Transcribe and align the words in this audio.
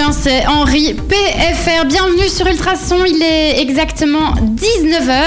hein, 0.00 0.12
c'est 0.12 0.46
Henri 0.46 0.94
PFR. 0.94 1.86
Bienvenue 1.86 2.28
sur 2.28 2.46
Ultrason, 2.46 3.04
il 3.06 3.22
est 3.22 3.60
exactement 3.62 4.34
19h. 4.34 5.22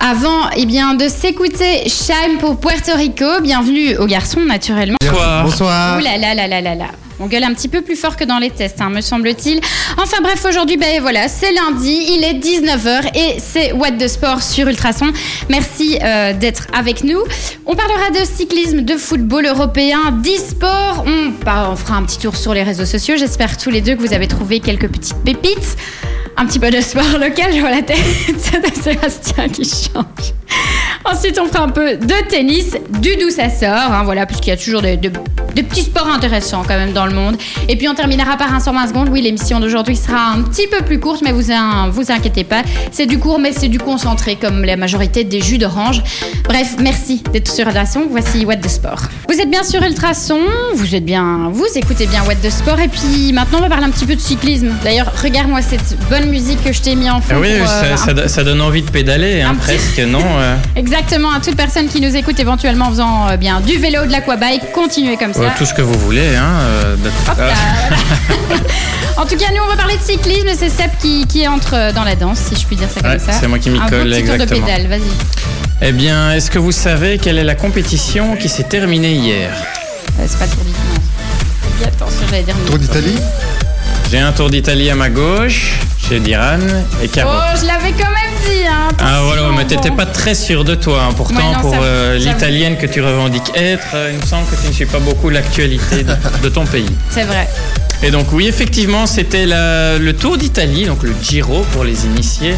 Avant 0.00 0.48
eh 0.56 0.64
bien, 0.64 0.94
de 0.94 1.08
s'écouter 1.08 1.88
Shime 1.88 2.38
pour 2.38 2.60
Puerto 2.60 2.92
Rico, 2.94 3.40
bienvenue 3.42 3.96
aux 3.96 4.06
garçons 4.06 4.44
naturellement. 4.44 4.96
Bonsoir. 5.00 5.44
Bonsoir. 5.44 5.98
Ouh 5.98 6.04
là 6.04 6.18
là 6.18 6.34
là 6.34 6.46
là 6.46 6.60
là 6.60 6.74
là. 6.76 6.86
On 7.20 7.26
gueule 7.26 7.44
un 7.44 7.54
petit 7.54 7.68
peu 7.68 7.82
plus 7.82 7.96
fort 7.96 8.16
que 8.16 8.24
dans 8.24 8.38
les 8.38 8.50
tests, 8.50 8.80
hein, 8.80 8.90
me 8.90 9.00
semble-t-il. 9.00 9.60
Enfin 9.98 10.18
bref, 10.22 10.44
aujourd'hui, 10.48 10.76
ben 10.76 11.00
voilà, 11.00 11.28
c'est 11.28 11.52
lundi, 11.52 12.06
il 12.10 12.24
est 12.24 12.34
19h 12.34 13.16
et 13.16 13.36
c'est 13.38 13.72
What 13.72 13.92
de 13.92 14.08
Sport 14.08 14.42
sur 14.42 14.66
Ultrason. 14.68 15.12
Merci 15.48 15.98
euh, 16.02 16.32
d'être 16.32 16.66
avec 16.72 17.04
nous. 17.04 17.20
On 17.66 17.76
parlera 17.76 18.10
de 18.10 18.24
cyclisme, 18.24 18.82
de 18.82 18.96
football 18.96 19.46
européen, 19.46 20.10
d'e-sport. 20.10 21.04
On, 21.06 21.32
bah, 21.44 21.68
on 21.70 21.76
fera 21.76 21.96
un 21.96 22.02
petit 22.02 22.18
tour 22.18 22.36
sur 22.36 22.52
les 22.52 22.62
réseaux 22.62 22.86
sociaux. 22.86 23.14
J'espère 23.16 23.56
tous 23.56 23.70
les 23.70 23.80
deux 23.80 23.94
que 23.94 24.00
vous 24.00 24.12
avez 24.12 24.26
trouvé 24.26 24.60
quelques 24.60 24.88
petites 24.88 25.16
pépites. 25.24 25.76
Un 26.36 26.46
petit 26.46 26.58
peu 26.58 26.70
de 26.70 26.80
sport 26.80 27.18
local, 27.20 27.52
je 27.54 27.60
vois 27.60 27.70
la 27.70 27.82
tête 27.82 27.98
de 28.26 28.82
Sébastien 28.82 29.48
qui 29.48 29.64
change. 29.64 30.34
Ensuite, 31.04 31.38
on 31.38 31.46
fera 31.46 31.64
un 31.64 31.68
peu 31.68 31.96
de 31.96 32.28
tennis, 32.28 32.76
du 33.00 33.16
d'où 33.16 33.28
ça 33.30 33.50
sort, 33.50 33.92
hein, 33.92 34.02
voilà, 34.04 34.24
puisqu'il 34.24 34.50
y 34.50 34.52
a 34.52 34.56
toujours 34.56 34.80
des, 34.80 34.96
petits 35.54 35.82
sports 35.82 36.08
intéressants 36.08 36.62
quand 36.66 36.76
même 36.76 36.92
dans 36.92 37.06
le 37.06 37.12
monde. 37.14 37.36
Et 37.68 37.76
puis 37.76 37.88
on 37.88 37.94
terminera 37.94 38.36
par 38.36 38.52
un 38.54 38.58
120 38.60 38.88
secondes. 38.88 39.08
Oui, 39.10 39.20
l'émission 39.20 39.60
d'aujourd'hui 39.60 39.96
sera 39.96 40.32
un 40.32 40.42
petit 40.42 40.66
peu 40.66 40.82
plus 40.82 40.98
courte, 40.98 41.22
mais 41.22 41.32
vous 41.32 41.44
vous 41.90 42.10
inquiétez 42.10 42.44
pas, 42.44 42.62
c'est 42.90 43.06
du 43.06 43.18
court, 43.18 43.38
mais 43.38 43.52
c'est 43.52 43.68
du 43.68 43.78
concentré, 43.78 44.36
comme 44.36 44.64
la 44.64 44.76
majorité 44.76 45.24
des 45.24 45.40
jus 45.40 45.58
d'orange. 45.58 46.02
Bref, 46.44 46.76
merci 46.80 47.22
d'être 47.32 47.50
sur 47.50 47.66
Ultrason. 47.66 48.06
Voici 48.10 48.44
What 48.46 48.56
de 48.56 48.68
Sport. 48.68 49.02
Vous 49.28 49.40
êtes 49.40 49.50
bien 49.50 49.62
sur 49.62 49.82
Ultrason, 49.82 50.40
vous 50.74 50.94
êtes 50.94 51.04
bien, 51.04 51.50
vous 51.52 51.66
écoutez 51.74 52.06
bien 52.06 52.22
What 52.24 52.36
de 52.42 52.50
Sport, 52.50 52.80
et 52.80 52.88
puis 52.88 53.32
maintenant 53.32 53.58
on 53.58 53.62
va 53.62 53.68
parler 53.68 53.84
un 53.86 53.90
petit 53.90 54.06
peu 54.06 54.14
de 54.14 54.20
cyclisme. 54.20 54.68
D'ailleurs, 54.82 55.12
regarde-moi 55.22 55.60
cette 55.62 55.96
bonne 56.08 56.28
musique 56.30 56.62
que 56.64 56.72
je 56.72 56.80
t'ai 56.80 56.94
mis 56.94 57.10
en 57.10 57.20
fond. 57.20 57.34
Ah 57.36 57.40
oui, 57.40 57.58
pour, 57.58 57.68
euh, 57.68 57.96
ça, 57.96 57.96
ça 57.96 58.14
do- 58.14 58.28
ça 58.28 58.42
donne 58.44 58.60
envie 58.60 58.82
de 58.82 58.90
pédaler, 58.90 59.42
hein, 59.42 59.54
presque, 59.58 59.98
non 60.00 60.20
euh, 60.38 60.56
Exactement, 60.76 60.93
à 60.98 61.40
toute 61.40 61.56
personne 61.56 61.88
qui 61.88 62.00
nous 62.00 62.14
écoute 62.14 62.38
éventuellement 62.38 62.86
en 62.86 62.90
faisant 62.90 63.28
euh, 63.28 63.36
bien 63.36 63.60
du 63.60 63.78
vélo, 63.78 64.06
de 64.06 64.12
l'aquabike, 64.12 64.70
continuez 64.72 65.16
comme 65.16 65.32
ça. 65.34 65.40
ouais, 65.40 65.48
Tout 65.58 65.64
ce 65.66 65.74
que 65.74 65.82
vous 65.82 65.98
voulez. 65.98 66.36
Hein, 66.36 66.48
euh, 66.60 66.96
de- 66.96 67.08
Hop 67.08 67.26
là, 67.26 67.34
voilà. 67.36 67.54
en 69.16 69.26
tout 69.26 69.36
cas, 69.36 69.46
nous, 69.54 69.62
on 69.64 69.68
va 69.68 69.76
parler 69.76 69.96
de 69.96 70.02
cyclisme 70.02 70.48
c'est 70.56 70.68
Seb 70.70 70.90
qui, 71.00 71.26
qui 71.26 71.48
entre 71.48 71.92
dans 71.94 72.04
la 72.04 72.14
danse, 72.14 72.38
si 72.38 72.54
je 72.60 72.64
puis 72.66 72.76
dire 72.76 72.88
ça 72.94 73.00
comme 73.00 73.10
Ouais, 73.10 73.18
ça. 73.18 73.32
c'est 73.32 73.48
moi 73.48 73.58
qui 73.58 73.70
m'y 73.70 73.78
Un 73.80 73.86
colle, 73.88 74.04
beau 74.04 74.14
petit 74.14 74.22
tour 74.24 74.36
de 74.36 74.42
exactement. 74.42 74.66
pédale, 74.66 74.86
vas-y. 74.86 75.00
Eh 75.82 75.92
bien, 75.92 76.32
est-ce 76.32 76.50
que 76.50 76.58
vous 76.60 76.72
savez 76.72 77.18
quelle 77.18 77.38
est 77.38 77.44
la 77.44 77.56
compétition 77.56 78.36
qui 78.36 78.48
s'est 78.48 78.62
terminée 78.64 79.14
hier 79.14 79.50
Euh, 80.20 80.24
c'est 80.28 80.38
pas 80.38 80.44
le 80.46 80.50
tour 80.52 80.64
d'Italie. 80.64 81.86
attention, 81.86 82.26
j'allais 82.30 82.42
dire. 82.44 82.54
Tour 82.66 82.78
d'Italie 82.78 83.18
J'ai 84.10 84.18
un 84.20 84.32
tour 84.32 84.48
d'Italie 84.48 84.90
à 84.90 84.94
ma 84.94 85.10
gauche, 85.10 85.72
chez 86.08 86.20
Diran 86.20 86.58
et 87.02 87.08
Caro. 87.08 87.30
Oh, 87.34 87.56
je 87.60 87.66
l'avais 87.66 87.90
quand 87.92 88.10
même 88.10 88.33
dit, 88.46 88.66
hein. 88.68 88.88
Ah 89.00 89.20
voilà, 89.24 89.42
mais 89.56 89.64
t'étais 89.66 89.90
pas 89.90 90.06
très 90.06 90.34
sûr 90.34 90.64
de 90.64 90.74
toi. 90.74 91.04
hein. 91.08 91.14
Pourtant, 91.16 91.36
Ouais, 91.36 91.54
non, 91.54 91.60
pour 91.60 91.74
euh, 91.80 92.16
l'italienne 92.18 92.76
que 92.76 92.86
tu 92.86 93.00
revendiques 93.02 93.50
être, 93.54 93.86
euh, 93.94 94.10
il 94.12 94.20
me 94.20 94.26
semble 94.26 94.46
que 94.48 94.56
tu 94.60 94.68
ne 94.68 94.72
suis 94.72 94.86
pas 94.86 94.98
beaucoup 94.98 95.30
l'actualité 95.30 96.02
de, 96.04 96.14
de 96.42 96.48
ton 96.48 96.64
pays. 96.64 96.86
C'est 97.10 97.24
vrai. 97.24 97.48
Et 98.02 98.10
donc 98.10 98.26
oui, 98.32 98.46
effectivement, 98.48 99.06
c'était 99.06 99.46
le 99.46 100.12
Tour 100.12 100.36
d'Italie, 100.36 100.84
donc 100.84 101.02
le 101.02 101.14
Giro 101.22 101.64
pour 101.72 101.84
les 101.84 102.04
initiés, 102.04 102.54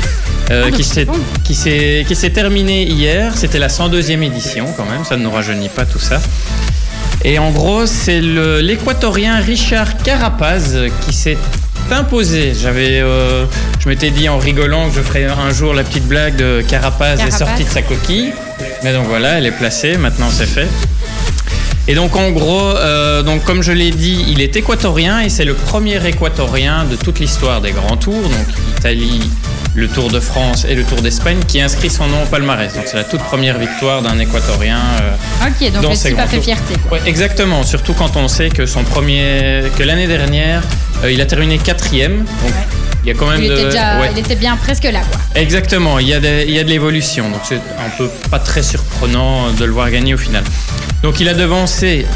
euh, 0.51 0.65
Ah, 0.69 0.71
qui 0.73 0.85
s'est 1.55 2.31
terminé 2.31 2.85
hier. 2.85 3.33
C'était 3.37 3.59
la 3.61 3.69
102e 3.69 4.23
édition 4.23 4.67
quand 4.77 4.87
même, 4.87 5.05
ça 5.05 5.17
ne 5.17 5.23
nous 5.23 5.31
rajeunit 5.31 5.69
pas 5.69 5.85
tout 5.85 6.01
ça. 6.01 6.21
Et 7.25 7.39
en 7.39 7.51
gros, 7.51 7.87
c'est 7.87 8.21
l'Équatorien 8.21 9.37
Richard 9.39 9.97
Carapaz 10.03 10.77
qui 11.07 11.13
s'est 11.15 11.39
imposé. 11.93 12.53
J'avais, 12.55 13.01
euh, 13.01 13.45
je 13.81 13.89
m'étais 13.89 14.11
dit 14.11 14.29
en 14.29 14.39
rigolant 14.39 14.89
que 14.89 14.97
je 14.97 15.01
ferais 15.03 15.25
un 15.25 15.51
jour 15.53 15.75
la 15.75 15.85
petite 15.85 16.07
blague 16.07 16.37
de 16.37 16.63
Carapaz, 16.69 17.15
est 17.15 17.17
Carapaz. 17.19 17.39
sorti 17.39 17.65
de 17.65 17.69
sa 17.69 17.83
coquille. 17.83 18.33
Mais 18.83 18.93
donc 18.93 19.07
voilà, 19.07 19.39
elle 19.39 19.47
est 19.47 19.53
placée. 19.53 19.97
Maintenant, 19.97 20.29
c'est 20.31 20.47
fait. 20.47 20.69
Et 21.89 21.95
donc 21.95 22.17
en 22.17 22.31
gros, 22.31 22.61
euh, 22.77 23.23
donc 23.23 23.45
comme 23.45 23.63
je 23.63 23.71
l'ai 23.71 23.93
dit, 23.93 24.25
il 24.29 24.41
est 24.41 24.57
équatorien 24.57 25.21
et 25.21 25.29
c'est 25.29 25.45
le 25.45 25.55
premier 25.55 26.05
équatorien 26.05 26.85
de 26.85 26.97
toute 26.97 27.21
l'histoire 27.21 27.61
des 27.61 27.71
grands 27.71 27.97
tours, 27.97 28.23
donc 28.23 28.47
Italie, 28.77 29.21
le 29.77 29.89
Tour 29.89 30.11
de 30.11 30.21
France 30.21 30.65
et 30.69 30.75
le 30.75 30.83
Tour 30.85 31.03
d'Espagne, 31.03 31.39
qui 31.47 31.61
inscrit 31.61 31.91
son 31.91 32.07
nom 32.07 32.23
au 32.23 32.27
palmarès. 32.27 32.73
Donc 32.75 32.85
c'est 32.87 32.97
la 32.97 33.05
toute 33.05 33.21
première 33.23 33.59
victoire 33.59 34.03
d'un 34.03 34.19
équatorien. 34.19 34.79
euh, 35.03 35.47
Ok, 35.49 35.73
donc 35.73 35.83
Dans 35.83 35.95
ces 35.95 36.13
grands 36.13 36.27
fait 36.27 36.41
fierté. 36.41 36.75
Ouais, 36.91 37.01
exactement, 37.07 37.63
surtout 37.63 37.93
quand 37.93 38.17
on 38.17 38.27
sait 38.29 38.49
que 38.49 38.65
son 38.67 38.83
premier, 38.85 39.65
que 39.77 39.83
l'année 39.83 40.07
dernière, 40.07 40.63
euh, 41.05 41.13
il 41.13 41.21
a 41.21 41.27
terminé 41.27 41.59
quatrième. 41.59 42.19
Donc 42.25 42.53
il 43.05 43.09
y 43.09 43.13
a 43.13 43.15
quand 43.15 43.27
même 43.27 43.43
Il, 43.43 43.49
de, 43.51 43.55
était 43.55 43.65
déjà, 43.67 44.01
ouais. 44.01 44.09
il 44.13 44.19
était 44.19 44.35
bien 44.35 44.57
presque 44.57 44.85
là, 44.85 45.01
quoi. 45.11 45.21
Exactement, 45.35 45.99
il 45.99 46.09
y, 46.09 46.15
a 46.15 46.21
des- 46.21 46.45
il 46.49 46.55
y 46.55 46.59
a 46.59 46.65
de 46.65 46.69
l'évolution, 46.71 47.29
donc 47.31 47.41
c'est 47.45 47.57
un 47.57 47.91
peu 47.99 48.09
pas 48.31 48.39
très 48.41 48.63
surprenant 48.63 49.51
de 49.53 49.65
le 49.65 49.71
voir 49.73 49.91
gagner 49.91 50.15
au 50.15 50.19
final. 50.19 50.43
Donc 51.03 51.21
il 51.21 51.29
a 51.29 51.35
devancé 51.35 52.07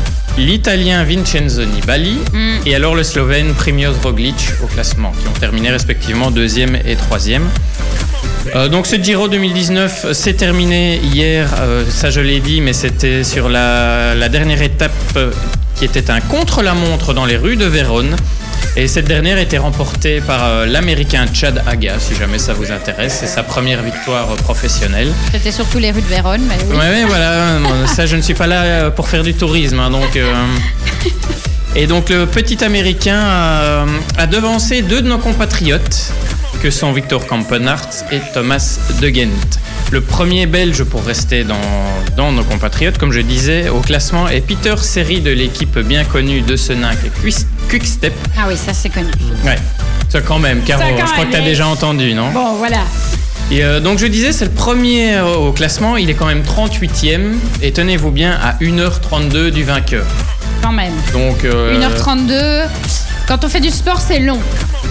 l'Italien 0.41 1.05
Vincenzo 1.05 1.65
Nibali 1.65 2.19
Mm. 2.33 2.67
et 2.67 2.75
alors 2.75 2.95
le 2.95 3.03
Slovène 3.03 3.53
Primoz 3.55 3.99
Roglic 4.03 4.53
au 4.62 4.67
classement, 4.67 5.12
qui 5.21 5.28
ont 5.28 5.39
terminé 5.39 5.71
respectivement 5.71 6.31
deuxième 6.31 6.77
et 6.87 6.97
troisième. 6.97 7.49
Euh, 8.56 8.69
donc 8.69 8.87
ce 8.87 8.97
Giro 8.97 9.28
2019 9.28 10.12
s'est 10.12 10.33
terminé 10.34 10.99
hier, 11.03 11.49
euh, 11.61 11.84
ça 11.89 12.11
je 12.11 12.21
l'ai 12.21 12.41
dit, 12.41 12.61
mais 12.61 12.73
c'était 12.73 13.23
sur 13.23 13.49
la, 13.49 14.15
la 14.15 14.28
dernière 14.28 14.62
étape 14.62 14.93
euh, 15.17 15.31
qui 15.77 15.84
était 15.84 16.11
un 16.11 16.21
contre-la-montre 16.21 17.12
dans 17.15 17.27
les 17.27 17.37
rues 17.37 17.56
de 17.56 17.67
Vérone. 17.67 18.17
Et 18.77 18.87
cette 18.87 19.06
dernière 19.06 19.37
était 19.39 19.59
remportée 19.59 20.21
par 20.21 20.45
euh, 20.45 20.67
l'Américain 20.67 21.27
Chad 21.33 21.62
Haga, 21.67 21.95
si 21.99 22.15
jamais 22.15 22.39
ça 22.39 22.53
vous 22.53 22.71
intéresse. 22.71 23.19
C'est 23.21 23.27
sa 23.27 23.43
première 23.43 23.83
victoire 23.83 24.27
professionnelle. 24.37 25.11
C'était 25.33 25.50
surtout 25.53 25.79
les 25.79 25.91
rues 25.91 26.03
de 26.03 26.06
Vérone, 26.06 26.43
mais 26.49 26.56
oui. 26.69 26.77
Ouais, 26.77 26.89
ouais, 26.89 27.05
voilà. 27.06 27.47
Ça, 27.95 28.06
je 28.06 28.17
ne 28.17 28.23
suis 28.23 28.34
pas 28.34 28.47
là 28.47 28.91
pour 28.91 29.09
faire 29.09 29.23
du 29.25 29.34
tourisme. 29.34 29.81
hein, 29.81 29.91
donc, 29.91 30.17
Et 31.75 31.87
donc, 31.87 32.11
le 32.11 32.27
petit 32.27 32.62
Américain 32.65 33.19
a, 33.21 33.84
a 34.19 34.27
devancé 34.27 34.83
deux 34.83 35.03
de 35.03 35.09
nos 35.09 35.19
compatriotes, 35.19 36.12
que 36.60 36.71
sont 36.71 36.93
Victor 36.93 37.26
Kampenhardt 37.26 37.88
et 38.12 38.21
Thomas 38.34 38.78
De 39.00 39.09
Gent. 39.09 39.28
Le 39.93 40.00
premier 40.00 40.47
belge, 40.47 40.84
pour 40.84 41.03
rester 41.04 41.43
dans, 41.43 41.56
dans 42.16 42.32
nos 42.32 42.44
compatriotes, 42.44 42.98
comme 42.98 43.12
je 43.12 43.21
disais, 43.21 43.69
au 43.71 43.81
classement 43.81 44.28
est 44.28 44.41
Peter 44.43 44.75
Seri 44.76 45.20
de 45.20 45.31
l'équipe 45.31 45.78
bien 45.78 46.04
connue 46.04 46.43
de 46.43 46.56
Senac 46.56 46.99
Quickstep. 47.69 48.12
Ah 48.38 48.44
oui, 48.49 48.56
ça 48.56 48.75
c'est 48.75 48.91
connu. 48.91 49.10
Ouais, 49.44 49.56
ça 50.09 50.20
quand 50.20 50.38
même, 50.38 50.62
Caro, 50.62 50.82
quand 50.97 51.06
je 51.06 51.12
crois 51.12 51.25
que 51.25 51.31
tu 51.31 51.37
as 51.37 51.41
déjà 51.44 51.66
entendu, 51.66 52.12
non? 52.15 52.31
Bon, 52.31 52.54
voilà. 52.56 52.81
et 53.50 53.65
euh, 53.65 53.81
donc 53.81 53.99
je 53.99 54.06
disais, 54.06 54.32
c'est 54.32 54.44
le 54.44 54.50
premier 54.50 55.15
euh, 55.16 55.34
au 55.34 55.53
classement, 55.53 55.97
il 55.97 56.10
est 56.10 56.15
quand 56.15 56.26
même 56.26 56.43
38e, 56.43 57.37
et 57.62 57.72
tenez-vous 57.72 58.10
bien, 58.10 58.38
à 58.43 58.53
1h32 58.62 59.50
du 59.50 59.65
vainqueur. 59.65 60.04
Quand 60.62 60.72
même. 60.72 60.93
Donc... 61.12 61.44
euh, 61.44 61.81
1h32. 61.81 62.69
Quand 63.26 63.44
on 63.44 63.49
fait 63.49 63.60
du 63.60 63.70
sport, 63.70 64.00
c'est 64.00 64.20
long. 64.20 64.38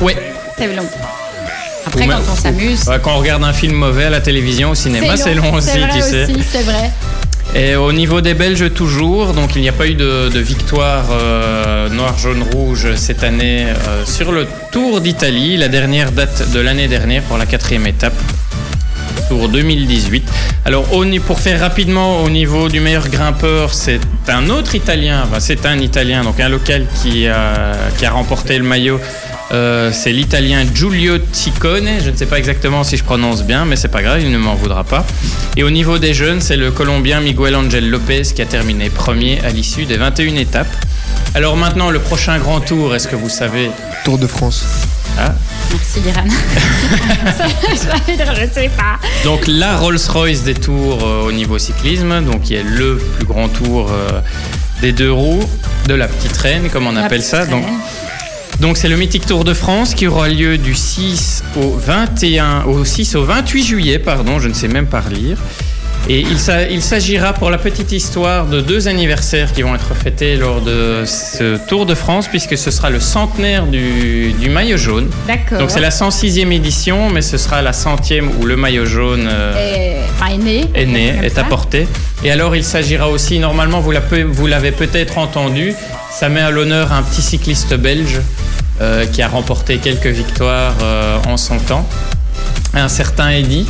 Ouais. 0.02 0.16
C'est 0.58 0.74
long. 0.76 0.88
Après, 1.90 2.08
quand 2.08 2.22
on 2.32 2.36
s'amuse. 2.36 2.88
Ouais, 2.88 3.00
quand 3.02 3.16
on 3.16 3.20
regarde 3.20 3.44
un 3.44 3.54
film 3.54 3.74
mauvais 3.74 4.06
à 4.06 4.10
la 4.12 4.22
télévision, 4.22 4.72
au 4.72 4.76
cinéma, 4.76 5.18
c'est 5.18 5.34
long 5.34 5.54
aussi, 5.54 5.80
vrai 5.80 5.90
tu 5.92 6.02
sais. 6.02 6.28
c'est 6.48 6.62
vrai. 6.62 6.92
Et 7.56 7.76
au 7.76 7.92
niveau 7.92 8.22
des 8.22 8.36
Belges, 8.36 8.72
toujours, 8.74 9.34
donc 9.34 9.56
il 9.56 9.64
n'y 9.64 9.70
a 9.70 9.74
pas 9.74 9.88
eu 9.88 9.96
de, 9.96 10.30
de 10.30 10.40
victoire 10.40 11.06
euh, 11.12 11.90
noir, 11.90 12.16
jaune, 12.20 12.44
rouge 12.54 12.94
cette 12.96 13.24
année 13.24 13.66
euh, 13.66 14.06
sur 14.06 14.32
le 14.32 14.46
Tour 14.72 15.02
d'Italie. 15.02 15.58
La 15.58 15.68
dernière 15.68 16.12
date 16.12 16.52
de 16.52 16.60
l'année 16.60 16.88
dernière 16.88 17.24
pour 17.24 17.40
la 17.40 17.48
quatrième 17.48 17.88
étape. 17.88 18.14
Tour 19.28 19.50
2018. 19.50 20.28
Alors, 20.66 20.86
pour 21.26 21.40
faire 21.40 21.60
rapidement, 21.60 22.22
au 22.24 22.30
niveau 22.30 22.70
du 22.70 22.80
meilleur 22.80 23.10
grimpeur, 23.10 23.74
c'est 23.74 24.00
un 24.28 24.50
autre 24.50 24.76
Italien. 24.76 25.24
Enfin, 25.24 25.40
c'est 25.40 25.66
un 25.66 25.80
Italien, 25.80 26.24
donc 26.24 26.40
un 26.40 26.50
local 26.50 26.86
qui 27.02 27.28
a 27.28 27.74
remporté 28.12 28.58
le 28.60 28.64
maillot. 28.64 29.00
Euh, 29.52 29.92
c'est 29.92 30.12
l'Italien 30.12 30.64
Giulio 30.74 31.18
Ciccone. 31.32 31.90
Je 32.04 32.12
ne 32.12 32.16
sais 32.16 32.28
pas 32.28 32.38
exactement 32.38 32.84
si 32.84 32.98
je 32.98 33.04
prononce 33.04 33.44
bien, 33.44 33.66
mais 33.66 33.76
c'est 33.76 33.88
pas 33.88 34.04
grave, 34.04 34.22
il 34.22 34.32
ne 34.32 34.38
m'en 34.38 34.56
voudra 34.56 34.84
pas. 34.84 35.06
Et 35.58 35.64
au 35.64 35.72
niveau 35.72 35.98
des 35.98 36.14
jeunes, 36.14 36.40
c'est 36.42 36.58
le 36.58 36.72
Colombien 36.72 37.20
Miguel 37.20 37.56
Angel 37.56 37.90
Lopez 37.90 38.22
qui 38.36 38.42
a 38.42 38.46
terminé 38.46 38.90
premier 38.90 39.40
à 39.44 39.50
l'issue 39.50 39.86
des 39.86 39.98
21 39.98 40.36
étapes. 40.36 40.68
Alors 41.34 41.56
maintenant, 41.58 41.90
le 41.90 42.00
prochain 42.00 42.38
grand 42.38 42.60
tour, 42.62 42.96
est-ce 42.96 43.08
que 43.08 43.16
vous 43.16 43.30
savez? 43.30 43.72
Tour 44.06 44.18
de 44.20 44.28
France. 44.28 44.66
Ah, 45.18 45.34
Merci, 45.72 46.00
Liran. 46.06 46.24
je 48.08 48.14
je 48.48 48.54
sais 48.54 48.70
pas. 48.70 48.98
Donc 49.24 49.48
la 49.48 49.76
Rolls-Royce 49.78 50.44
des 50.44 50.54
tours 50.54 51.04
euh, 51.04 51.24
au 51.28 51.32
niveau 51.32 51.58
cyclisme, 51.58 52.24
donc 52.24 52.44
qui 52.44 52.54
est 52.56 52.64
le 52.64 52.98
plus 52.98 53.26
grand 53.26 53.50
tour 53.50 53.90
euh, 53.92 54.22
des 54.82 54.92
deux 54.94 55.12
roues, 55.12 55.44
de 55.88 55.94
la 55.96 56.08
petite 56.08 56.38
reine, 56.38 56.70
comme 56.70 56.88
on 56.88 56.94
La 56.94 57.06
appelle 57.06 57.24
ça. 57.24 57.46
Donc, 57.46 57.66
reine. 57.66 57.74
donc 57.74 57.82
c'est 58.76 58.90
le 58.90 58.98
mythique 58.98 59.26
Tour 59.26 59.44
de 59.46 59.54
France 59.54 59.96
qui 59.96 60.08
aura 60.08 60.28
lieu 60.28 60.58
du 60.58 60.74
6 60.76 61.44
au 61.58 61.72
21, 61.78 62.64
au 62.66 62.84
6 62.84 63.16
au 63.16 63.24
28 63.24 63.64
juillet, 63.64 64.00
pardon, 64.00 64.40
je 64.40 64.50
ne 64.50 64.54
sais 64.54 64.68
même 64.68 64.88
pas 64.88 65.04
lire. 65.12 65.38
Et 66.10 66.22
il, 66.22 66.40
s'a- 66.40 66.64
il 66.68 66.82
s'agira 66.82 67.34
pour 67.34 67.50
la 67.52 67.58
petite 67.58 67.92
histoire 67.92 68.48
de 68.48 68.62
deux 68.62 68.88
anniversaires 68.88 69.52
qui 69.54 69.62
vont 69.62 69.76
être 69.76 69.94
fêtés 69.94 70.38
lors 70.38 70.62
de 70.62 71.04
ce 71.06 71.58
Tour 71.68 71.86
de 71.86 71.94
France, 71.94 72.28
puisque 72.28 72.58
ce 72.58 72.72
sera 72.72 72.90
le 72.90 73.00
centenaire 73.00 73.66
du, 73.68 74.34
du 74.34 74.50
maillot 74.50 74.78
jaune. 74.78 75.10
D'accord. 75.28 75.60
Donc 75.60 75.72
c'est 75.72 75.82
la 75.82 75.90
106e 75.90 76.52
édition, 76.52 77.10
mais 77.10 77.22
ce 77.22 77.38
sera 77.38 77.62
la 77.62 77.74
centième 77.74 78.30
où 78.42 78.46
le 78.46 78.56
maillot 78.56 78.86
jaune 78.86 79.28
euh, 79.32 80.02
est 80.32 80.38
né. 80.38 80.66
est 80.74 80.86
né, 80.86 81.14
est 81.24 81.38
apporté. 81.38 81.88
Et 82.24 82.32
alors 82.32 82.56
il 82.56 82.64
s'agira 82.64 83.10
aussi, 83.10 83.38
normalement 83.40 83.80
vous 83.82 84.48
l'avez 84.48 84.72
peut-être 84.72 85.18
entendu, 85.18 85.74
ça 86.12 86.30
met 86.30 86.42
à 86.42 86.52
l'honneur 86.52 86.92
un 86.92 87.04
petit 87.04 87.22
cycliste 87.22 87.76
belge 87.76 88.22
euh, 88.82 89.06
qui 89.06 89.22
a 89.22 89.28
remporté 89.28 89.78
quelques 89.78 90.08
victoires 90.08 90.76
euh, 90.82 91.18
en 91.28 91.38
son 91.38 91.60
temps, 91.60 91.88
un 92.74 92.88
certain 92.88 93.30
Eddy. 93.30 93.68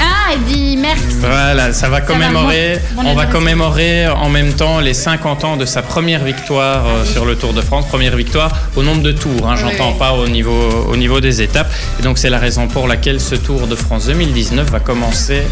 Ah, 0.00 0.34
Eddie 0.34 0.76
Merckx. 0.76 1.14
Voilà, 1.20 1.72
ça 1.72 1.88
va 1.88 2.00
commémorer, 2.00 2.80
bon 2.94 3.02
on 3.06 3.14
va 3.14 3.26
commémorer 3.26 4.08
en 4.08 4.28
même 4.28 4.52
temps 4.52 4.80
les 4.80 4.94
50 4.94 5.44
ans 5.44 5.56
de 5.56 5.64
sa 5.64 5.82
première 5.82 6.24
victoire 6.24 6.86
euh, 6.86 7.04
sur 7.04 7.24
le 7.24 7.36
Tour 7.36 7.52
de 7.52 7.60
France, 7.60 7.86
première 7.86 8.16
victoire 8.16 8.50
au 8.76 8.82
nombre 8.82 9.02
de 9.02 9.12
tours, 9.12 9.48
hein, 9.48 9.56
j'entends 9.56 9.92
oui. 9.92 9.98
pas 9.98 10.12
au 10.12 10.28
niveau, 10.28 10.86
au 10.88 10.96
niveau 10.96 11.20
des 11.20 11.42
étapes. 11.42 11.70
Et 12.00 12.02
donc 12.02 12.18
c'est 12.18 12.30
la 12.30 12.38
raison 12.38 12.66
pour 12.66 12.88
laquelle 12.88 13.20
ce 13.20 13.34
Tour 13.34 13.66
de 13.66 13.76
France 13.76 14.06
2019 14.06 14.70
va 14.70 14.80
commencer 14.80 15.42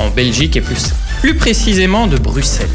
en 0.00 0.08
Belgique 0.10 0.56
et 0.56 0.60
plus, 0.60 0.92
plus 1.20 1.34
précisément 1.34 2.06
de 2.06 2.16
Bruxelles. 2.16 2.68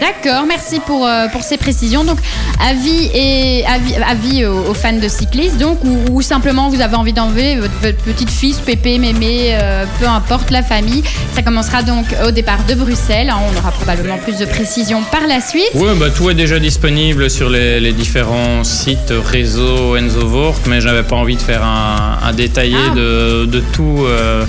D'accord, 0.00 0.44
merci 0.48 0.80
pour, 0.80 1.06
euh, 1.06 1.28
pour 1.28 1.42
ces 1.42 1.56
précisions. 1.58 2.04
Donc, 2.04 2.18
avis, 2.66 3.10
et, 3.14 3.64
avis, 3.66 3.94
avis 3.96 4.44
aux, 4.46 4.70
aux 4.70 4.74
fans 4.74 4.92
de 4.98 5.08
cyclistes, 5.08 5.58
donc, 5.58 5.78
ou, 5.84 5.98
ou 6.16 6.22
simplement 6.22 6.68
vous 6.70 6.80
avez 6.80 6.96
envie 6.96 7.12
d'enlever 7.12 7.56
votre, 7.56 7.74
votre 7.82 7.98
petite 7.98 8.30
fille, 8.30 8.54
pépé, 8.64 8.98
mémé, 8.98 9.50
euh, 9.52 9.84
peu 10.00 10.06
importe 10.08 10.50
la 10.50 10.62
famille. 10.62 11.02
Ça 11.34 11.42
commencera 11.42 11.82
donc 11.82 12.06
au 12.26 12.30
départ 12.30 12.64
de 12.68 12.74
Bruxelles. 12.74 13.28
hein. 13.30 13.38
On 13.52 13.58
aura 13.58 13.70
probablement 13.72 14.18
plus 14.18 14.38
de 14.38 14.46
précisions 14.46 15.02
par 15.10 15.26
la 15.28 15.40
suite. 15.40 15.70
Oui, 15.74 15.90
bah, 15.98 16.06
tout 16.10 16.30
est 16.30 16.34
déjà 16.34 16.58
disponible 16.58 17.28
sur 17.30 17.50
les, 17.50 17.78
les 17.80 17.92
différents 17.92 18.64
sites 18.64 19.12
réseau 19.30 19.96
Enzo 19.96 20.26
Vort, 20.26 20.56
mais 20.66 20.80
j'avais 20.80 21.02
pas 21.02 21.16
envie 21.16 21.36
de 21.36 21.42
faire 21.42 21.62
un, 21.62 22.18
un 22.22 22.32
détaillé 22.32 22.76
Ah. 22.90 22.94
de, 22.94 23.44
de 23.46 23.60
tout. 23.60 24.04
euh, 24.06 24.44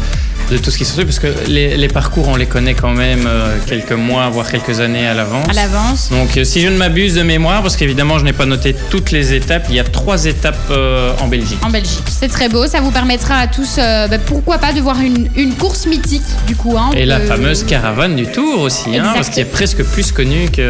de 0.51 0.57
tout 0.57 0.69
ce 0.71 0.77
qui 0.77 0.86
se 0.86 0.94
fait, 0.94 1.06
parce 1.06 1.19
que 1.19 1.27
les, 1.47 1.75
les 1.77 1.88
parcours, 1.88 2.27
on 2.27 2.36
les 2.36 2.45
connaît 2.45 2.74
quand 2.75 2.92
même 2.92 3.25
euh, 3.27 3.57
quelques 3.65 3.92
mois, 3.94 4.30
voire 4.30 4.50
quelques 4.50 4.80
années 4.80 5.07
à 5.07 5.13
l'avance. 5.13 5.47
À 5.50 5.53
l'avance. 5.53 6.09
Donc, 6.12 6.38
euh, 6.38 6.44
si 6.44 6.62
je 6.62 6.68
ne 6.68 6.77
m'abuse 6.77 7.15
de 7.15 7.24
mémoire, 7.24 7.62
parce 7.62 7.75
qu'évidemment, 7.75 8.19
je 8.19 8.25
n'ai 8.25 8.33
pas 8.33 8.45
noté 8.45 8.75
toutes 8.89 9.12
les 9.12 9.33
étapes, 9.33 9.65
il 9.69 9.75
y 9.75 9.80
a 9.80 9.83
trois 9.83 10.25
étapes 10.25 10.57
euh, 10.71 11.12
en 11.21 11.27
Belgique. 11.27 11.57
En 11.65 11.69
Belgique. 11.69 12.03
C'est 12.07 12.27
très 12.27 12.47
beau. 12.50 12.68
Ça 12.68 12.80
vous 12.81 12.92
permettra 12.92 13.38
à 13.38 13.47
tous, 13.47 13.77
bah, 13.77 14.18
pourquoi 14.25 14.57
pas, 14.59 14.71
de 14.74 14.81
voir 14.81 15.00
une, 15.01 15.30
une 15.36 15.53
course 15.56 15.86
mythique, 15.88 16.24
du 16.48 16.56
coup. 16.56 16.75
hein, 16.77 16.91
Et 16.95 17.06
la 17.06 17.19
fameuse 17.19 17.63
caravane 17.63 18.15
du 18.15 18.27
Tour 18.27 18.62
aussi, 18.62 18.95
hein, 18.98 19.12
parce 19.15 19.30
qu'il 19.30 19.41
est 19.41 19.45
presque 19.45 19.83
plus 19.83 20.12
connu 20.12 20.50
que, 20.50 20.62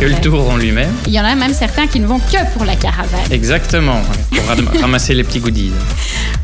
le. 0.00 0.16
Tour 0.22 0.48
en 0.50 0.56
lui-même. 0.56 0.90
Il 1.06 1.12
y 1.12 1.20
en 1.20 1.24
a 1.24 1.34
même 1.34 1.52
certains 1.52 1.86
qui 1.86 2.00
ne 2.00 2.06
vont 2.06 2.18
que 2.18 2.52
pour 2.54 2.64
la 2.64 2.74
caravane. 2.76 3.20
Exactement, 3.30 4.00
pour 4.30 4.44
ram- 4.48 4.68
ramasser 4.80 5.14
les 5.14 5.24
petits 5.24 5.40
goodies. 5.40 5.72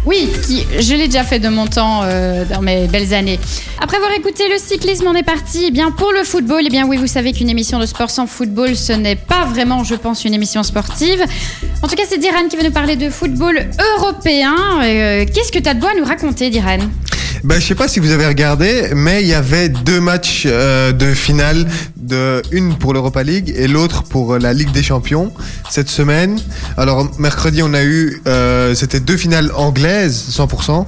Oui, 0.04 0.28
qui, 0.46 0.66
je 0.80 0.94
l'ai 0.94 1.06
déjà 1.06 1.22
fait 1.24 1.38
de 1.38 1.48
mon 1.48 1.66
temps 1.66 2.02
dans 2.52 2.60
mes 2.60 2.71
belles 2.90 3.14
années. 3.14 3.38
Après 3.80 3.96
avoir 3.96 4.12
écouté 4.12 4.44
le 4.48 4.58
cyclisme, 4.58 5.06
on 5.06 5.14
est 5.14 5.22
parti 5.22 5.64
eh 5.68 5.70
bien 5.70 5.90
pour 5.90 6.12
le 6.12 6.24
football. 6.24 6.62
Eh 6.66 6.70
bien 6.70 6.86
oui, 6.86 6.96
vous 6.96 7.06
savez 7.06 7.32
qu'une 7.32 7.50
émission 7.50 7.78
de 7.78 7.86
sport 7.86 8.10
sans 8.10 8.26
football, 8.26 8.76
ce 8.76 8.92
n'est 8.92 9.16
pas 9.16 9.44
vraiment, 9.44 9.84
je 9.84 9.94
pense, 9.94 10.24
une 10.24 10.34
émission 10.34 10.62
sportive. 10.62 11.24
En 11.82 11.88
tout 11.88 11.96
cas, 11.96 12.04
c'est 12.08 12.18
Diran 12.18 12.48
qui 12.48 12.56
va 12.56 12.62
nous 12.62 12.70
parler 12.70 12.96
de 12.96 13.10
football 13.10 13.60
européen. 13.96 14.54
Euh, 14.82 15.24
Qu'est-ce 15.32 15.52
que 15.52 15.58
tu 15.58 15.68
as 15.68 15.74
de 15.74 15.80
beau 15.80 15.86
à 15.86 15.94
nous 15.94 16.04
raconter, 16.04 16.50
Diran? 16.50 16.78
Ben, 17.44 17.60
je 17.60 17.66
sais 17.66 17.74
pas 17.74 17.88
si 17.88 17.98
vous 17.98 18.12
avez 18.12 18.26
regardé, 18.26 18.90
mais 18.94 19.22
il 19.22 19.26
y 19.26 19.34
avait 19.34 19.68
deux 19.68 20.00
matchs 20.00 20.44
euh, 20.46 20.92
de 20.92 21.12
finale, 21.12 21.66
de 21.96 22.40
une 22.52 22.76
pour 22.76 22.94
l'Europa 22.94 23.24
League 23.24 23.52
et 23.56 23.66
l'autre 23.66 24.04
pour 24.04 24.38
la 24.38 24.52
Ligue 24.52 24.70
des 24.70 24.84
Champions 24.84 25.32
cette 25.68 25.88
semaine. 25.88 26.38
Alors 26.76 27.10
mercredi, 27.18 27.60
on 27.64 27.74
a 27.74 27.82
eu, 27.82 28.22
euh, 28.28 28.76
c'était 28.76 29.00
deux 29.00 29.16
finales 29.16 29.50
anglaises, 29.56 30.24
100%. 30.30 30.86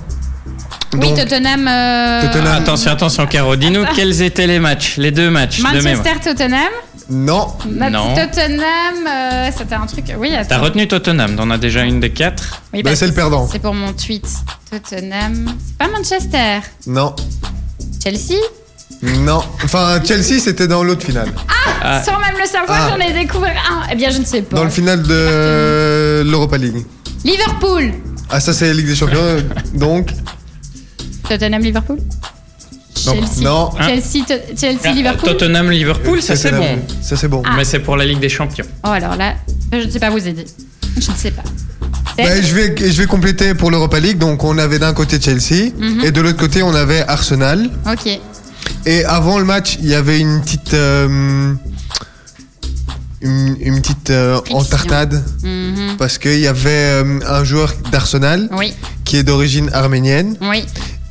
Oui, 0.94 1.08
Donc, 1.08 1.16
Tottenham. 1.18 1.66
euh, 1.68 2.22
Tottenham. 2.26 2.54
Attention, 2.54 2.90
attention, 2.92 3.26
Caro, 3.26 3.56
dis-nous 3.56 3.82
Attends. 3.82 3.94
quels 3.96 4.22
étaient 4.22 4.46
les 4.46 4.60
matchs, 4.60 4.96
les 4.96 5.10
deux 5.10 5.28
matchs 5.30 5.58
de 5.58 5.64
mémoire. 5.64 5.82
Manchester-Tottenham. 5.82 6.68
non, 7.10 7.48
Non. 7.68 8.14
Tottenham, 8.14 9.06
euh, 9.08 9.50
c'était 9.56 9.74
un 9.74 9.86
truc. 9.86 10.04
Oui, 10.18 10.32
attends. 10.34 10.48
T'as 10.50 10.58
retenu 10.58 10.86
Tottenham, 10.86 11.34
t'en 11.34 11.50
as 11.50 11.58
déjà 11.58 11.82
une 11.82 11.98
des 11.98 12.10
quatre. 12.10 12.62
Oui, 12.72 12.82
Bah, 12.84 12.94
c'est 12.94 13.08
le 13.08 13.12
perdant. 13.14 13.48
C'est 13.50 13.58
pour 13.58 13.74
mon 13.74 13.92
tweet. 13.92 14.26
Tottenham. 14.70 15.52
C'est 15.66 15.76
pas 15.78 15.88
Manchester. 15.88 16.60
non, 16.86 17.14
Chelsea 18.02 18.34
non. 19.02 19.42
Enfin, 19.64 20.00
Chelsea, 20.06 20.38
c'était 20.40 20.66
dans 20.68 20.82
l'autre 20.82 21.04
finale. 21.04 21.28
Ah, 21.82 22.02
Sans 22.02 22.18
même 22.20 22.36
le 22.40 22.46
savoir, 22.46 22.88
Ah. 22.88 22.96
j'en 22.96 23.04
ai 23.04 23.12
découvert 23.12 23.52
un. 23.70 23.82
Eh 23.92 23.96
bien, 23.96 24.08
je 24.10 24.18
ne 24.18 24.24
sais 24.24 24.40
pas. 24.40 24.56
Dans 24.56 24.64
le 24.64 24.70
final 24.70 25.02
de 25.02 26.22
l'Europa 26.26 26.56
League. 26.56 26.86
Liverpool. 27.22 27.92
Ah, 28.30 28.40
ça, 28.40 28.54
c'est 28.54 28.66
la 28.68 28.72
Ligue 28.72 28.86
des 28.86 28.94
Champions. 28.94 29.42
Donc, 29.74 30.08
Tottenham, 31.28 31.62
Liverpool. 31.62 31.98
non, 33.06 33.12
Chelsea. 33.14 33.42
non. 33.42 33.70
Hein 33.78 33.88
Chelsea, 34.58 34.78
ah, 34.84 34.92
Liverpool. 34.92 35.28
Tottenham, 35.30 35.70
Liverpool, 35.70 36.22
ça 36.22 36.36
c'est 36.36 36.52
bon. 36.52 36.78
Ça, 37.02 37.16
c'est 37.16 37.28
bon. 37.28 37.42
Ah. 37.44 37.54
Mais 37.56 37.64
c'est 37.64 37.80
pour 37.80 37.96
la 37.96 38.04
Ligue 38.04 38.20
des 38.20 38.28
Champions. 38.28 38.64
Oh, 38.84 38.88
alors 38.88 39.16
là, 39.16 39.34
je 39.72 39.78
ne 39.78 39.90
sais 39.90 39.98
pas 40.00 40.10
vous 40.10 40.26
aider. 40.26 40.44
Je 40.98 41.10
ne 41.10 41.16
sais 41.16 41.30
pas. 41.32 41.42
Ben, 42.16 42.40
je, 42.44 42.54
vais, 42.54 42.74
je 42.78 43.02
vais 43.02 43.06
compléter 43.06 43.54
pour 43.54 43.70
l'Europa 43.72 43.98
League. 43.98 44.18
Donc, 44.18 44.44
on 44.44 44.56
avait 44.58 44.78
d'un 44.78 44.92
côté 44.94 45.20
Chelsea 45.20 45.70
Mhm. 45.76 46.04
et 46.04 46.12
de 46.12 46.20
l'autre 46.20 46.38
côté, 46.38 46.62
on 46.62 46.72
avait 46.74 47.00
Arsenal. 47.00 47.68
Ok. 47.90 48.20
Et 48.86 49.04
avant 49.04 49.38
le 49.38 49.44
match, 49.44 49.76
il 49.80 49.88
y 49.88 49.94
avait 49.94 50.20
une 50.20 50.40
petite. 50.42 50.74
euh, 50.74 51.52
une, 53.20 53.56
une 53.60 53.80
petite 53.80 54.10
euh, 54.10 54.40
entartade. 54.50 55.22
Mhm. 55.42 55.96
Parce 55.98 56.18
qu'il 56.18 56.38
y 56.38 56.46
avait 56.46 56.70
euh, 56.70 57.20
un 57.26 57.42
joueur 57.42 57.72
d'Arsenal 57.90 58.48
Oui, 58.52 58.72
qui 59.04 59.16
est 59.16 59.22
d'origine 59.24 59.70
arménienne. 59.72 60.36
oui. 60.42 60.64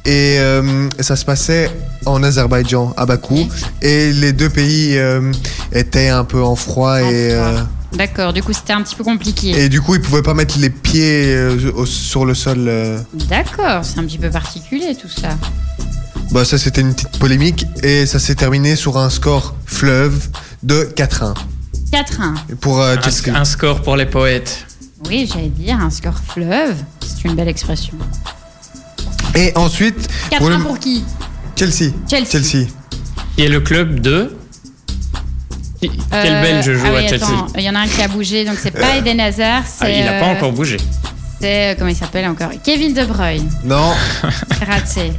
Et 0.06 0.38
euh, 0.40 0.90
ça 1.00 1.16
se 1.16 1.24
passait 1.24 1.72
en 2.06 2.22
Azerbaïdjan, 2.24 2.94
à 2.98 3.06
Bakou. 3.06 3.48
Et 3.82 4.12
les 4.12 4.34
deux 4.34 4.50
pays 4.50 4.98
euh, 4.98 5.32
étaient 5.72 6.10
un 6.10 6.26
peu 6.26 6.44
en 6.44 6.56
froid. 6.56 6.96
En 6.96 6.98
et, 7.10 7.30
froid. 7.30 7.46
euh, 7.48 7.60
D'accord, 7.94 8.34
du 8.34 8.42
coup, 8.44 8.52
c'était 8.54 8.74
un 8.74 8.82
petit 8.82 8.96
peu 8.96 9.04
compliqué. 9.04 9.52
et 9.52 9.70
du 9.70 9.80
coup, 9.82 9.96
ils 9.96 10.02
pouvaient 10.02 10.24
pas 10.24 10.34
mettre 10.34 10.58
les 10.60 10.70
pieds 10.72 11.36
euh, 11.36 11.72
au- 11.76 11.86
sur 11.86 12.26
le 12.26 12.34
sol. 12.34 12.66
euh. 12.68 13.00
D'accord, 13.30 13.84
c'est 13.86 14.00
un 14.00 14.04
petit 14.04 14.18
peu 14.18 14.30
particulier 14.30 14.96
tout 15.00 15.08
ça. 15.08 15.30
Bah, 16.32 16.44
ça, 16.44 16.58
c'était 16.58 16.82
une 16.82 16.94
petite 16.94 17.18
polémique. 17.20 17.66
Et 17.84 18.06
ça 18.06 18.20
s'est 18.20 18.36
terminé 18.36 18.76
sur 18.76 18.98
un 18.98 19.10
score 19.12 19.56
fleuve 19.66 20.28
de 20.64 20.90
4-1 20.96 21.34
4-1. 21.92 22.56
pour 22.60 22.82
euh, 22.82 22.96
Un, 23.28 23.36
un 23.36 23.46
score 23.46 23.82
pour 23.84 23.96
les 23.96 24.08
poètes. 24.08 24.66
Oui, 25.08 25.30
j'allais 25.32 25.50
dire 25.50 25.80
un 25.80 25.92
score 25.92 26.18
fleuve. 26.18 26.74
C'est 27.00 27.26
une 27.26 27.36
belle 27.36 27.48
expression. 27.50 27.94
Et 29.36 29.52
ensuite, 29.56 30.10
4-1 30.32 30.38
pour 30.38 30.50
pour, 30.64 30.74
le- 30.74 30.80
qui? 30.80 31.04
Chelsea. 31.56 31.92
Chelsea. 32.10 32.26
Chelsea. 32.32 32.68
Qui 33.36 33.44
est 33.44 33.50
le 33.50 33.60
club 33.62 34.00
de. 34.00 34.36
Qui- 35.82 35.90
Quel 36.12 36.34
Euh, 36.36 36.42
Belge 36.42 36.72
joue 36.78 36.86
ah 36.86 36.92
oui, 36.98 37.06
à 37.06 37.08
Chelsea 37.10 37.26
attends, 37.26 37.48
Il 37.58 37.64
y 37.64 37.70
en 37.70 37.76
a 37.76 37.80
un 37.80 37.88
qui 37.88 38.02
a 38.02 38.08
bougé, 38.08 38.46
donc 38.46 38.56
c'est 38.62 38.72
pas 38.72 38.96
Eden 38.98 39.20
Hazard. 39.20 39.64
Ah, 39.82 39.90
Il 39.90 40.06
n'a 40.06 40.20
pas 40.20 40.28
euh, 40.28 40.34
encore 40.36 40.52
bougé. 40.52 40.78
C'est. 41.42 41.72
euh, 41.72 41.76
Comment 41.78 41.90
il 41.90 41.96
s'appelle 41.96 42.28
encore? 42.28 42.50
Kevin 42.64 42.94
De 42.94 43.04
Bruyne. 43.06 43.50
Non, 43.66 43.92
raté. 44.68 45.12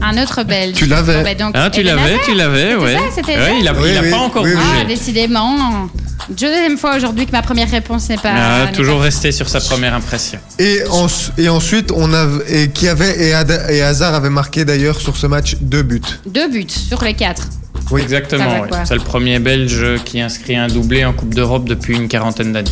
Un 0.00 0.20
autre 0.20 0.42
Belge. 0.42 0.74
Tu 0.76 0.86
l'avais. 0.86 1.18
Bon, 1.18 1.22
bah, 1.22 1.34
donc, 1.34 1.52
Ah, 1.54 1.70
tu 1.70 1.82
l'avais, 1.82 2.18
tu 2.24 2.34
l'avais, 2.34 2.72
C'était 2.72 2.82
ouais. 2.84 2.94
ça, 2.94 3.00
c'était 3.14 3.36
Ouais, 3.38 3.60
il 3.60 3.68
a, 3.68 3.72
Oui, 3.72 3.88
il 3.92 3.96
a 3.98 4.02
oui, 4.02 4.10
pas 4.10 4.18
encore 4.18 4.42
oui, 4.42 4.50
oui. 4.54 4.60
Ah, 4.60 4.82
bougé. 4.82 4.86
décidément. 4.96 5.88
Deuxième 6.28 6.78
fois 6.78 6.96
aujourd'hui 6.96 7.26
que 7.26 7.32
ma 7.32 7.42
première 7.42 7.70
réponse 7.70 8.08
n'est 8.08 8.16
pas. 8.16 8.32
Ah, 8.34 8.66
toujours 8.72 8.98
pas- 8.98 9.04
resté 9.04 9.32
sur 9.32 9.48
sa 9.48 9.60
première 9.60 9.94
impression. 9.94 10.38
Et, 10.58 10.80
en- 10.90 11.06
et 11.38 11.48
ensuite, 11.48 11.90
on 11.94 12.12
avait, 12.12 12.64
et 12.64 12.70
qui 12.70 12.88
avait, 12.88 13.20
et, 13.28 13.32
Ada- 13.34 13.70
et 13.72 13.82
Hazard 13.82 14.14
avait 14.14 14.30
marqué 14.30 14.64
d'ailleurs 14.64 15.00
sur 15.00 15.16
ce 15.16 15.26
match 15.26 15.56
deux 15.60 15.82
buts. 15.82 16.00
Deux 16.26 16.48
buts 16.50 16.66
sur 16.68 17.02
les 17.02 17.14
quatre. 17.14 17.42
Oui. 17.90 18.00
Exactement, 18.02 18.62
c'est 18.84 18.94
le 18.94 19.00
premier 19.00 19.38
Belge 19.38 20.02
qui 20.04 20.20
inscrit 20.20 20.56
un 20.56 20.68
doublé 20.68 21.04
en 21.04 21.12
Coupe 21.12 21.34
d'Europe 21.34 21.64
depuis 21.68 21.94
une 21.96 22.08
quarantaine 22.08 22.52
d'années. 22.52 22.70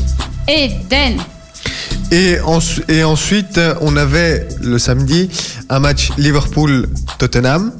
Eden. 0.48 1.18
Et, 2.12 2.36
ensu- 2.44 2.82
et 2.88 3.04
ensuite, 3.04 3.60
on 3.82 3.96
avait 3.96 4.48
le 4.62 4.78
samedi 4.78 5.28
un 5.68 5.78
match 5.80 6.10
Liverpool-Tottenham. 6.16 7.72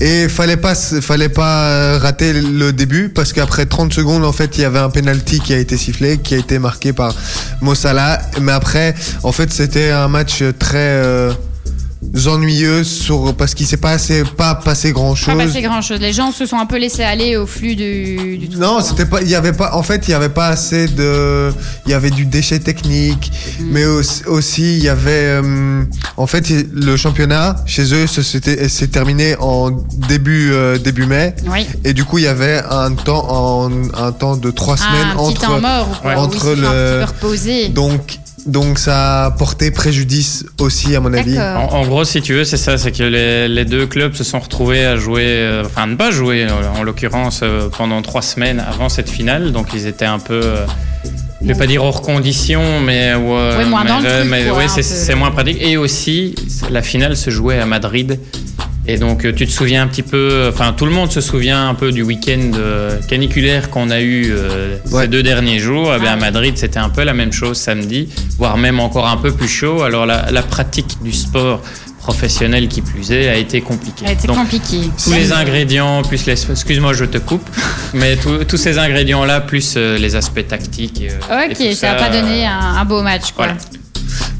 Et 0.00 0.28
fallait 0.28 0.56
pas, 0.56 0.74
fallait 0.76 1.28
pas 1.28 1.68
euh, 1.70 1.98
rater 1.98 2.32
le 2.32 2.72
début 2.72 3.08
parce 3.08 3.32
qu'après 3.32 3.66
30 3.66 3.92
secondes, 3.92 4.24
en 4.24 4.32
fait, 4.32 4.56
il 4.56 4.60
y 4.60 4.64
avait 4.64 4.78
un 4.78 4.90
penalty 4.90 5.40
qui 5.40 5.52
a 5.52 5.58
été 5.58 5.76
sifflé, 5.76 6.18
qui 6.18 6.34
a 6.34 6.38
été 6.38 6.60
marqué 6.60 6.92
par 6.92 7.14
Mossala. 7.60 8.20
Mais 8.40 8.52
après, 8.52 8.94
en 9.24 9.32
fait, 9.32 9.52
c'était 9.52 9.90
un 9.90 10.06
match 10.06 10.44
très, 10.58 10.78
euh, 10.78 11.32
ennuyeux 12.26 12.84
sur, 12.84 13.34
parce 13.34 13.54
qu'il 13.54 13.66
s'est 13.66 13.76
pas, 13.76 13.90
assez, 13.90 14.22
pas 14.24 14.54
passé 14.54 14.92
grand 14.92 15.10
Pas 15.10 15.16
chose. 15.16 15.36
passé 15.36 15.62
grand 15.62 15.82
chose. 15.82 16.00
Les 16.00 16.12
gens 16.12 16.30
se 16.30 16.46
sont 16.46 16.56
un 16.58 16.66
peu 16.66 16.78
laissés 16.78 17.02
aller 17.02 17.36
au 17.36 17.46
flux 17.46 17.74
du, 17.74 18.38
du 18.38 18.56
Non, 18.56 18.80
c'était 18.80 19.04
pas. 19.06 19.20
Il 19.22 19.28
y 19.28 19.34
avait 19.34 19.52
pas. 19.52 19.74
En 19.74 19.82
fait, 19.82 20.06
il 20.08 20.12
y 20.12 20.14
avait 20.14 20.28
pas 20.28 20.46
assez 20.48 20.86
de. 20.86 21.50
Il 21.86 21.90
y 21.90 21.94
avait 21.94 22.10
du 22.10 22.24
déchet 22.24 22.58
technique, 22.60 23.32
Mm. 23.60 23.64
mais 23.72 23.84
aussi, 23.84 24.76
il 24.76 24.82
y 24.82 24.88
avait. 24.88 25.10
euh, 25.42 25.82
en 26.16 26.26
fait, 26.26 26.44
le 26.72 26.96
championnat 26.96 27.56
chez 27.66 27.92
eux, 27.94 28.06
s'est 28.06 28.86
terminé 28.88 29.36
en 29.40 29.70
début 30.08 30.52
euh, 30.52 30.78
début 30.78 31.06
mai, 31.06 31.34
Oui. 31.50 31.66
et 31.84 31.92
du 31.92 32.04
coup, 32.04 32.18
il 32.18 32.24
y 32.24 32.28
avait 32.28 32.62
un 32.70 32.92
temps 32.92 33.26
en 33.28 33.70
un 33.94 34.12
temps 34.12 34.36
de 34.36 34.50
trois 34.50 34.76
Ah, 34.78 34.84
semaines 34.84 35.08
un 35.18 35.28
petit 35.32 35.40
temps 35.40 35.52
entre. 35.54 35.60
mort 35.62 35.88
ou 35.90 36.02
quoi, 36.02 36.16
entre 36.16 36.46
le- 36.54 36.66
un 36.66 36.70
petit 37.06 37.20
peu 37.20 37.26
reposer. 37.26 37.68
Donc 37.70 38.18
donc 38.48 38.78
ça 38.78 39.26
a 39.26 39.30
porté 39.30 39.70
préjudice 39.70 40.44
aussi 40.58 40.96
à 40.96 41.00
mon 41.00 41.12
avis. 41.12 41.38
En, 41.38 41.68
en 41.72 41.86
gros, 41.86 42.04
si 42.04 42.20
tu 42.22 42.34
veux, 42.34 42.44
c'est 42.44 42.56
ça, 42.56 42.78
c'est 42.78 42.90
que 42.92 43.02
les, 43.04 43.46
les 43.48 43.64
deux 43.64 43.86
clubs 43.86 44.14
se 44.14 44.24
sont 44.24 44.40
retrouvés 44.40 44.84
à 44.84 44.96
jouer, 44.96 45.24
euh, 45.26 45.62
enfin 45.64 45.86
ne 45.86 45.94
pas 45.94 46.10
jouer, 46.10 46.46
en 46.76 46.82
l'occurrence, 46.82 47.40
euh, 47.42 47.68
pendant 47.76 48.02
trois 48.02 48.22
semaines 48.22 48.58
avant 48.66 48.88
cette 48.88 49.10
finale. 49.10 49.52
Donc 49.52 49.68
ils 49.74 49.86
étaient 49.86 50.04
un 50.04 50.18
peu, 50.18 50.40
euh, 50.42 50.66
je 51.42 51.46
vais 51.48 51.54
pas 51.54 51.66
dire 51.66 51.84
hors 51.84 52.00
condition, 52.02 52.80
mais 52.80 53.14
ouais, 53.14 53.20
Ouais, 53.58 53.64
moins 53.66 53.84
mais, 53.84 53.90
dans 53.90 53.98
le 54.00 54.04
truc, 54.08 54.30
mais 54.30 54.44
quoi, 54.46 54.58
ouais, 54.58 54.64
un 54.64 54.68
c'est 54.68 54.76
peu. 54.80 54.82
c'est 54.88 55.14
moins 55.14 55.30
pratique. 55.30 55.58
Et 55.60 55.76
aussi, 55.76 56.34
la 56.70 56.82
finale 56.82 57.16
se 57.16 57.30
jouait 57.30 57.58
à 57.60 57.66
Madrid. 57.66 58.18
Et 58.90 58.96
donc, 58.96 59.26
euh, 59.26 59.32
tu 59.34 59.46
te 59.46 59.52
souviens 59.52 59.82
un 59.82 59.86
petit 59.86 60.02
peu, 60.02 60.48
enfin, 60.50 60.72
tout 60.72 60.86
le 60.86 60.90
monde 60.92 61.12
se 61.12 61.20
souvient 61.20 61.68
un 61.68 61.74
peu 61.74 61.92
du 61.92 62.02
week-end 62.02 62.52
euh, 62.54 62.98
caniculaire 63.06 63.68
qu'on 63.68 63.90
a 63.90 64.00
eu 64.00 64.30
euh, 64.30 64.76
Ouais. 64.90 65.02
ces 65.02 65.08
deux 65.08 65.22
derniers 65.22 65.58
jours. 65.58 65.92
Eh 65.94 66.00
bien, 66.00 66.10
Ah 66.10 66.12
à 66.12 66.16
oui. 66.16 66.20
Madrid, 66.22 66.56
c'était 66.56 66.78
un 66.78 66.88
peu 66.88 67.04
la 67.04 67.12
même 67.12 67.30
chose 67.32 67.58
samedi, 67.58 68.08
voire 68.38 68.56
même 68.56 68.80
encore 68.80 69.06
un 69.06 69.18
peu 69.18 69.30
plus 69.30 69.46
chaud. 69.46 69.82
Alors, 69.82 70.06
la, 70.06 70.30
la 70.30 70.42
pratique 70.42 70.96
du 71.02 71.12
sport 71.12 71.60
professionnel 71.98 72.68
qui 72.68 72.80
plus 72.80 73.12
est 73.12 73.28
a 73.28 73.34
été 73.36 73.60
compliquée. 73.60 74.04
Ça 74.06 74.10
a 74.10 74.14
été 74.14 74.26
Donc, 74.26 74.36
compliqué. 74.38 74.78
tous 75.04 75.12
les 75.12 75.32
ingrédients, 75.32 76.00
plus 76.02 76.24
les... 76.24 76.50
Excuse-moi, 76.50 76.94
je 76.94 77.04
te 77.04 77.18
coupe. 77.18 77.46
Mais 77.92 78.16
tous- 78.16 78.44
tous 78.46 78.56
ces 78.56 78.78
ingrédients-là, 78.78 79.42
plus 79.42 79.74
euh, 79.76 79.98
les 79.98 80.16
aspects 80.16 80.46
tactiques. 80.48 81.02
euh, 81.30 81.46
Ok, 81.50 81.74
ça 81.74 81.88
n'a 81.92 81.94
pas 81.96 82.08
donné 82.08 82.46
euh, 82.46 82.48
un, 82.48 82.76
un 82.76 82.84
beau 82.86 83.02
match, 83.02 83.32
quoi. 83.36 83.48
voilà. 83.48 83.58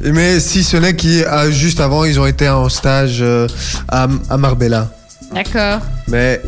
Mais 0.00 0.40
si 0.40 0.62
ce 0.64 0.76
n'est 0.76 0.94
qu'il 0.96 1.24
ah, 1.28 1.50
juste 1.50 1.80
avant, 1.80 2.04
ils 2.04 2.18
ont 2.20 2.26
été 2.26 2.48
en 2.48 2.68
stage 2.68 3.18
euh, 3.20 3.46
à, 3.88 4.06
à 4.30 4.36
Marbella. 4.36 4.90
D'accord. 5.34 5.80
Mais 6.08 6.40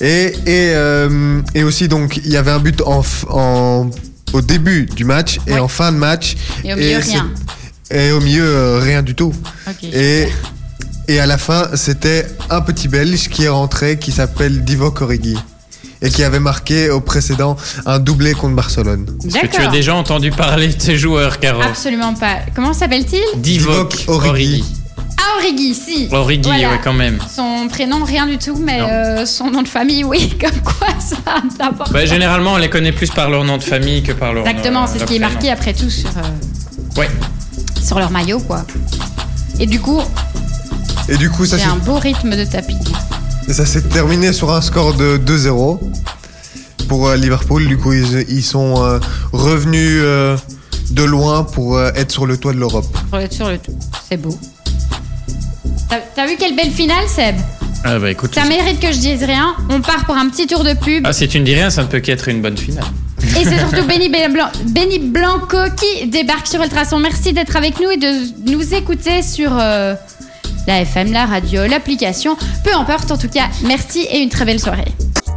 et 0.00 0.32
et, 0.46 0.72
euh, 0.74 1.40
et 1.54 1.62
aussi 1.62 1.88
donc 1.88 2.16
il 2.18 2.30
y 2.30 2.36
avait 2.36 2.50
un 2.50 2.58
but 2.58 2.80
en, 2.82 3.02
en 3.28 3.90
au 4.32 4.40
début 4.40 4.86
du 4.86 5.04
match 5.04 5.38
et 5.46 5.52
Ouais. 5.52 5.58
en 5.58 5.68
fin 5.68 5.92
de 5.92 5.98
match 5.98 6.36
Et 6.64 6.72
au 6.72 6.76
milieu, 6.76 6.98
rien. 6.98 7.30
et 7.90 8.10
au 8.12 8.20
milieu 8.20 8.44
euh, 8.44 8.78
rien 8.80 9.02
du 9.02 9.14
tout. 9.14 9.32
Et 9.92 10.26
et 11.08 11.18
à 11.20 11.26
la 11.26 11.38
fin 11.38 11.68
c'était 11.74 12.26
un 12.50 12.60
petit 12.60 12.88
Belge 12.88 13.28
qui 13.28 13.44
est 13.44 13.48
rentré 13.48 13.98
qui 13.98 14.12
s'appelle 14.12 14.64
Divock 14.64 15.00
Origi 15.02 15.36
et 16.02 16.10
qui 16.10 16.22
avait 16.24 16.40
marqué 16.40 16.90
au 16.90 17.00
précédent 17.00 17.56
un 17.86 17.98
doublé 17.98 18.32
contre 18.34 18.54
Barcelone. 18.54 19.06
Est-ce 19.26 19.38
que 19.38 19.46
tu 19.46 19.60
as 19.60 19.66
déjà 19.68 19.94
entendu 19.94 20.30
parler 20.30 20.68
de 20.68 20.80
ces 20.80 20.96
joueurs, 20.96 21.38
Caro 21.40 21.62
Absolument 21.62 22.14
pas. 22.14 22.36
Comment 22.54 22.72
s'appelle-t-il? 22.72 23.40
Divock 23.40 24.04
Origi. 24.08 24.28
Origi. 24.28 24.64
Ah, 25.18 25.36
Origi, 25.38 25.74
si. 25.74 26.08
Origi, 26.10 26.40
Voilà. 26.48 26.70
ouais, 26.70 26.80
quand 26.82 26.94
même. 26.94 27.18
Son 27.34 27.68
prénom, 27.68 28.02
rien 28.04 28.26
du 28.26 28.38
tout, 28.38 28.56
mais 28.56 28.80
euh, 28.80 29.26
son 29.26 29.50
nom 29.50 29.60
de 29.62 29.68
famille, 29.68 30.02
oui, 30.02 30.30
comme 30.40 30.58
quoi 30.62 30.88
ça 30.98 31.16
l'importance. 31.58 31.92
Bah, 31.92 32.06
généralement, 32.06 32.54
on 32.54 32.56
les 32.56 32.70
connaît 32.70 32.92
plus 32.92 33.10
par 33.10 33.28
leur 33.28 33.44
nom 33.44 33.58
de 33.58 33.62
famille 33.62 34.02
que 34.02 34.12
par 34.12 34.32
leur 34.32 34.46
Exactement, 34.46 34.84
euh, 34.84 34.86
c'est 34.90 35.00
ce 35.00 35.04
qui 35.04 35.16
est 35.16 35.20
marqué 35.20 35.50
après 35.50 35.74
tout 35.74 35.90
sur, 35.90 36.08
euh, 36.16 36.98
Ouais. 37.00 37.10
sur 37.84 37.98
leur 37.98 38.10
maillot, 38.10 38.40
quoi. 38.40 38.64
Et 39.58 39.66
du 39.66 39.78
coup, 39.78 40.00
Et 41.10 41.18
du 41.18 41.28
coup 41.28 41.44
ça 41.44 41.58
s'est 41.58 41.64
un 41.64 41.76
beau 41.76 41.96
rythme 41.98 42.34
de 42.34 42.44
tapis. 42.44 42.76
Et 43.50 43.52
ça 43.52 43.66
s'est 43.66 43.82
terminé 43.82 44.32
sur 44.32 44.52
un 44.52 44.60
score 44.62 44.94
de 44.94 45.18
2-0 45.18 45.80
pour 46.88 47.08
euh, 47.08 47.16
Liverpool. 47.16 47.66
Du 47.66 47.76
coup, 47.76 47.92
ils, 47.92 48.24
ils 48.28 48.44
sont 48.44 48.80
euh, 48.84 49.00
revenus 49.32 49.98
euh, 50.04 50.36
de 50.92 51.02
loin 51.02 51.42
pour 51.42 51.80
être 51.82 52.12
sur 52.12 52.26
le 52.26 52.36
toit 52.36 52.52
de 52.52 52.58
l'Europe. 52.58 52.86
Pour 53.10 53.18
être 53.18 53.32
sur 53.32 53.48
le 53.48 53.58
tout. 53.58 53.76
C'est 54.08 54.16
beau. 54.18 54.38
T'as- 55.88 55.98
T'as 56.14 56.26
vu 56.28 56.36
quelle 56.38 56.54
belle 56.54 56.70
finale, 56.70 57.08
Seb? 57.08 57.34
Ah 57.82 57.98
bah 57.98 58.10
écoute. 58.12 58.32
Ça 58.34 58.44
mérite 58.44 58.78
que 58.78 58.92
je 58.92 58.98
dise 58.98 59.24
rien. 59.24 59.56
On 59.68 59.80
part 59.80 60.04
pour 60.04 60.14
un 60.14 60.28
petit 60.28 60.46
tour 60.46 60.62
de 60.62 60.74
pub. 60.74 61.02
Ah, 61.04 61.12
si 61.12 61.26
tu 61.26 61.40
ne 61.40 61.44
dis 61.44 61.54
rien, 61.54 61.70
ça 61.70 61.82
ne 61.82 61.88
peut 61.88 61.98
qu'être 62.00 62.28
une 62.28 62.42
bonne 62.42 62.56
finale. 62.56 62.84
Et 63.22 63.42
c'est 63.44 63.58
surtout 63.58 63.84
Benny, 63.88 64.08
Blan- 64.08 64.52
Benny 64.66 64.98
Blanco 65.00 65.56
qui 65.76 66.06
débarque 66.06 66.46
sur 66.46 66.62
Ultrason. 66.62 67.00
Merci 67.00 67.32
d'être 67.32 67.56
avec 67.56 67.80
nous 67.80 67.90
et 67.90 67.96
de 67.96 68.52
nous 68.52 68.74
écouter 68.74 69.22
sur 69.22 69.50
euh, 69.58 69.94
la 70.66 70.80
FM, 70.80 71.12
la 71.12 71.26
radio, 71.26 71.66
l'application. 71.66 72.36
Peu 72.64 72.74
importe, 72.74 73.10
en 73.10 73.16
tout 73.18 73.28
cas, 73.28 73.48
merci 73.64 74.00
et 74.10 74.18
une 74.20 74.28
très 74.28 74.44
belle 74.44 74.60
soirée. 74.60 74.92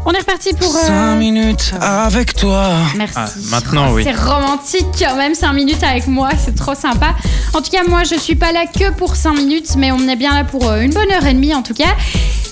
On 0.06 0.12
est 0.12 0.20
reparti 0.20 0.50
pour. 0.54 0.76
euh, 0.76 0.88
5 0.88 1.16
minutes 1.16 1.74
avec 1.80 2.34
toi. 2.36 2.68
Merci. 2.98 3.14
Ah, 3.16 3.30
maintenant, 3.52 3.94
oui. 3.94 4.04
C'est 4.04 4.12
romantique 4.12 4.86
quand 5.00 5.16
même, 5.16 5.34
5 5.34 5.54
minutes 5.54 5.82
avec 5.84 6.08
moi, 6.08 6.30
c'est 6.44 6.56
trop 6.56 6.76
sympa. 6.76 7.16
En 7.54 7.62
tout 7.62 7.72
cas, 7.72 7.84
moi, 7.88 8.04
je 8.04 8.16
suis 8.16 8.36
pas 8.36 8.52
là 8.52 8.66
que 8.66 8.92
pour 8.92 9.16
5 9.16 9.34
minutes, 9.34 9.76
mais 9.78 9.92
on 9.94 10.08
est 10.10 10.18
bien 10.18 10.34
là 10.36 10.44
pour 10.44 10.68
euh, 10.70 10.82
une 10.82 10.92
bonne 10.94 11.10
heure 11.12 11.26
et 11.26 11.34
demie 11.34 11.56
en 11.56 11.62
tout 11.62 11.74
cas. 11.74 11.96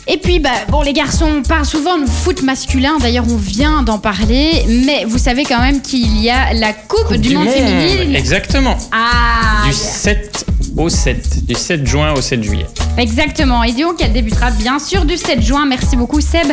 Et 0.08 0.18
puis, 0.18 0.40
bah, 0.40 0.50
bon, 0.70 0.82
les 0.82 0.94
garçons, 0.94 1.28
on 1.40 1.42
parle 1.44 1.66
souvent 1.66 1.98
de 1.98 2.06
foot 2.06 2.42
masculin, 2.42 2.98
d'ailleurs, 3.00 3.26
on 3.30 3.36
vient 3.38 3.84
d'en 3.84 4.00
parler, 4.00 4.66
mais 4.68 5.06
vous 5.06 5.18
savez 5.20 5.44
quand 5.44 5.60
même 5.62 5.82
qu'il 5.82 6.22
y 6.22 6.30
a 6.30 6.54
la 6.54 6.74
Coupe, 6.74 7.14
du, 7.16 7.36
Monde 7.36 7.50
féminine. 7.50 8.16
Exactement. 8.16 8.78
Ah, 8.92 9.68
Du 9.68 9.74
7 9.74 10.46
au 10.78 10.90
7. 10.90 11.46
Du 11.46 11.56
7 11.56 11.86
juin 11.86 12.14
au 12.14 12.22
7 12.22 12.44
juillet. 12.44 12.66
Exactement. 12.98 13.64
Et 13.64 13.74
donc, 13.74 14.02
elle 14.02 14.14
débutera 14.14 14.52
bien 14.52 14.80
sûr 14.80 15.06
du 15.06 15.18
7 15.18 15.42
juin. 15.42 15.66
Merci 15.66 15.96
beaucoup, 15.96 16.22
Seb. 16.22 16.48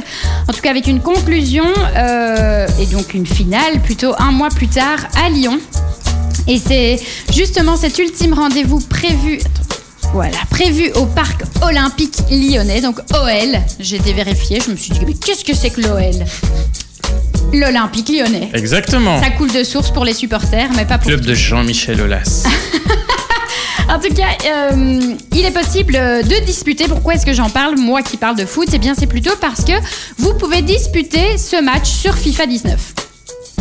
En 0.49 0.53
tout 0.53 0.61
cas, 0.61 0.71
avec 0.71 0.87
une 0.87 1.01
conclusion 1.01 1.65
euh, 1.97 2.67
et 2.81 2.87
donc 2.87 3.15
une 3.15 3.27
finale 3.27 3.81
plutôt 3.83 4.15
un 4.19 4.33
mois 4.33 4.49
plus 4.51 4.69
tard 4.69 4.99
à 5.25 5.29
Lyon. 5.31 5.59
Et 6.47 6.59
c'est 6.59 6.99
justement 7.33 7.77
cet 7.77 7.99
ultime 7.99 8.35
rendez-vous 8.35 8.81
prévu. 8.81 9.41
Voilà, 10.15 10.39
prévu 10.49 10.91
au 10.95 11.05
parc 11.05 11.43
olympique 11.61 12.17
lyonnais, 12.31 12.81
donc 12.81 12.99
OL. 13.13 13.61
J'ai 13.79 13.97
été 13.97 14.15
vérifiée, 14.15 14.59
je 14.65 14.71
me 14.71 14.77
suis 14.77 14.93
dit, 14.93 15.01
mais 15.07 15.13
qu'est-ce 15.13 15.45
que 15.45 15.55
c'est 15.55 15.69
que 15.69 15.83
l'OL 15.83 16.25
L'Olympique 17.53 18.09
lyonnais. 18.09 18.51
Exactement. 18.55 19.21
Ça 19.21 19.31
coule 19.31 19.53
de 19.53 19.65
source 19.65 19.91
pour 19.91 20.05
les 20.05 20.15
supporters, 20.15 20.71
mais 20.77 20.87
pas 20.87 20.99
pour 20.99 21.09
Club 21.09 21.21
de 21.23 21.35
Jean-Michel 21.35 22.01
Aulas. 22.01 22.45
En 23.89 23.99
tout 23.99 24.13
cas, 24.15 24.29
euh, 24.47 25.01
il 25.33 25.45
est 25.47 25.51
possible 25.51 25.97
euh, 25.97 26.23
de 26.23 26.45
disputer. 26.45 26.85
Pourquoi 26.89 27.15
est-ce 27.15 27.25
que 27.27 27.33
j'en 27.33 27.49
parle 27.49 27.77
Moi 27.79 28.03
qui 28.03 28.17
parle 28.17 28.37
de 28.37 28.45
foot, 28.45 28.69
eh 28.73 28.79
bien 28.79 28.95
c'est 28.99 29.07
plutôt 29.07 29.35
parce 29.41 29.65
que 29.65 29.73
vous 30.19 30.35
pouvez 30.35 30.63
disputer 30.63 31.39
ce 31.39 31.63
match 31.63 31.89
sur 31.89 32.15
FIFA 32.17 32.47
19. 32.47 32.79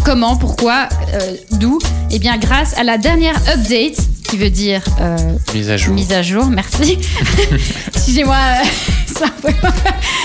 Comment? 0.03 0.35
Pourquoi? 0.35 0.89
Euh, 1.13 1.33
D'où? 1.53 1.79
Eh 2.11 2.19
bien 2.19 2.37
grâce 2.37 2.77
à 2.77 2.83
la 2.83 2.97
dernière 2.97 3.35
update, 3.53 3.97
qui 4.29 4.37
veut 4.37 4.49
dire 4.49 4.81
euh, 5.01 5.17
Mise 5.53 5.69
à 5.69 5.77
jour. 5.77 5.93
mise 5.93 6.11
à 6.11 6.21
jour, 6.21 6.45
merci. 6.47 6.99
Excusez-moi, 7.95 8.37
c'est 9.07 9.23
un 9.23 9.29
peu... 9.41 9.49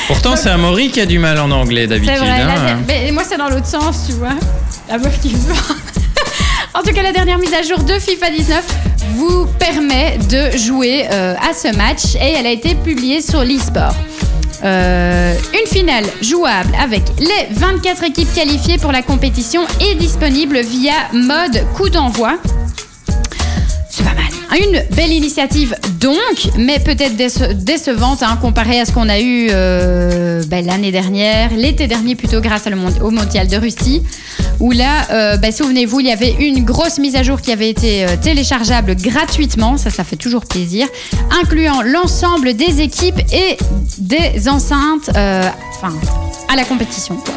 Pourtant, 0.09 0.35
c'est 0.37 0.51
Amaury 0.51 0.91
qui 0.91 1.01
a 1.01 1.07
du 1.07 1.19
mal 1.21 1.39
en 1.39 1.51
anglais 1.53 1.87
d'habitude. 1.87 2.17
hein. 2.21 2.79
mais 2.89 3.11
moi 3.13 3.23
c'est 3.29 3.37
dans 3.39 3.49
l'autre 3.49 3.67
sens, 3.67 4.05
tu 4.07 4.13
vois. 4.15 4.35
La 4.89 4.99
meuf 4.99 5.21
qui 5.21 5.29
veut. 5.35 5.55
En 6.75 6.83
tout 6.83 6.95
cas, 6.95 7.03
la 7.03 7.13
dernière 7.13 7.39
mise 7.39 7.53
à 7.53 7.61
jour 7.63 7.79
de 7.85 7.93
FIFA 7.99 8.31
19 8.31 8.65
vous 9.14 9.47
permet 9.59 10.19
de 10.31 10.57
jouer 10.57 11.07
euh, 11.11 11.35
à 11.37 11.52
ce 11.54 11.75
match 11.76 12.14
et 12.14 12.35
elle 12.38 12.47
a 12.47 12.50
été 12.50 12.75
publiée 12.75 13.21
sur 13.21 13.45
l'eSport. 13.45 13.95
Euh, 14.64 15.35
une 15.52 15.66
finale 15.66 16.04
jouable 16.21 16.73
avec 16.81 17.02
les 17.19 17.54
24 17.54 18.04
équipes 18.04 18.33
qualifiées 18.35 18.78
pour 18.78 18.92
la 18.92 19.02
compétition 19.02 19.62
est 19.81 19.97
disponible 19.97 20.61
via 20.61 20.95
mode 21.12 21.64
coup 21.75 21.88
d'envoi. 21.88 22.38
C'est 23.95 24.05
pas 24.05 24.15
mal. 24.15 24.25
Une 24.59 24.83
belle 24.97 25.13
initiative 25.13 25.75
donc, 26.01 26.17
mais 26.57 26.79
peut-être 26.79 27.15
déce- 27.15 27.53
décevante 27.53 28.23
hein, 28.23 28.39
comparée 28.41 28.81
à 28.81 28.87
ce 28.87 28.93
qu'on 28.93 29.09
a 29.11 29.21
eu 29.21 29.49
euh, 29.51 30.43
ben, 30.47 30.65
l'année 30.65 30.91
dernière, 30.91 31.51
l'été 31.55 31.87
dernier 31.89 32.15
plutôt 32.15 32.41
grâce 32.41 32.65
au 33.03 33.11
Mondial 33.11 33.49
de 33.49 33.57
Russie, 33.59 34.03
où 34.61 34.71
là, 34.73 35.07
euh, 35.11 35.37
ben, 35.37 35.53
souvenez-vous, 35.53 36.01
il 36.01 36.07
y 36.07 36.11
avait 36.11 36.33
une 36.41 36.65
grosse 36.65 36.99
mise 36.99 37.17
à 37.17 37.23
jour 37.23 37.41
qui 37.43 37.53
avait 37.53 37.69
été 37.69 38.05
euh, 38.05 38.17
téléchargeable 38.21 38.97
gratuitement, 38.97 39.77
ça 39.77 39.91
ça 39.91 40.05
fait 40.05 40.17
toujours 40.17 40.47
plaisir, 40.47 40.87
incluant 41.43 41.83
l'ensemble 41.83 42.55
des 42.55 42.81
équipes 42.81 43.21
et 43.33 43.59
des 43.99 44.49
enceintes 44.49 45.11
euh, 45.17 45.43
enfin, 45.77 45.93
à 46.51 46.57
la 46.57 46.65
compétition. 46.65 47.17
quoi. 47.17 47.35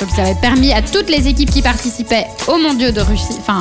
Donc 0.00 0.08
ça 0.14 0.22
avait 0.22 0.40
permis 0.40 0.72
à 0.72 0.82
toutes 0.82 1.10
les 1.10 1.28
équipes 1.28 1.50
qui 1.50 1.62
participaient 1.62 2.26
aux 2.48 2.58
mondiaux 2.58 2.90
de 2.90 3.00
Russie, 3.00 3.36
enfin 3.38 3.58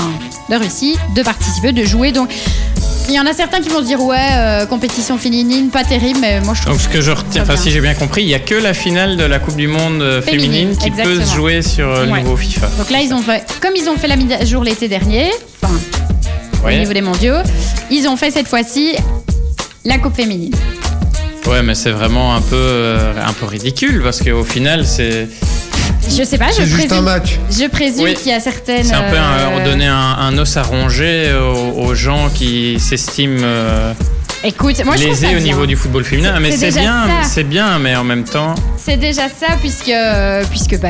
de 0.49 0.55
Russie, 0.55 0.97
de 1.15 1.21
participer, 1.21 1.71
de 1.71 1.83
jouer. 1.83 2.11
Donc 2.11 2.29
il 3.09 3.15
y 3.15 3.19
en 3.19 3.25
a 3.25 3.33
certains 3.33 3.59
qui 3.59 3.69
vont 3.69 3.79
se 3.81 3.85
dire 3.85 4.01
ouais, 4.01 4.17
euh, 4.33 4.65
compétition 4.65 5.17
féminine, 5.17 5.69
pas 5.69 5.83
terrible, 5.83 6.19
mais 6.21 6.39
moi 6.41 6.53
je 6.53 6.61
trouve. 6.61 6.73
Donc, 6.73 6.81
ce 6.81 6.87
que 6.87 7.01
je 7.01 7.11
retiens, 7.11 7.41
enfin, 7.41 7.57
si 7.57 7.71
j'ai 7.71 7.81
bien 7.81 7.93
compris, 7.93 8.21
il 8.21 8.27
n'y 8.27 8.35
a 8.35 8.39
que 8.39 8.55
la 8.55 8.73
finale 8.73 9.17
de 9.17 9.23
la 9.23 9.39
Coupe 9.39 9.55
du 9.55 9.67
Monde 9.67 10.01
euh, 10.01 10.21
Féminine, 10.21 10.75
féminine, 10.75 10.77
qui 10.77 10.91
peut 10.91 11.19
se 11.19 11.35
jouer 11.35 11.61
sur 11.61 11.87
euh, 11.89 12.05
le 12.05 12.11
nouveau 12.11 12.37
FIFA. 12.37 12.67
Donc 12.77 12.89
là 12.89 13.01
ils 13.01 13.13
ont 13.13 13.21
fait, 13.21 13.43
comme 13.61 13.75
ils 13.75 13.89
ont 13.89 13.97
fait 13.97 14.07
la 14.07 14.15
mise 14.15 14.31
à 14.31 14.45
jour 14.45 14.63
l'été 14.63 14.87
dernier, 14.87 15.31
enfin 15.61 15.73
au 16.65 16.71
niveau 16.71 16.93
des 16.93 17.01
mondiaux, 17.01 17.37
ils 17.89 18.07
ont 18.07 18.15
fait 18.15 18.31
cette 18.31 18.47
fois-ci 18.47 18.95
la 19.85 19.97
Coupe 19.97 20.15
féminine. 20.15 20.53
Ouais, 21.47 21.63
mais 21.63 21.73
c'est 21.73 21.91
vraiment 21.91 22.35
un 22.35 22.41
peu, 22.41 22.55
euh, 22.55 23.13
un 23.25 23.33
peu 23.33 23.47
ridicule 23.47 24.01
parce 24.03 24.21
qu'au 24.21 24.43
final, 24.43 24.85
c'est 24.85 25.27
Je 26.09 26.23
sais 26.23 26.37
pas, 26.37 26.47
je 26.51 26.63
juste 26.65 26.73
un 26.73 26.87
présume, 26.87 27.03
match. 27.05 27.39
je 27.51 27.67
présume 27.67 28.03
Oui. 28.03 28.13
qu'il 28.15 28.31
y 28.31 28.35
a 28.35 28.39
certaines. 28.39 28.83
c'est 28.83 28.93
un 28.93 29.03
peu 29.09 29.17
un, 29.17 29.51
euh, 29.53 29.57
redonner 29.59 29.87
un, 29.87 29.95
un 29.95 30.37
os 30.37 30.57
à 30.57 30.63
ronger 30.63 31.31
aux, 31.33 31.81
aux 31.83 31.95
gens 31.95 32.29
qui 32.33 32.79
s'estiment 32.79 33.39
euh, 33.43 33.93
Écoute, 34.43 34.83
moi 34.85 34.95
je 34.95 35.03
trouve 35.03 35.15
ça 35.15 35.21
lésés 35.21 35.27
au 35.27 35.29
bien. 35.31 35.39
niveau 35.53 35.65
du 35.65 35.75
football 35.75 36.03
féminin. 36.03 36.33
C'est- 36.35 36.39
Mais 36.41 36.51
c'est 36.51 36.71
bien, 36.79 37.03
c'est 37.23 37.43
bien, 37.43 37.79
mais 37.79 37.95
en 37.95 38.03
même 38.03 38.23
temps, 38.23 38.55
C'est 38.77 38.97
déjà 38.97 39.23
ça, 39.29 39.47
puisque, 39.61 39.91
puisque 40.49 40.79
bah, 40.79 40.89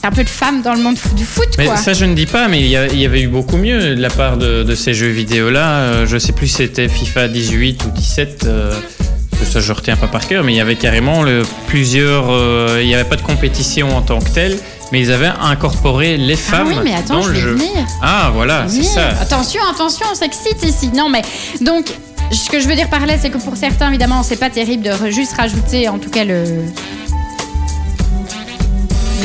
c'est 0.00 0.06
un 0.06 0.10
peu 0.12 0.22
de 0.24 0.28
femmes 0.28 0.62
dans 0.62 0.74
le 0.74 0.80
monde 0.82 0.96
du 1.16 1.24
foot, 1.24 1.48
Mais 1.58 1.66
quoi. 1.66 1.76
ça, 1.76 1.92
je 1.92 2.04
ne 2.04 2.14
dis 2.14 2.26
pas, 2.26 2.48
mais 2.48 2.60
il 2.60 2.68
y, 2.68 2.76
a- 2.76 2.86
il 2.86 2.98
y 3.00 3.04
avait 3.04 3.22
eu 3.22 3.28
beaucoup 3.28 3.56
mieux 3.56 3.94
de 3.96 4.00
la 4.00 4.10
part 4.10 4.36
de, 4.36 4.62
de 4.62 4.74
ces 4.74 4.94
jeux 4.94 5.08
vidéo-là. 5.08 5.68
Euh, 5.80 6.06
je 6.06 6.16
sais 6.18 6.32
plus 6.32 6.46
si 6.46 6.54
c'était 6.56 6.88
FIFA 6.88 7.28
18 7.28 7.84
ou 7.86 7.90
17. 7.90 8.44
euh, 8.46 8.70
parce 8.70 8.80
que 8.95 8.95
ça, 9.44 9.60
je 9.60 9.72
retiens 9.72 9.96
pas 9.96 10.06
par 10.08 10.26
cœur, 10.26 10.44
mais 10.44 10.52
il 10.52 10.56
y 10.56 10.60
avait 10.60 10.76
carrément 10.76 11.22
le, 11.22 11.42
plusieurs. 11.68 12.30
euh, 12.30 12.78
il 12.80 12.86
n'y 12.86 12.94
avait 12.94 13.04
pas 13.04 13.16
de 13.16 13.22
compétition 13.22 13.96
en 13.96 14.02
tant 14.02 14.18
que 14.20 14.30
telle, 14.30 14.58
mais 14.92 15.00
ils 15.00 15.12
avaient 15.12 15.30
incorporé 15.40 16.16
les 16.16 16.34
ah 16.34 16.50
femmes 16.50 16.68
oui, 16.68 16.74
mais 16.84 16.94
attends, 16.94 17.14
dans 17.16 17.22
je 17.22 17.28
le 17.28 17.34
vais 17.34 17.40
jeu. 17.40 17.52
venir. 17.54 17.86
Ah, 18.02 18.30
voilà, 18.34 18.64
c'est 18.68 18.76
Venir. 18.78 18.90
ça. 18.90 19.08
Attention, 19.20 19.60
attention, 19.72 20.06
on 20.10 20.14
s'excite 20.14 20.62
ici. 20.62 20.90
Non, 20.94 21.08
mais 21.08 21.22
donc, 21.60 21.86
ce 22.32 22.48
que 22.50 22.58
je 22.60 22.66
veux 22.68 22.74
dire 22.74 22.88
par 22.88 23.04
là, 23.06 23.14
c'est 23.20 23.30
que 23.30 23.38
pour 23.38 23.56
certains, 23.56 23.88
évidemment, 23.88 24.22
c'est 24.22 24.36
pas 24.36 24.50
terrible 24.50 24.84
de 24.84 25.10
juste 25.10 25.34
rajouter, 25.36 25.88
en 25.88 25.98
tout 25.98 26.10
cas, 26.10 26.24
le. 26.24 26.44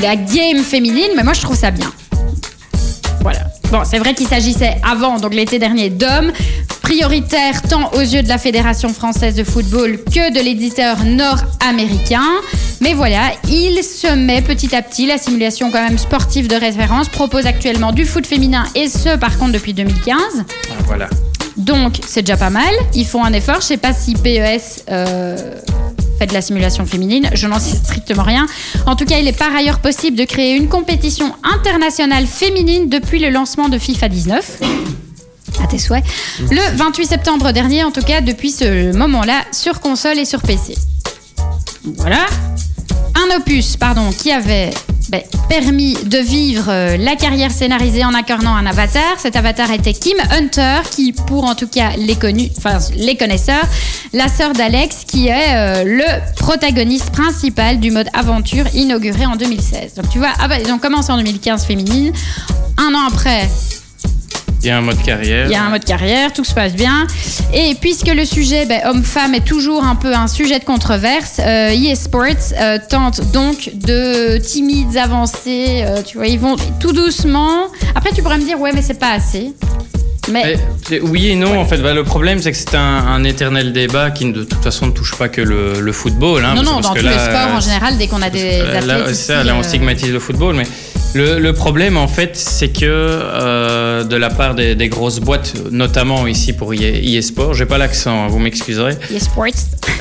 la 0.01 0.15
game 0.15 0.63
féminine, 0.63 1.10
mais 1.15 1.24
moi, 1.24 1.34
je 1.34 1.41
trouve 1.41 1.56
ça 1.58 1.72
bien. 1.72 1.91
Voilà. 3.22 3.39
Bon, 3.72 3.84
c'est 3.86 4.00
vrai 4.00 4.13
qu'il 4.13 4.27
s'agissait 4.27 4.77
avant, 4.88 5.18
donc 5.18 5.34
l'été 5.34 5.58
dernier, 5.60 5.89
d'hommes, 5.89 6.32
prioritaires 6.91 7.62
tant 7.62 7.89
aux 7.93 8.01
yeux 8.01 8.21
de 8.21 8.27
la 8.27 8.38
Fédération 8.38 8.89
française 8.89 9.33
de 9.33 9.45
football 9.45 9.98
que 10.13 10.33
de 10.33 10.43
l'éditeur 10.43 11.05
nord-américain. 11.05 12.27
Mais 12.81 12.93
voilà, 12.93 13.31
il 13.48 13.81
se 13.81 14.13
met 14.13 14.41
petit 14.41 14.75
à 14.75 14.81
petit, 14.81 15.05
la 15.05 15.17
simulation 15.17 15.71
quand 15.71 15.81
même 15.81 15.98
sportive 15.98 16.50
de 16.50 16.55
référence 16.55 17.07
propose 17.07 17.45
actuellement 17.45 17.93
du 17.93 18.03
foot 18.03 18.27
féminin 18.27 18.65
et 18.75 18.89
ce 18.89 19.17
par 19.17 19.38
contre 19.38 19.53
depuis 19.53 19.74
2015. 19.74 20.17
Ah, 20.43 20.74
voilà. 20.86 21.07
Donc 21.55 21.93
c'est 22.05 22.24
déjà 22.24 22.36
pas 22.36 22.50
mal, 22.50 22.74
ils 22.93 23.05
font 23.05 23.24
un 23.24 23.31
effort, 23.31 23.62
je 23.62 23.67
sais 23.67 23.77
pas 23.77 23.93
si 23.93 24.15
PES 24.15 24.83
euh, 24.91 25.38
fait 26.19 26.27
de 26.27 26.33
la 26.33 26.41
simulation 26.41 26.86
féminine, 26.86 27.29
je 27.33 27.48
n'en 27.48 27.60
sais 27.60 27.77
strictement 27.77 28.24
rien. 28.24 28.48
En 28.86 28.98
tout 28.98 29.05
cas, 29.05 29.17
il 29.17 29.29
est 29.29 29.38
par 29.38 29.55
ailleurs 29.55 29.79
possible 29.79 30.17
de 30.17 30.25
créer 30.25 30.57
une 30.57 30.67
compétition 30.67 31.33
internationale 31.55 32.25
féminine 32.25 32.89
depuis 32.89 33.19
le 33.19 33.29
lancement 33.29 33.69
de 33.69 33.77
FIFA 33.77 34.10
19. 34.10 34.60
À 35.63 35.67
tes 35.67 35.77
souhaits. 35.77 36.03
Le 36.39 36.75
28 36.75 37.05
septembre 37.05 37.51
dernier, 37.51 37.84
en 37.84 37.91
tout 37.91 38.01
cas, 38.01 38.22
depuis 38.22 38.51
ce 38.51 38.96
moment-là, 38.96 39.43
sur 39.51 39.79
console 39.79 40.17
et 40.20 40.25
sur 40.25 40.41
PC. 40.41 40.75
Voilà. 41.98 42.25
Un 43.15 43.38
opus, 43.38 43.77
pardon, 43.77 44.12
qui 44.12 44.31
avait 44.31 44.72
ben, 45.10 45.22
permis 45.50 45.96
de 46.05 46.20
vivre 46.20 46.65
euh, 46.70 46.96
la 46.96 47.15
carrière 47.17 47.51
scénarisée 47.51 48.05
en 48.05 48.13
incarnant 48.13 48.55
un 48.55 48.65
avatar. 48.65 49.20
Cet 49.20 49.36
avatar 49.36 49.70
était 49.72 49.93
Kim 49.93 50.17
Hunter, 50.31 50.77
qui, 50.89 51.12
pour 51.12 51.43
en 51.43 51.53
tout 51.53 51.67
cas 51.67 51.91
les 51.98 52.15
connus, 52.15 52.50
enfin 52.58 52.77
les 52.96 53.17
connaisseurs, 53.17 53.65
la 54.13 54.29
sœur 54.29 54.53
d'Alex, 54.53 55.03
qui 55.05 55.27
est 55.27 55.53
euh, 55.53 55.84
le 55.84 56.36
protagoniste 56.38 57.12
principal 57.12 57.79
du 57.79 57.91
mode 57.91 58.08
aventure 58.13 58.65
inauguré 58.74 59.25
en 59.25 59.36
2016. 59.36 59.96
Donc 59.96 60.10
tu 60.10 60.20
vois, 60.20 60.31
ah 60.39 60.48
bah, 60.48 60.60
ils 60.63 60.72
ont 60.72 60.79
commencé 60.79 61.12
en 61.12 61.17
2015 61.17 61.65
féminine. 61.65 62.13
Un 62.77 62.93
an 62.93 63.08
après, 63.08 63.50
Il 64.63 64.68
y 64.68 64.70
a 64.70 64.77
un 64.77 64.82
mode 64.82 65.01
carrière. 65.01 65.48
il 65.48 65.51
y 65.51 65.56
a 65.56 65.63
un 65.63 65.70
mode 65.70 65.84
carrière, 65.84 66.32
tout 66.34 66.44
se 66.44 66.53
passe 66.53 66.74
bien. 66.74 67.08
Et 67.53 67.75
puisque 67.82 68.08
le 68.08 68.25
sujet 68.25 68.65
ben, 68.68 68.82
homme-femme 68.86 69.34
est 69.34 69.44
toujours 69.46 69.84
un 69.84 69.96
peu 69.96 70.13
un 70.13 70.27
sujet 70.27 70.60
de 70.60 70.63
controverse, 70.65 71.39
euh, 71.39 71.70
EA 71.72 71.96
Sports 71.96 72.22
euh, 72.60 72.77
tente 72.89 73.22
donc 73.32 73.72
de 73.74 74.38
timides 74.38 74.98
avancées. 74.98 75.84
euh, 75.84 76.01
tu 76.06 76.18
vois, 76.18 76.27
ils 76.27 76.39
vont 76.39 76.56
tout 76.80 76.91
doucement. 76.94 77.68
Après, 77.96 78.12
tu 78.13 78.22
pourrais 78.22 78.38
me 78.38 78.46
dire, 78.46 78.60
ouais, 78.60 78.72
mais 78.74 78.82
c'est 78.84 79.00
pas 79.00 79.12
assez. 79.13 79.51
Mais 80.32 80.56
Eh, 80.91 81.00
oui 81.00 81.30
et 81.30 81.36
non, 81.36 81.60
en 81.60 81.65
fait. 81.65 81.77
Bah, 81.77 81.96
le 81.96 82.03
problème, 82.03 82.39
c'est 82.39 82.51
que 82.51 82.58
c'est 82.58 82.75
un, 82.75 82.80
un 82.80 83.24
éternel 83.24 83.74
débat 83.74 84.12
qui, 84.12 84.32
de 84.32 84.44
toute 84.44 84.63
façon, 84.63 84.86
ne 84.86 84.91
touche 84.91 85.15
pas 85.18 85.30
que 85.30 85.41
le, 85.41 85.82
le 85.82 85.91
football. 85.91 86.46
hein, 86.46 86.53
non, 86.56 86.62
non, 86.62 86.80
dans 86.80 86.94
que 86.94 87.00
tous 87.00 87.06
là, 87.06 87.12
les 87.13 87.18
sports 87.18 87.56
en 87.56 87.60
général, 87.60 87.98
dès 87.98 88.06
qu'on 88.08 88.22
a 88.22 88.30
des 88.30 88.60
Là, 88.60 88.65
athlètes. 88.68 88.86
là, 88.86 88.98
c'est 89.08 89.12
ici, 89.13 89.24
ça, 89.24 89.44
là, 89.44 89.56
on 89.56 89.62
euh, 89.62 89.63
stigmatise 89.63 90.12
le 90.12 90.20
football, 90.20 90.56
mais 90.56 90.63
le, 91.13 91.39
le 91.39 91.53
problème 91.53 91.98
en 91.98 92.08
fait, 92.08 92.36
c'est 92.38 92.70
que 92.70 92.86
euh, 92.86 94.03
de 94.03 94.15
la 94.15 94.30
part 94.30 94.56
des, 94.56 94.75
des 94.75 94.88
grosses 94.88 95.20
boîtes, 95.20 95.53
notamment 95.72 96.25
ici 96.27 96.53
pour 96.53 96.74
EA, 96.74 97.00
EA 97.03 97.22
Sport, 97.22 97.53
j'ai 97.53 97.65
pas 97.65 97.77
l'accent, 97.77 98.25
hein, 98.25 98.27
vous 98.27 98.39
m'excuserez, 98.39 98.94
EA 99.13 99.20
Sports. 99.20 99.48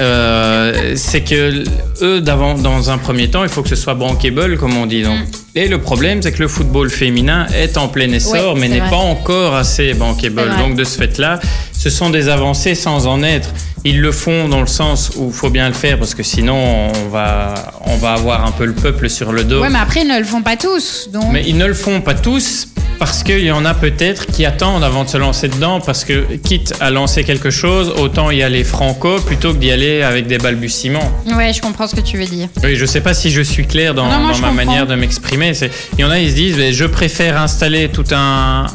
euh, 0.01 0.93
c'est 0.97 1.23
que 1.23 1.65
eux, 2.03 2.21
d'avant, 2.21 2.55
dans 2.55 2.91
un 2.91 2.99
premier 2.99 3.29
temps, 3.29 3.43
il 3.43 3.49
faut 3.49 3.63
que 3.63 3.69
ce 3.69 3.77
soit 3.77 3.95
bankable, 3.95 4.57
comme 4.57 4.77
on 4.77 4.87
dit. 4.87 5.03
Donc. 5.03 5.19
Mm. 5.19 5.25
Et 5.57 5.69
le 5.69 5.79
problème, 5.79 6.23
c'est 6.23 6.31
que 6.33 6.43
le 6.43 6.49
football 6.49 6.91
féminin 6.91 7.47
est 7.57 7.77
en 7.77 7.89
plein 7.89 8.11
essor, 8.13 8.55
Ouais, 8.55 8.61
mais 8.61 8.69
n'est 8.69 8.89
pas 8.89 8.97
encore 8.97 9.55
assez 9.57 9.95
bankable. 9.95 10.43
Donc 10.59 10.77
de 10.77 10.85
ce 10.85 10.97
fait-là, 10.97 11.41
ce 11.81 11.89
sont 11.89 12.11
des 12.11 12.29
avancées 12.29 12.75
sans 12.75 13.07
en 13.07 13.23
être. 13.23 13.49
Ils 13.87 14.03
le 14.03 14.13
font 14.13 14.51
dans 14.51 14.61
le 14.61 14.67
sens 14.67 15.13
où 15.17 15.29
il 15.29 15.33
faut 15.33 15.49
bien 15.49 15.67
le 15.67 15.73
faire, 15.75 15.99
parce 15.99 16.15
que 16.15 16.23
sinon, 16.23 16.55
on 16.55 17.09
va, 17.09 17.55
on 17.87 17.97
va 17.97 18.13
avoir 18.13 18.45
un 18.47 18.51
peu 18.51 18.67
le 18.67 18.75
peuple 18.75 19.09
sur 19.09 19.33
le 19.33 19.45
dos. 19.45 19.63
Ouais, 19.63 19.71
mais 19.71 19.79
après, 19.79 20.03
ils 20.03 20.09
ne 20.09 20.19
le 20.19 20.25
font 20.25 20.43
pas 20.43 20.59
tous. 20.59 21.09
Donc, 21.11 21.25
Mais 21.33 21.43
ils 21.47 21.57
ne 21.57 21.65
le 21.65 21.73
font 21.73 22.03
pas 22.03 22.13
tous 22.13 22.69
parce 22.99 23.23
qu'il 23.23 23.41
y 23.41 23.51
en 23.51 23.65
a 23.65 23.73
peut-être 23.73 24.27
qui 24.27 24.45
attendent 24.45 24.85
avant 24.85 25.05
de 25.05 25.09
se 25.09 25.17
lancer 25.17 25.49
dedans 25.49 25.81
parce 25.81 26.05
que 26.05 26.37
quitte 26.37 26.75
à 26.81 26.91
lancer 26.91 27.25
quelque 27.25 27.49
chose, 27.49 27.95
autant 27.97 28.31
y 28.31 28.43
aller 28.43 28.63
franco 28.63 29.19
plutôt 29.21 29.55
que 29.55 29.59
d'y 29.59 29.71
aller 29.71 30.03
avec 30.03 30.27
des 30.27 30.37
balbutiements. 30.37 31.11
ouais, 31.35 31.55
je 31.55 31.63
comprends 31.63 31.87
ce 31.87 31.97
que 31.97 32.03
tu 32.03 32.19
veux 32.19 32.27
dire. 32.27 32.49
Oui, 32.63 32.77
je 32.77 32.85
sais 32.85 33.01
pas 33.01 33.15
si 33.15 33.31
je 33.31 33.41
suis 33.41 33.67
clair 33.67 33.95
dans, 33.95 34.05
Non, 34.05 34.19
ma 34.27 34.33
comprends. 34.35 34.53
manière 34.53 34.87
de 34.87 34.97
m'exprimer. 34.97 35.53
Il 35.97 36.03
y 36.03 36.05
en 36.05 36.11
a, 36.11 36.19
ils 36.19 36.29
se 36.29 36.35
disent, 36.35 36.73
je 36.73 36.85
préfère 36.85 37.41
installer 37.41 37.89
tout 37.89 38.05
un, 38.13 38.67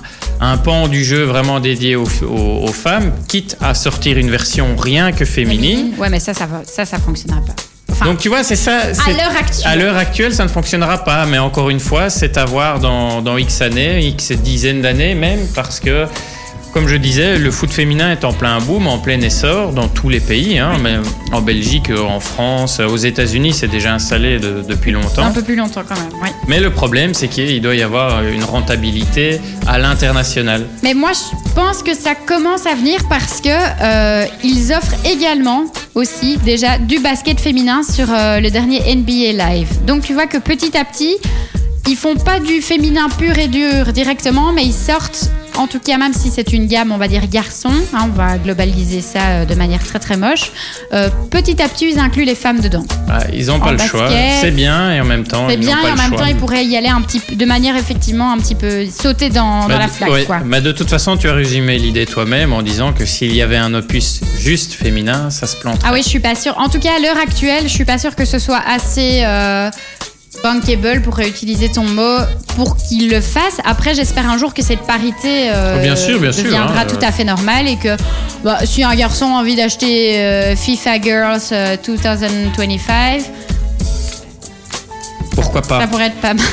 un 0.41 0.57
pan 0.57 0.87
du 0.87 1.03
jeu 1.03 1.23
vraiment 1.23 1.59
dédié 1.59 1.95
aux, 1.95 2.07
aux- 2.23 2.63
aux 2.67 2.73
femmes, 2.73 3.11
quitte 3.27 3.57
à 3.61 3.73
sortir 3.73 4.17
une 4.17 4.29
version 4.29 4.75
rien 4.77 5.11
que 5.11 5.25
féminine. 5.25 5.93
Ouais, 5.97 6.09
mais 6.09 6.19
ça, 6.19 6.33
ça, 6.33 6.47
ça, 6.65 6.85
ça 6.85 6.97
fonctionnera 6.99 7.41
pas. 7.41 7.53
Enfin, 7.91 8.05
Donc 8.05 8.17
tu 8.17 8.27
vois, 8.27 8.43
c'est 8.43 8.55
ça. 8.57 8.79
à 8.79 9.11
l'heure 9.11 9.35
actuelle. 9.39 9.67
À 9.71 9.75
l'heure 9.77 9.95
actuelle, 9.97 10.33
ça 10.33 10.43
ne 10.43 10.49
fonctionnera 10.49 11.03
pas, 11.03 11.25
mais 11.25 11.37
encore 11.39 11.69
une 11.69 11.79
fois, 11.79 12.09
c'est 12.09 12.37
à 12.37 12.43
voir 12.45 12.79
dans, 12.79 13.21
dans 13.21 13.37
X 13.37 13.61
années, 13.61 14.05
X 14.07 14.31
dizaines 14.33 14.81
d'années 14.81 15.15
même, 15.15 15.39
parce 15.55 15.79
que, 15.79 16.05
comme 16.75 16.89
je 16.89 16.97
disais, 16.97 17.37
le 17.37 17.51
foot 17.51 17.71
féminin 17.71 18.11
est 18.11 18.25
en 18.25 18.33
plein 18.33 18.59
boom, 18.59 18.85
en 18.87 18.97
plein 18.97 19.21
essor 19.21 19.71
dans 19.71 19.87
tous 19.87 20.09
les 20.09 20.19
pays, 20.19 20.59
hein, 20.59 20.73
mais 20.83 20.95
en 21.31 21.39
Belgique, 21.41 21.89
en 21.89 22.19
France, 22.19 22.81
aux 22.81 22.97
États-Unis, 22.97 23.53
c'est 23.53 23.69
déjà 23.69 23.93
installé 23.93 24.39
de- 24.39 24.61
depuis 24.67 24.91
longtemps. 24.91 25.23
un 25.23 25.31
peu 25.31 25.41
plus 25.41 25.55
longtemps 25.55 25.83
quand 25.87 25.95
même, 25.95 26.11
oui. 26.21 26.27
Mais 26.49 26.59
le 26.59 26.71
problème, 26.71 27.13
c'est 27.13 27.29
qu'il 27.29 27.61
doit 27.61 27.75
y 27.75 27.81
avoir 27.81 28.21
une 28.27 28.43
rentabilité 28.43 29.39
à 29.65 29.79
l'international. 29.79 30.65
Mais 30.83 30.93
moi, 30.93 31.11
je 31.13 31.53
pense 31.55 31.81
que 31.81 31.93
ça 31.95 32.13
commence 32.13 32.65
à 32.65 32.75
venir 32.75 32.99
parce 33.07 33.39
que 33.39 33.47
euh, 33.49 34.25
ils 34.43 34.73
offrent 34.73 34.95
également 35.05 35.63
aussi 35.93 36.35
déjà 36.39 36.77
du 36.77 36.99
basket 36.99 37.39
féminin 37.39 37.83
sur 37.83 38.07
euh, 38.11 38.41
le 38.41 38.51
dernier 38.51 38.81
NBA 38.93 39.31
Live. 39.31 39.69
Donc 39.87 40.03
tu 40.03 40.13
vois 40.13 40.27
que 40.27 40.39
petit 40.39 40.77
à 40.77 40.83
petit, 40.83 41.15
ils 41.87 41.95
font 41.95 42.15
pas 42.17 42.41
du 42.41 42.61
féminin 42.61 43.07
pur 43.17 43.37
et 43.39 43.47
dur 43.47 43.93
directement, 43.93 44.51
mais 44.51 44.65
ils 44.65 44.73
sortent, 44.73 45.29
en 45.57 45.67
tout 45.67 45.79
cas 45.79 45.97
même 45.97 46.13
si 46.13 46.29
c'est 46.29 46.53
une 46.53 46.67
gamme, 46.67 46.91
on 46.91 46.97
va 46.97 47.07
dire 47.07 47.27
garçon, 47.27 47.69
hein, 47.93 47.99
on 48.05 48.07
va 48.15 48.37
globaliser 48.37 49.01
ça 49.01 49.19
euh, 49.21 49.45
de 49.45 49.55
manière 49.55 49.83
très 49.83 49.99
très 49.99 50.17
moche. 50.17 50.51
euh, 50.93 51.09
petit 51.31 51.61
à 51.61 51.67
petit, 51.67 51.89
ils 51.91 51.99
incluent 51.99 52.25
les 52.25 52.35
femmes 52.35 52.59
dedans. 52.59 52.83
Ah, 53.09 53.19
ils 53.33 53.47
n'ont 53.47 53.59
pas 53.59 53.71
le 53.71 53.77
choix. 53.77 54.09
C'est 54.41 54.51
bien 54.51 54.91
et 54.93 55.01
en 55.01 55.05
même 55.05 55.23
temps, 55.25 55.47
C'est 55.47 55.55
ils 55.55 55.59
bien 55.59 55.77
et 55.81 55.91
en 55.91 55.95
même 55.95 56.09
choix. 56.09 56.17
temps, 56.19 56.25
ils 56.25 56.35
pourraient 56.35 56.65
y 56.65 56.75
aller 56.77 56.87
un 56.89 57.01
petit 57.01 57.21
de 57.35 57.45
manière 57.45 57.75
effectivement 57.75 58.31
un 58.31 58.37
petit 58.37 58.55
peu 58.55 58.85
sauter 58.89 59.29
dans, 59.29 59.61
dans 59.61 59.67
Bah, 59.67 59.79
la 59.79 59.87
flaque, 59.87 60.11
ouais, 60.11 60.23
quoi. 60.25 60.39
bah, 60.45 60.61
de 60.61 60.71
toute 60.71 60.89
façon, 60.89 61.17
tu 61.17 61.27
as 61.29 61.33
résumé 61.33 61.77
l'idée 61.77 62.05
toi-même 62.05 62.53
en 62.53 62.61
disant 62.61 62.93
que 62.93 63.05
s'il 63.05 63.33
y 63.35 63.41
avait 63.41 63.57
un 63.57 63.73
opus 63.73 64.21
juste 64.39 64.73
féminin, 64.73 65.29
ça 65.29 65.47
se 65.47 65.55
planterait. 65.57 65.87
Ah 65.89 65.93
oui, 65.93 66.01
je 66.03 66.09
suis 66.09 66.19
pas 66.19 66.35
sûre. 66.35 66.55
En 66.57 66.69
tout 66.69 66.79
cas, 66.79 66.91
à 66.97 66.99
l'heure 66.99 67.17
actuelle, 67.17 67.63
je 67.63 67.69
suis 67.69 67.85
pas 67.85 67.97
sûre 67.97 68.15
que 68.15 68.25
ce 68.25 68.39
soit 68.39 68.61
assez 68.67 69.21
euh, 69.23 69.69
bankable 70.43 71.01
pour 71.01 71.15
réutiliser 71.15 71.69
ton 71.69 71.83
mot 71.83 72.17
pour 72.55 72.77
qu'il 72.77 73.09
le 73.09 73.21
fasse. 73.21 73.57
Après, 73.65 73.93
j'espère 73.95 74.29
un 74.29 74.37
jour 74.37 74.53
que 74.53 74.61
cette 74.61 74.81
parité 74.81 75.49
euh, 75.53 75.75
Oh, 75.77 75.81
bien 75.81 75.95
sûr, 75.95 76.19
bien 76.19 76.31
sûr, 76.31 76.43
deviendra 76.43 76.81
hein, 76.81 76.85
tout 76.87 76.95
euh. 77.03 77.07
à 77.07 77.11
fait 77.11 77.23
normale 77.23 77.67
et 77.67 77.77
que 77.77 77.95
bah, 78.43 78.59
si 78.65 78.83
un 78.83 78.95
garçon 78.95 79.25
a 79.25 79.39
envie 79.39 79.55
d'acheter 79.55 80.19
euh, 80.19 80.55
FIFA 80.55 81.01
Girls 81.01 81.41
euh, 81.51 81.77
2025, 81.85 83.21
Pourquoi 85.31 85.61
pas? 85.61 85.81
ça 85.81 85.87
pourrait 85.87 86.07
être 86.07 86.21
pas 86.21 86.33
mal. 86.33 86.45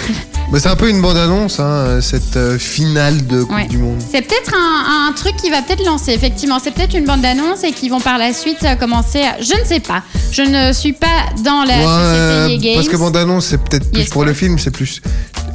Mais 0.53 0.59
c'est 0.61 0.69
un 0.69 0.77
peu 0.77 0.91
une 0.91 1.01
bande-annonce, 1.01 1.61
hein, 1.61 2.01
cette 2.03 2.37
euh, 2.37 2.59
finale 2.59 3.27
de 3.27 3.43
Coupe 3.43 3.57
Ouais. 3.57 3.67
du 3.69 3.79
Monde. 3.79 3.99
C'est 4.13 4.21
peut-être 4.21 4.53
un, 4.55 5.09
un 5.09 5.13
truc 5.15 5.35
qui 5.37 5.49
va 5.49 5.63
peut-être 5.63 5.83
lancer, 5.87 6.13
effectivement. 6.13 6.59
C'est 6.63 6.73
peut-être 6.73 6.95
une 6.95 7.07
bande 7.07 7.23
d'annonce 7.23 7.65
et 7.65 7.73
qui 7.73 7.89
vont 7.89 8.01
par 8.01 8.19
la 8.19 8.35
suite 8.35 8.59
euh, 8.65 8.75
commencer 8.75 9.23
à... 9.23 9.41
Je 9.41 9.59
ne 9.59 9.65
sais 9.65 9.81
pas. 9.81 10.03
Je 10.31 10.43
ne 10.43 10.73
suis 10.75 10.93
pas 10.93 11.07
dans 11.43 11.65
la 11.65 11.75
Ouais, 11.79 12.45
société 12.45 12.67
Games. 12.67 12.75
parce 12.77 12.89
que 12.89 12.97
bande-annonce, 12.99 13.47
c'est 13.47 13.63
peut-être 13.65 13.91
plus 13.91 14.01
Yes, 14.03 14.11
pour 14.11 14.25
le 14.27 14.35
film, 14.35 14.59
c'est 14.59 14.71
plus 14.71 15.01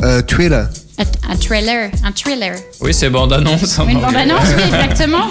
euh, 0.01 0.23
thriller. 0.23 0.67
Un, 0.97 1.31
un 1.31 1.35
trailer, 1.35 1.91
un 2.03 2.11
thriller. 2.11 2.55
Oui, 2.81 2.91
c'est 2.91 3.11
bande-annonce. 3.11 3.77
en 3.77 3.87
Une 3.87 3.97
anglais. 3.97 4.07
bande-annonce, 4.25 4.47
oui, 4.57 4.63
exactement. 4.65 5.27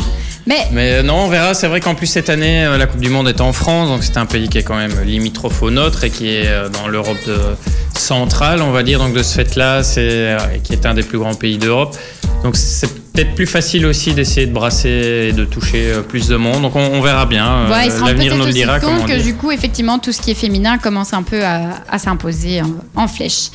Mais 0.46 0.58
Mais 0.70 0.92
euh, 0.92 1.02
non, 1.02 1.24
on 1.24 1.28
verra. 1.28 1.54
C'est 1.54 1.66
vrai 1.66 1.80
qu'en 1.80 1.96
plus 1.96 2.06
cette 2.06 2.30
année, 2.30 2.64
euh, 2.64 2.78
la 2.78 2.86
Coupe 2.86 3.00
du 3.00 3.08
Monde 3.08 3.26
est 3.26 3.40
en 3.40 3.52
France, 3.52 3.88
donc 3.88 4.04
c'est 4.04 4.16
un 4.16 4.26
pays 4.26 4.48
qui 4.48 4.58
est 4.58 4.62
quand 4.62 4.76
même 4.76 4.94
limitrophe 5.04 5.60
au 5.62 5.72
nôtre 5.72 6.04
et 6.04 6.10
qui 6.10 6.28
est 6.28 6.46
euh, 6.46 6.68
dans 6.68 6.86
l'Europe 6.86 7.16
de- 7.26 7.56
centrale, 7.98 8.62
on 8.62 8.70
va 8.70 8.82
dire. 8.82 8.98
Donc 8.98 9.12
de 9.14 9.22
ce 9.22 9.34
fait-là, 9.34 9.82
c'est 9.82 10.00
euh, 10.10 10.38
qui 10.62 10.72
est 10.72 10.86
un 10.86 10.94
des 10.94 11.02
plus 11.02 11.18
grands 11.18 11.34
pays 11.34 11.58
d'Europe. 11.58 11.96
Donc 12.44 12.56
c'est 12.56 12.88
peut-être 13.12 13.34
plus 13.34 13.46
facile 13.46 13.86
aussi 13.86 14.12
d'essayer 14.12 14.46
de 14.46 14.52
brasser 14.52 15.28
et 15.30 15.32
de 15.32 15.44
toucher 15.44 15.90
euh, 15.90 16.02
plus 16.02 16.28
de 16.28 16.36
monde. 16.36 16.62
Donc 16.62 16.76
on, 16.76 16.80
on 16.92 17.00
verra 17.00 17.26
bien. 17.26 17.46
Euh, 17.46 17.70
Ouais, 17.70 17.88
L'avenir 18.04 18.36
nous 18.36 18.44
le 18.46 18.52
dira. 18.52 18.78
Compte 18.80 19.06
que 19.06 19.22
du 19.22 19.34
coup, 19.34 19.50
effectivement, 19.50 19.98
tout 19.98 20.12
ce 20.12 20.20
qui 20.20 20.30
est 20.30 20.34
féminin 20.34 20.78
commence 20.78 21.12
un 21.12 21.22
peu 21.22 21.44
à, 21.44 21.82
à 21.90 21.98
s'imposer 21.98 22.62
en, 22.62 22.70
en 22.94 23.08
flèche. 23.08 23.48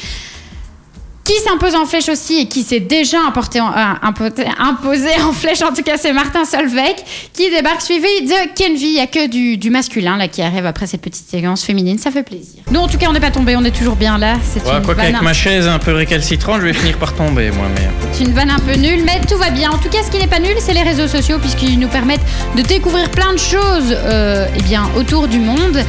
Qui 1.23 1.33
s'impose 1.47 1.75
en 1.75 1.85
flèche 1.85 2.09
aussi 2.09 2.39
et 2.39 2.45
qui 2.47 2.63
s'est 2.63 2.79
déjà 2.79 3.17
importé 3.25 3.61
en- 3.61 3.69
euh, 3.71 3.93
impo- 4.03 4.33
imposé 4.59 5.09
en 5.25 5.31
flèche, 5.31 5.61
en 5.61 5.71
tout 5.71 5.83
cas, 5.83 5.95
c'est 5.97 6.11
Martin 6.13 6.45
Solveig 6.45 6.95
qui 7.31 7.49
débarque 7.51 7.81
suivi 7.81 8.01
de 8.23 8.53
Kenvi. 8.55 8.85
Il 8.87 8.93
n'y 8.95 8.99
a 8.99 9.05
que 9.07 9.27
du, 9.27 9.55
du 9.55 9.69
masculin 9.69 10.17
là 10.17 10.27
qui 10.27 10.41
arrive 10.41 10.65
après 10.65 10.87
cette 10.87 11.01
petite 11.01 11.29
séquence 11.29 11.63
féminine. 11.63 11.99
Ça 11.99 12.09
fait 12.09 12.23
plaisir. 12.23 12.63
Nous, 12.71 12.79
en 12.79 12.87
tout 12.87 12.97
cas, 12.97 13.05
on 13.07 13.13
n'est 13.13 13.19
pas 13.19 13.29
tombé, 13.31 13.55
on 13.55 13.63
est 13.63 13.71
toujours 13.75 13.95
bien 13.95 14.17
là. 14.17 14.35
C'est 14.43 14.63
Ouais, 14.65 14.81
quoi 14.83 14.95
qu'avec 14.95 15.21
ma 15.21 15.33
chaise 15.33 15.67
un 15.67 15.77
peu 15.79 15.93
récalcitrante, 15.93 16.59
je 16.61 16.65
vais 16.65 16.73
finir 16.73 16.97
par 16.97 17.13
tomber, 17.13 17.51
moi. 17.51 17.67
Mais 17.75 17.87
c'est 18.13 18.23
une 18.23 18.33
vanne 18.33 18.49
un 18.49 18.59
peu 18.59 18.73
nulle, 18.73 19.03
mais 19.05 19.21
tout 19.29 19.37
va 19.37 19.51
bien. 19.51 19.69
En 19.69 19.77
tout 19.77 19.89
cas, 19.89 19.99
ce 20.03 20.09
qui 20.11 20.17
n'est 20.17 20.27
pas 20.27 20.39
nul, 20.39 20.55
c'est 20.59 20.73
les 20.73 20.83
réseaux 20.83 21.07
sociaux, 21.07 21.37
puisqu'ils 21.39 21.77
nous 21.79 21.87
permettent 21.87 22.25
de 22.57 22.63
découvrir 22.63 23.09
plein 23.11 23.31
de 23.33 23.39
choses 23.39 23.91
euh, 23.95 24.47
eh 24.57 24.61
bien, 24.63 24.89
autour 24.97 25.27
du 25.27 25.37
monde. 25.39 25.83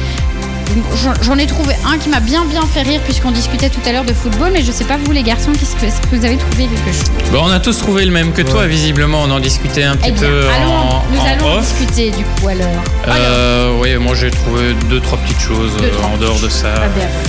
J'en- 1.21 1.37
ai 1.37 1.47
trouvé 1.47 1.75
un 1.85 1.97
qui 1.97 2.09
m'a 2.09 2.19
bien 2.19 2.45
bien 2.45 2.61
fait 2.61 2.81
rire 2.83 3.01
puisqu'on 3.03 3.31
discutait 3.31 3.69
tout 3.69 3.79
à 3.87 3.91
l'heure 3.91 4.03
de 4.05 4.13
football, 4.13 4.51
mais 4.53 4.61
je 4.61 4.71
sais 4.71 4.83
pas 4.83 4.97
vous 5.03 5.11
les 5.11 5.23
garçons, 5.23 5.51
qu'est-ce 5.51 5.75
que, 5.75 5.85
est-ce 5.85 5.99
que 6.01 6.15
vous 6.15 6.23
avez 6.25 6.37
trouvé 6.37 6.67
quelque 6.67 6.95
chose? 6.95 7.11
Bon, 7.31 7.41
on 7.45 7.49
a 7.51 7.59
tous 7.59 7.77
trouvé 7.77 8.05
le 8.05 8.11
même 8.11 8.31
que 8.33 8.41
toi, 8.43 8.65
visiblement. 8.67 9.21
On 9.23 9.31
en 9.31 9.39
discutait 9.39 9.83
un 9.83 9.95
petit 9.95 10.09
Eh 10.09 10.11
bien, 10.11 10.21
peu 10.29 10.47
allons, 10.49 10.73
en, 10.73 11.03
nous 11.11 11.19
en 11.19 11.25
allons 11.25 11.57
off. 11.57 11.65
discuter 11.79 12.11
du 12.11 12.23
coup 12.23 12.47
alors. 12.47 12.67
Alors, 13.05 13.15
Euh, 13.19 13.79
oui, 13.81 13.95
moi 13.97 14.13
j'ai 14.15 14.29
trouvé 14.31 14.73
deux 14.89 14.99
trois 14.99 15.17
petites 15.19 15.39
choses 15.41 15.71
Deux, 15.77 15.85
euh, 15.85 15.91
trois 15.91 16.09
en 16.09 16.17
dehors 16.17 16.39
de 16.39 16.49
ça. 16.49 16.73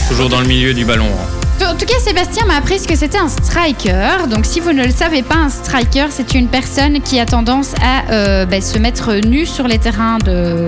Toujours 0.09 0.29
dans 0.29 0.41
le 0.41 0.47
milieu 0.47 0.75
du 0.75 0.85
ballon. 0.85 1.07
hein. 1.07 1.67
En 1.71 1.77
tout 1.77 1.87
cas, 1.87 1.95
Sébastien 2.05 2.45
m'a 2.47 2.57
appris 2.57 2.79
ce 2.81 2.87
que 2.89 2.97
c'était 2.97 3.17
un 3.19 3.29
striker. 3.29 4.27
Donc, 4.29 4.45
si 4.45 4.61
vous 4.61 4.73
ne 4.73 4.85
le 4.85 4.91
savez 4.93 5.23
pas, 5.23 5.37
un 5.37 5.49
striker, 5.49 6.07
c'est 6.11 6.35
une 6.35 6.49
personne 6.49 7.01
qui 7.01 7.19
a 7.21 7.27
tendance 7.27 7.73
à 7.81 8.13
euh, 8.13 8.45
ben, 8.45 8.61
se 8.61 8.77
mettre 8.79 9.15
nu 9.27 9.47
sur 9.47 9.67
les 9.69 9.79
terrains 9.79 10.19
de, 10.19 10.67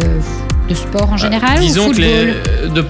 de 0.69 0.75
sport 0.75 1.11
en 1.13 1.17
général. 1.17 1.59
Euh, 1.59 1.61
ou 1.63 1.65
disons 1.65 1.91
que 1.91 1.97
les, 1.97 2.27
de- 2.75 2.85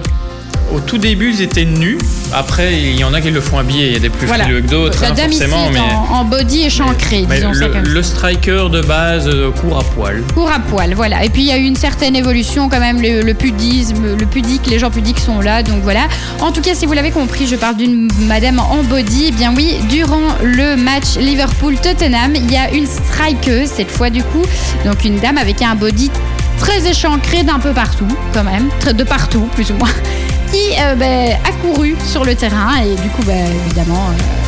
au 0.73 0.81
tout 0.81 0.97
début 0.97 1.31
ils 1.31 1.41
étaient 1.41 1.63
nus. 1.63 1.97
Après 2.33 2.73
il 2.77 2.97
y 2.99 3.03
en 3.05 3.13
a 3.13 3.21
qui 3.21 3.31
le 3.31 3.39
font 3.39 3.57
habiller. 3.57 3.87
Il 3.87 3.93
y 3.93 3.95
a 3.95 3.99
des 3.99 4.09
plus 4.09 4.27
Voilà. 4.27 4.43
frileux 4.43 4.59
que 4.61 4.67
d'autres, 4.69 5.01
La 5.01 5.11
hein, 5.11 5.15
forcément. 5.15 5.69
Mais, 5.71 5.79
en, 5.79 6.15
en 6.15 6.25
body 6.25 6.63
échancré, 6.65 7.25
mais 7.29 7.37
disons 7.37 7.53
ça 7.53 7.67
le, 7.67 7.73
comme 7.73 7.85
ça. 7.85 7.91
le 7.91 8.03
striker 8.03 8.63
de 8.69 8.81
base 8.81 9.29
euh, 9.29 9.49
court 9.51 9.79
à 9.79 9.83
poil. 9.83 10.21
Court 10.33 10.51
à 10.51 10.59
poil, 10.59 10.93
voilà. 10.93 11.23
Et 11.23 11.29
puis 11.29 11.43
il 11.43 11.47
y 11.47 11.51
a 11.51 11.57
eu 11.57 11.63
une 11.63 11.77
certaine 11.77 12.17
évolution 12.17 12.67
quand 12.67 12.81
même, 12.81 13.01
le, 13.01 13.21
le 13.21 13.33
pudisme, 13.33 14.17
le 14.19 14.25
pudique, 14.25 14.67
les 14.67 14.77
gens 14.77 14.89
pudiques 14.91 15.19
sont 15.19 15.39
là, 15.39 15.63
donc 15.63 15.81
voilà. 15.83 16.09
En 16.41 16.51
tout 16.51 16.59
cas, 16.61 16.73
si 16.75 16.85
vous 16.85 16.91
l'avez 16.93 17.11
compris, 17.11 17.47
je 17.47 17.55
parle 17.55 17.77
d'une 17.77 18.09
madame 18.27 18.59
en 18.59 18.83
body. 18.83 19.27
Eh 19.29 19.31
bien 19.31 19.53
oui, 19.55 19.75
durant 19.89 20.35
le 20.43 20.75
match 20.75 21.15
Liverpool-Tottenham, 21.17 22.35
il 22.35 22.51
y 22.51 22.57
a 22.57 22.71
une 22.73 22.85
strikeuse 22.87 23.69
cette 23.69 23.89
fois 23.91 24.09
du 24.09 24.21
coup, 24.21 24.43
donc 24.83 25.05
une 25.05 25.17
dame 25.19 25.37
avec 25.37 25.61
un 25.61 25.75
body 25.75 26.11
très 26.57 26.87
échancré 26.87 27.43
d'un 27.43 27.59
peu 27.59 27.71
partout, 27.71 28.07
quand 28.33 28.43
même, 28.43 28.69
de 28.93 29.03
partout 29.03 29.47
plus 29.55 29.71
ou 29.71 29.75
moins, 29.75 29.89
qui 30.51 30.73
euh, 30.79 30.95
ben, 30.95 31.37
a 31.45 31.51
couru 31.61 31.95
sur 32.05 32.23
le 32.25 32.35
terrain 32.35 32.81
et 32.83 32.95
du 33.01 33.09
coup, 33.09 33.23
ben, 33.25 33.45
évidemment. 33.65 34.09
euh, 34.11 34.47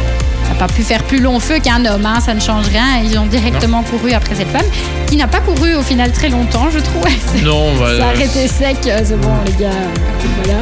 n'a 0.50 0.56
pas 0.56 0.68
pu 0.68 0.82
faire 0.82 1.04
plus 1.04 1.20
long 1.20 1.40
feu 1.40 1.60
qu'un 1.60 1.86
homme, 1.86 2.06
hein, 2.06 2.20
ça 2.20 2.34
ne 2.34 2.40
change 2.40 2.68
rien. 2.70 3.02
Ils 3.04 3.18
ont 3.20 3.26
directement 3.26 3.84
couru 3.84 4.14
après 4.14 4.36
cette 4.36 4.50
femme, 4.50 4.66
qui 5.08 5.16
n'a 5.16 5.28
pas 5.28 5.40
couru 5.42 5.76
au 5.76 5.84
final 5.84 6.12
très 6.12 6.30
longtemps, 6.30 6.70
je 6.72 6.80
trouve. 6.80 7.06
Non, 7.44 7.76
bah, 7.80 7.98
ça 7.98 8.08
a 8.08 8.10
arrêté 8.10 8.48
sec, 8.48 8.78
euh, 8.88 9.00
c'est 9.04 9.20
bon 9.22 9.30
les 9.46 9.54
gars, 9.64 9.70
euh, 9.70 10.44
voilà. 10.44 10.60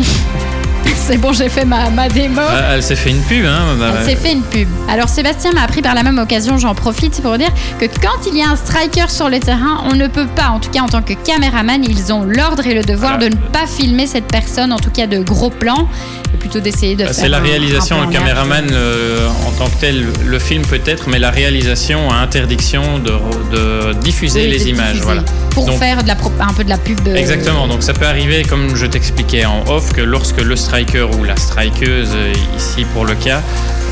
c'est 0.96 1.16
bon, 1.18 1.32
j'ai 1.32 1.48
fait 1.48 1.64
ma, 1.64 1.90
ma 1.90 2.08
démo. 2.08 2.40
ah, 2.40 2.74
elle 2.74 2.82
s'est 2.82 2.96
fait 2.96 3.10
une 3.10 3.22
pub. 3.22 3.44
Hein, 3.44 3.76
bah, 3.78 3.92
Elle 3.98 4.04
s'est 4.06 4.16
fait 4.16 4.32
une 4.32 4.42
pub. 4.42 4.68
Alors 4.88 5.08
Sébastien 5.08 5.52
m'a 5.52 5.62
appris 5.62 5.82
par 5.82 5.94
la 5.94 6.02
même 6.02 6.18
occasion, 6.18 6.58
j'en 6.58 6.74
profite 6.74 7.20
pour 7.22 7.36
dire 7.38 7.50
que 7.80 7.86
quand 7.86 8.26
il 8.30 8.36
y 8.38 8.42
a 8.42 8.48
un 8.50 8.56
striker 8.56 9.08
sur 9.08 9.28
le 9.28 9.38
terrain, 9.40 9.84
on 9.90 9.94
ne 9.94 10.06
peut 10.06 10.26
pas, 10.26 10.48
en 10.48 10.58
tout 10.60 10.70
cas 10.70 10.80
en 10.80 10.88
tant 10.88 11.02
que 11.02 11.14
caméraman, 11.14 11.82
ils 11.84 12.12
ont 12.12 12.24
l'ordre 12.24 12.66
et 12.66 12.74
le 12.74 12.82
devoir 12.82 13.12
Voilà. 13.18 13.28
de 13.30 13.34
ne 13.36 13.40
pas 13.40 13.66
filmer 13.66 14.06
cette 14.06 14.26
personne, 14.26 14.72
en 14.72 14.78
tout 14.78 14.90
cas 14.90 15.06
de 15.06 15.18
gros 15.18 15.50
plans, 15.50 15.88
et 16.34 16.36
plutôt 16.36 16.60
d'essayer 16.60 16.94
de 16.96 17.04
Bah, 17.04 17.12
C'est 17.12 17.28
la 17.28 17.38
réalisation, 17.40 18.00
un 18.02 18.06
le 18.06 18.12
caméraman 18.12 18.66
euh, 18.72 19.28
en 19.46 19.50
tant 19.52 19.66
que 19.70 19.80
tel, 19.80 20.06
le 20.24 20.38
film 20.38 20.62
peut-être, 20.62 21.08
mais 21.08 21.18
la 21.18 21.30
réalisation 21.30 22.10
a 22.10 22.16
interdiction 22.16 22.98
de, 22.98 23.12
de 23.56 23.92
diffuser 24.00 24.42
Oui, 24.44 24.50
les 24.58 24.64
de 24.64 24.68
images. 24.70 24.86
diffuser. 24.92 25.04
Voilà. 25.04 25.22
Pour 25.50 25.66
Donc- 25.66 25.78
faire 25.78 26.02
de 26.02 26.08
la 26.08 26.14
pro- 26.14 26.32
un 26.40 26.52
peu 26.54 26.64
de 26.64 26.68
la 26.70 26.78
pub. 26.78 26.98
euh, 27.08 27.14
Exactement, 27.14 27.66
donc 27.66 27.82
ça 27.82 27.92
peut 27.92 28.06
arriver, 28.06 28.42
comme 28.42 28.74
je 28.76 28.86
t'expliquais 28.86 29.44
en 29.44 29.64
off, 29.68 29.92
que 29.92 30.00
lorsque 30.00 30.40
le 30.40 30.56
striker 30.56 30.71
ou 30.72 31.24
la 31.24 31.36
strikeuse, 31.36 32.12
euh, 32.14 32.32
ici 32.56 32.86
pour 32.94 33.04
le 33.04 33.14
cas, 33.14 33.42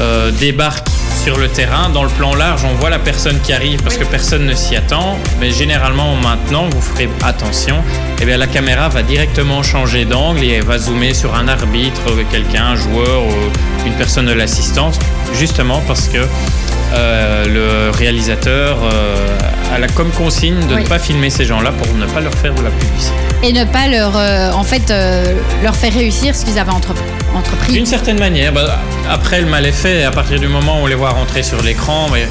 euh, 0.00 0.30
débarque 0.30 0.88
sur 1.22 1.36
le 1.36 1.46
terrain, 1.48 1.90
dans 1.90 2.04
le 2.04 2.08
plan 2.08 2.34
large, 2.34 2.64
on 2.64 2.74
voit 2.76 2.88
la 2.88 2.98
personne 2.98 3.38
qui 3.40 3.52
arrive 3.52 3.82
parce 3.82 3.98
que 3.98 4.04
personne 4.04 4.46
ne 4.46 4.54
s'y 4.54 4.76
attend, 4.76 5.18
mais 5.38 5.50
généralement 5.50 6.16
maintenant, 6.16 6.70
vous 6.70 6.80
ferez 6.80 7.10
attention, 7.22 7.76
eh 8.22 8.24
bien, 8.24 8.38
la 8.38 8.46
caméra 8.46 8.88
va 8.88 9.02
directement 9.02 9.62
changer 9.62 10.06
d'angle 10.06 10.42
et 10.42 10.52
elle 10.52 10.64
va 10.64 10.78
zoomer 10.78 11.12
sur 11.12 11.34
un 11.34 11.48
arbitre, 11.48 12.00
euh, 12.08 12.22
quelqu'un, 12.30 12.64
un 12.64 12.76
joueur 12.76 13.24
ou 13.24 13.86
une 13.86 13.94
personne 13.94 14.24
de 14.24 14.32
l'assistance, 14.32 14.98
justement 15.38 15.82
parce 15.86 16.08
que 16.08 16.24
euh, 16.94 17.46
le 17.46 17.96
réalisateur 17.96 18.78
euh, 18.82 19.38
la 19.78 19.86
comme 19.88 20.10
consigne 20.10 20.58
de 20.66 20.74
Oui. 20.74 20.82
ne 20.84 20.88
pas 20.88 20.98
filmer 20.98 21.30
ces 21.30 21.44
gens-là 21.44 21.72
pour 21.72 21.94
ne 21.96 22.06
pas 22.06 22.20
leur 22.20 22.34
faire 22.34 22.54
de 22.54 22.62
la 22.62 22.70
publicité. 22.70 23.14
Et 23.42 23.52
ne 23.52 23.64
pas 23.64 23.86
leur, 23.88 24.12
euh, 24.16 24.50
en 24.52 24.62
fait, 24.64 24.90
euh, 24.90 25.34
leur 25.62 25.74
faire 25.76 25.92
réussir 25.94 26.34
ce 26.34 26.44
qu'ils 26.44 26.58
avaient 26.58 26.70
entre- 26.72 26.94
entrepris. 27.34 27.72
D'une 27.72 27.86
certaine 27.86 28.18
manière, 28.18 28.52
bah, 28.52 28.78
après 29.08 29.40
le 29.40 29.46
mal 29.46 29.64
est 29.66 29.72
fait, 29.72 30.04
à 30.04 30.10
partir 30.10 30.38
du 30.40 30.48
moment 30.48 30.80
où 30.80 30.84
on 30.84 30.86
les 30.86 30.94
voit 30.94 31.10
rentrer 31.10 31.42
sur 31.42 31.62
l'écran, 31.62 32.08
mais 32.12 32.26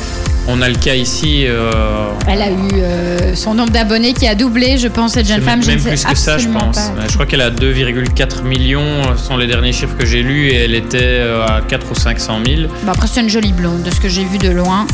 on 0.47 0.61
a 0.61 0.69
le 0.69 0.75
cas 0.75 0.93
ici. 0.95 1.45
euh, 1.47 1.71
Elle 2.27 2.41
a 2.41 2.49
eu 2.51 3.35
son 3.35 3.53
nombre 3.53 3.71
d'abonnés 3.71 4.13
qui 4.13 4.27
a 4.27 4.35
doublé, 4.35 4.77
je 4.77 4.87
pense, 4.87 5.13
cette 5.13 5.27
jeune 5.27 5.41
femme. 5.41 5.59
même 5.59 5.63
je 5.63 5.71
ne 5.71 5.75
plus 5.77 5.97
sais 5.97 6.07
que 6.09 6.17
ça, 6.17 6.37
je 6.37 6.47
pense. 6.49 6.75
pas. 6.77 7.07
Je 7.07 7.13
crois 7.13 7.25
qu'elle 7.25 7.41
a 7.41 7.49
2,4 7.51 8.43
millions, 8.43 9.15
ce 9.17 9.23
sont 9.25 9.37
les 9.37 9.47
derniers 9.47 9.71
chiffres 9.73 9.95
que 9.97 10.05
j'ai 10.05 10.21
lus, 10.23 10.49
et 10.49 10.55
elle 10.65 10.75
était 10.75 11.21
à 11.47 11.61
4 11.67 11.87
ou 11.91 11.95
500 11.95 12.39
000. 12.45 12.61
Bah, 12.83 12.91
après, 12.95 13.07
c'est 13.07 13.21
une 13.21 13.29
jolie 13.29 13.53
blonde, 13.53 13.83
de 13.83 13.91
ce 13.91 13.99
que 13.99 14.09
j'ai 14.09 14.25
vu 14.25 14.37
de 14.37 14.49
loin. 14.49 14.85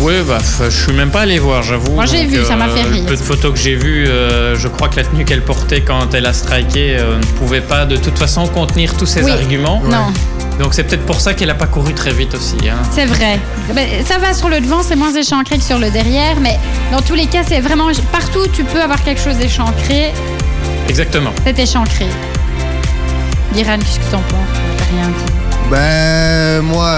Oui, 0.00 0.14
bah, 0.26 0.38
je 0.64 0.68
suis 0.70 0.92
même 0.92 1.10
pas 1.10 1.20
allé 1.20 1.38
voir, 1.38 1.62
j'avoue. 1.62 1.92
Moi, 1.92 2.06
j'ai 2.06 2.24
vu, 2.24 2.42
ça 2.44 2.56
m'a 2.56 2.68
fait 2.68 2.82
le 2.82 2.90
rire. 2.90 3.04
peu 3.06 3.14
de 3.14 3.20
photos 3.20 3.52
que 3.52 3.58
j'ai 3.58 3.76
vues, 3.76 4.06
euh, 4.08 4.56
je 4.56 4.66
crois 4.68 4.88
que 4.88 4.96
la 4.96 5.04
tenue 5.04 5.24
qu'elle 5.24 5.42
portait 5.42 5.82
quand 5.82 6.12
elle 6.14 6.26
a 6.26 6.32
striké 6.32 6.96
euh, 6.98 7.18
ne 7.18 7.24
pouvait 7.38 7.60
pas 7.60 7.86
de 7.86 7.96
toute 7.96 8.18
façon 8.18 8.46
contenir 8.48 8.96
tous 8.96 9.06
ses 9.06 9.22
Oui. 9.22 9.30
arguments. 9.30 9.80
Non, 9.84 10.06
Donc 10.58 10.74
c'est 10.74 10.82
peut-être 10.84 11.06
pour 11.06 11.20
ça 11.20 11.34
qu'elle 11.34 11.50
a 11.50 11.54
pas 11.54 11.66
couru 11.66 11.92
très 11.94 12.12
vite 12.12 12.34
aussi. 12.34 12.56
hein. 12.68 12.74
c'est 12.92 13.06
vrai. 13.06 13.38
Ça 14.04 14.18
va 14.18 14.34
sur 14.34 14.48
le 14.48 14.60
devant, 14.60 14.82
c'est 14.82 14.96
moins 14.96 15.12
échancré 15.14 15.58
que 15.58 15.64
sur 15.64 15.78
le 15.78 15.90
derrière, 15.90 16.36
mais 16.40 16.58
dans 16.90 17.00
tous 17.02 17.14
les 17.14 17.26
cas, 17.26 17.42
c'est 17.46 17.60
vraiment 17.60 17.86
partout 18.10 18.40
où 18.40 18.48
tu 18.48 18.64
peux 18.64 18.80
avoir 18.80 19.02
quelque 19.04 19.20
chose 19.20 19.36
d'échancré, 19.36 20.12
Exactement. 20.88 21.30
c'est 21.46 21.58
échancré. 21.58 22.06
Diran, 23.54 23.76
qu'est-ce 23.78 23.98
que 24.00 24.10
t'en 24.10 24.18
penses? 24.18 24.58
T'as 24.78 24.84
rien 24.96 25.08
dit. 25.08 25.32
Ben, 25.70 26.60
moi, 26.62 26.90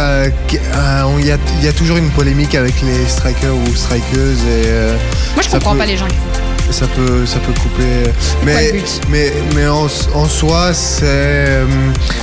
euh, 0.54 0.56
euh, 0.74 1.02
il 1.18 1.26
y, 1.26 1.32
a, 1.32 1.36
il 1.60 1.64
y 1.64 1.68
a 1.68 1.72
toujours 1.72 1.96
une 1.96 2.10
polémique 2.10 2.54
avec 2.54 2.74
les 2.82 3.06
strikers 3.08 3.54
ou 3.54 3.74
strikeuses 3.74 4.38
et 4.40 4.66
euh, 4.66 4.96
Moi, 5.34 5.42
je 5.42 5.50
comprends 5.50 5.72
peut- 5.72 5.78
pas 5.78 5.86
les 5.86 5.96
gens 5.96 6.06
qui 6.06 6.14
font 6.14 6.72
ça. 6.72 6.80
ça 6.80 6.86
peut, 6.88 7.26
ça 7.26 7.38
peut 7.40 7.52
couper. 7.52 8.10
Mais, 8.44 8.72
mais, 9.10 9.32
mais 9.54 9.66
en, 9.68 9.86
en 10.14 10.28
soi, 10.28 10.72
c'est. 10.74 11.04
euh, 11.04 11.64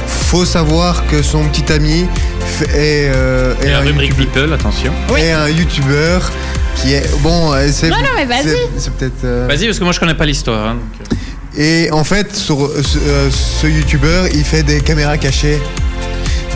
faut 0.07 0.45
savoir 0.45 1.05
que 1.07 1.21
son 1.21 1.43
petit 1.49 1.71
ami 1.73 2.05
fait- 2.45 2.65
est, 2.69 3.11
euh, 3.13 3.53
est 3.61 3.67
Et 3.67 3.73
un 3.73 3.79
rubrique 3.81 4.15
People, 4.15 4.53
attention. 4.53 4.93
est 5.17 5.31
un 5.31 5.49
youtubeur 5.49 6.31
qui 6.75 6.93
est. 6.93 7.09
Bon, 7.21 7.51
c'est. 7.71 7.89
Non, 7.89 7.97
non, 7.97 8.09
mais 8.15 8.25
vas-y. 8.25 8.55
c'est- 8.77 8.91
peut-être. 8.91 9.23
euh, 9.25 9.45
Vas-y, 9.47 9.65
parce 9.65 9.79
que 9.79 9.83
moi 9.83 9.93
je 9.93 9.99
connais 9.99 10.15
pas 10.15 10.25
l'histoire. 10.25 10.69
hein, 10.69 10.75
donc. 10.75 11.17
Et 11.57 11.89
en 11.91 12.05
fait, 12.05 12.33
sur, 12.33 12.63
euh, 12.65 12.81
ce, 12.81 12.97
euh, 12.97 13.29
ce 13.29 13.67
youtubeur, 13.67 14.25
il 14.33 14.43
fait 14.45 14.63
des 14.63 14.79
caméras 14.79 15.17
cachées. 15.17 15.59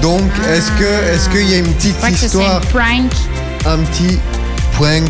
Donc, 0.06 0.22
est-ce 0.54 0.70
que, 0.74 0.84
est-ce 1.15 1.28
qu'il 1.30 1.50
y 1.50 1.56
a 1.56 1.58
une 1.58 1.65
Je 1.65 1.72
petite 1.72 1.98
crois 1.98 2.10
que 2.12 2.15
c'est 2.15 2.26
histoire, 2.28 2.58
un 2.58 2.60
prank. 2.60 3.12
un 3.65 3.80
petit 3.80 4.20
prank 4.74 5.10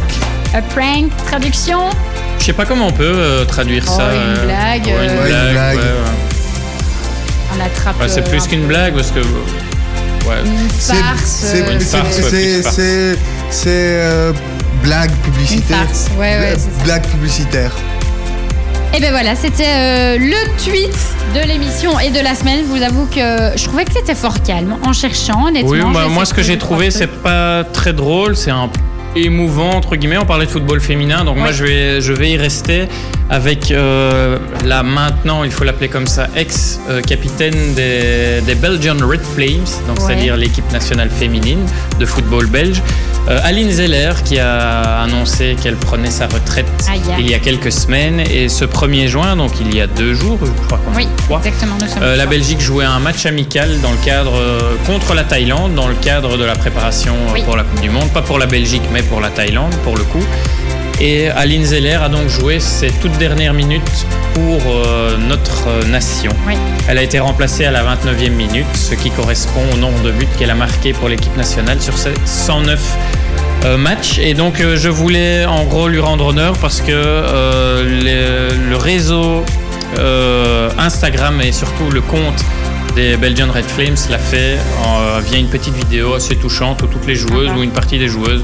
A 0.54 0.62
prank, 0.62 1.12
traduction? 1.28 1.80
Je 2.40 2.46
sais 2.46 2.54
pas 2.54 2.64
comment 2.64 2.88
on 2.88 2.92
peut 2.94 3.04
euh, 3.04 3.44
traduire 3.44 3.84
Oh, 3.90 3.98
ça. 3.98 4.04
une 4.16 4.22
euh, 4.22 4.46
blague, 4.46 4.86
ouais, 4.86 4.92
une 4.92 4.98
euh, 5.12 5.22
Ouais, 5.22 5.30
une 5.32 5.36
blague. 5.36 5.52
blague. 5.52 5.78
ouais, 5.80 5.84
ouais. 5.84 7.58
On 7.58 7.66
attrape. 7.66 8.00
Ouais, 8.00 8.08
c'est 8.08 8.22
euh, 8.26 8.30
plus 8.30 8.44
un 8.44 8.48
qu'une 8.48 8.68
blague 8.68 8.94
parce 8.96 9.12
que. 9.12 9.20
Ouais. 9.20 10.42
Une 10.46 10.70
C'est 10.80 10.94
farce. 10.96 11.24
c'est- 11.26 11.60
Une 11.74 11.80
c'est- 11.82 11.98
farce, 11.98 12.16
ouais, 12.18 12.24
c'est- 12.24 12.30
plus 12.30 12.64
farce. 12.64 12.76
c'est- 12.78 13.18
c'est, 13.52 13.68
euh, 13.68 14.32
blague 14.82 15.12
Une 15.12 15.18
publicitaire. 15.34 15.78
farce, 15.86 16.06
ouais, 16.18 16.40
ouais. 16.40 16.56
Blague 16.86 17.06
publicitaire. 17.08 17.72
Et 18.96 19.02
ben 19.02 19.12
voilà, 19.12 19.36
c'était 19.36 19.66
euh, 19.66 20.18
le 20.18 20.64
tweet 20.64 20.96
de 21.36 21.46
l'émission 21.46 22.00
et 22.00 22.12
de 22.12 22.20
la 22.22 22.34
semaine. 22.34 22.60
Je 22.60 22.70
vous 22.78 22.82
avoue 22.82 23.06
que 23.08 23.58
je 23.58 23.64
trouvais 23.66 23.84
que 23.84 23.92
c'était 23.92 24.16
fort 24.16 24.42
calme 24.42 24.78
en 24.86 24.94
cherchant, 24.94 25.48
honnêtement. 25.48 25.70
Oui, 25.70 25.80
bah, 25.94 26.08
moi 26.10 26.24
ce 26.24 26.34
que 26.34 26.42
j'ai 26.42 26.58
trouvé, 26.58 26.92
c'est 26.92 27.08
pas 27.08 27.66
très 27.66 27.92
drôle, 27.92 28.38
c'est 28.38 28.52
un 28.52 28.70
émouvant 29.18 29.72
entre 29.72 29.98
guillemets. 29.98 30.18
On 30.18 30.26
parlait 30.26 30.46
de 30.46 30.52
football 30.52 30.80
féminin, 30.80 31.26
donc 31.26 31.36
moi 31.36 31.52
je 31.52 31.66
vais 31.66 32.00
je 32.00 32.14
vais 32.14 32.30
y 32.32 32.38
rester 32.38 32.88
avec 33.30 33.72
euh, 33.72 34.38
la 34.66 34.84
maintenant 34.84 35.44
il 35.44 35.52
faut 35.52 35.64
l'appeler 35.64 35.88
comme 35.90 36.06
ça 36.08 36.28
ex 36.36 36.80
euh, 36.90 37.02
des, 37.02 38.42
des 38.46 38.56
Belgian 38.56 38.96
Red 39.02 39.22
Flames, 39.24 39.66
donc 39.88 40.00
Ouais. 40.00 40.06
c'est-à-dire 40.08 40.38
l'équipe 40.38 40.70
nationale 40.72 41.10
féminine 41.10 41.66
de 42.00 42.06
football 42.06 42.46
belge. 42.48 42.82
Euh, 43.28 43.40
Aline 43.44 43.72
Zeller 43.72 44.12
qui 44.24 44.38
a 44.38 45.02
annoncé 45.02 45.56
qu'elle 45.62 45.78
prenait 45.78 46.12
sa 46.12 46.28
retraite 46.28 46.68
il 47.18 47.28
y 47.30 47.34
a 47.34 47.40
quelques 47.40 47.72
semaines 47.72 48.20
et 48.20 48.50
ce 48.50 48.66
1er 48.66 49.08
juin, 49.08 49.36
donc 49.36 49.52
il 49.60 49.74
y 49.76 49.82
a 49.82 49.88
deux 49.88 50.14
jours, 50.14 50.38
je 50.44 50.66
crois 50.68 50.78
qu'on 50.78 50.96
Oui, 50.96 51.08
trois, 51.26 51.40
exactement. 51.44 51.76
Euh, 52.04 52.16
la. 52.16 52.26
Belgique 52.28 52.60
jouait 52.62 52.86
un 52.86 53.00
match 53.00 53.26
amical 53.26 53.80
dans 53.82 53.92
le 53.92 53.98
cadre 54.06 54.40
contre 54.86 55.14
la 55.16 55.24
Thaïlande, 55.24 55.74
dans 55.74 55.88
le 55.88 55.96
cadre 55.96 56.38
de 56.38 56.44
la 56.44 56.56
préparation 56.56 57.14
Oui. 57.34 57.42
pour 57.44 57.56
la 57.56 57.64
Coupe 57.64 57.82
du 57.82 57.90
Monde, 57.90 58.10
pas 58.14 58.22
pour 58.22 58.38
la 58.38 58.46
Belgique 58.46 58.84
mais 58.94 59.02
pour 59.02 59.22
la 59.22 59.30
Thaïlande 59.30 59.74
pour 59.84 59.96
le 59.98 60.04
coup. 60.04 60.24
Et 61.02 61.28
Aline 61.30 61.66
Zeller 61.66 61.96
a 62.02 62.08
donc 62.08 62.30
joué 62.30 62.60
ses 62.60 62.90
toutes 62.90 63.18
dernières 63.18 63.54
minutes 63.54 64.06
pour 64.34 64.62
euh, 64.68 65.18
notre 65.18 65.68
euh, 65.68 65.84
nation. 65.84 66.32
Oui. 66.48 66.54
Elle 66.88 66.98
a 66.98 67.04
été 67.04 67.20
remplacée 67.20 67.66
à 67.66 67.72
la 67.72 67.84
29e 67.84 68.30
minute, 68.30 68.66
ce 68.76 68.96
qui 68.96 69.12
correspond 69.12 69.62
au 69.74 69.78
nombre 69.78 70.02
de 70.04 70.12
buts 70.12 70.28
qu'elle 70.38 70.52
a 70.52 70.56
marqué 70.56 70.94
pour 70.94 71.10
l'équipe 71.10 71.36
nationale 71.36 71.82
sur 71.82 71.98
ces 71.98 72.14
109 72.24 72.80
euh, 73.66 73.78
matchs. 73.78 74.20
Et 74.20 74.34
donc 74.34 74.62
euh, 74.62 74.78
je 74.78 74.88
voulais 74.88 75.46
en 75.46 75.66
gros 75.66 75.90
lui 75.90 76.00
rendre 76.00 76.28
honneur 76.28 76.58
parce 76.60 76.80
que 76.80 76.92
le, 76.92 78.76
réseau 78.78 79.44
Instagram 80.78 81.42
et 81.42 81.52
surtout 81.52 81.90
le 81.90 82.02
compte 82.02 82.44
des 82.96 83.18
Belgian 83.18 83.48
Red 83.52 83.66
Flames 83.66 83.96
l'a 84.10 84.18
fait 84.18 84.58
via 85.28 85.40
une 85.40 85.48
petite 85.48 85.74
vidéo 85.74 86.14
assez 86.14 86.36
touchante 86.36 86.84
où 86.84 86.88
toutes 86.88 87.08
les 87.08 87.16
joueuses 87.16 87.48
Sympa. 87.48 87.60
ou 87.60 87.64
une 87.64 87.72
partie 87.72 87.98
des 87.98 88.08
joueuses 88.08 88.44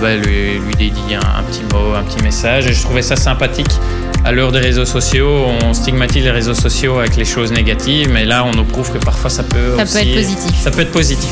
bah, 0.00 0.14
lui, 0.16 0.58
lui 0.58 0.74
dédie 0.76 1.14
un, 1.14 1.38
un 1.38 1.42
petit 1.42 1.62
mot, 1.72 1.94
un 1.94 2.02
petit 2.02 2.22
message. 2.22 2.66
Et 2.66 2.72
je 2.72 2.82
trouvais 2.82 3.02
ça 3.02 3.16
sympathique. 3.16 3.70
À 4.24 4.32
l'heure 4.32 4.50
des 4.50 4.58
réseaux 4.58 4.84
sociaux, 4.84 5.44
on 5.62 5.72
stigmatise 5.72 6.24
les 6.24 6.30
réseaux 6.32 6.54
sociaux 6.54 6.98
avec 6.98 7.16
les 7.16 7.24
choses 7.24 7.52
négatives, 7.52 8.10
mais 8.12 8.24
là, 8.24 8.44
on 8.44 8.50
nous 8.50 8.64
prouve 8.64 8.90
que 8.90 8.98
parfois 8.98 9.30
ça 9.30 9.44
peut 9.44 9.76
Ça 9.76 9.82
aussi- 9.84 9.92
peut 9.92 10.00
être 10.00 10.14
positif. 10.16 10.60
Ça 10.62 10.70
peut 10.72 10.80
être 10.80 10.90
positif. 10.90 11.30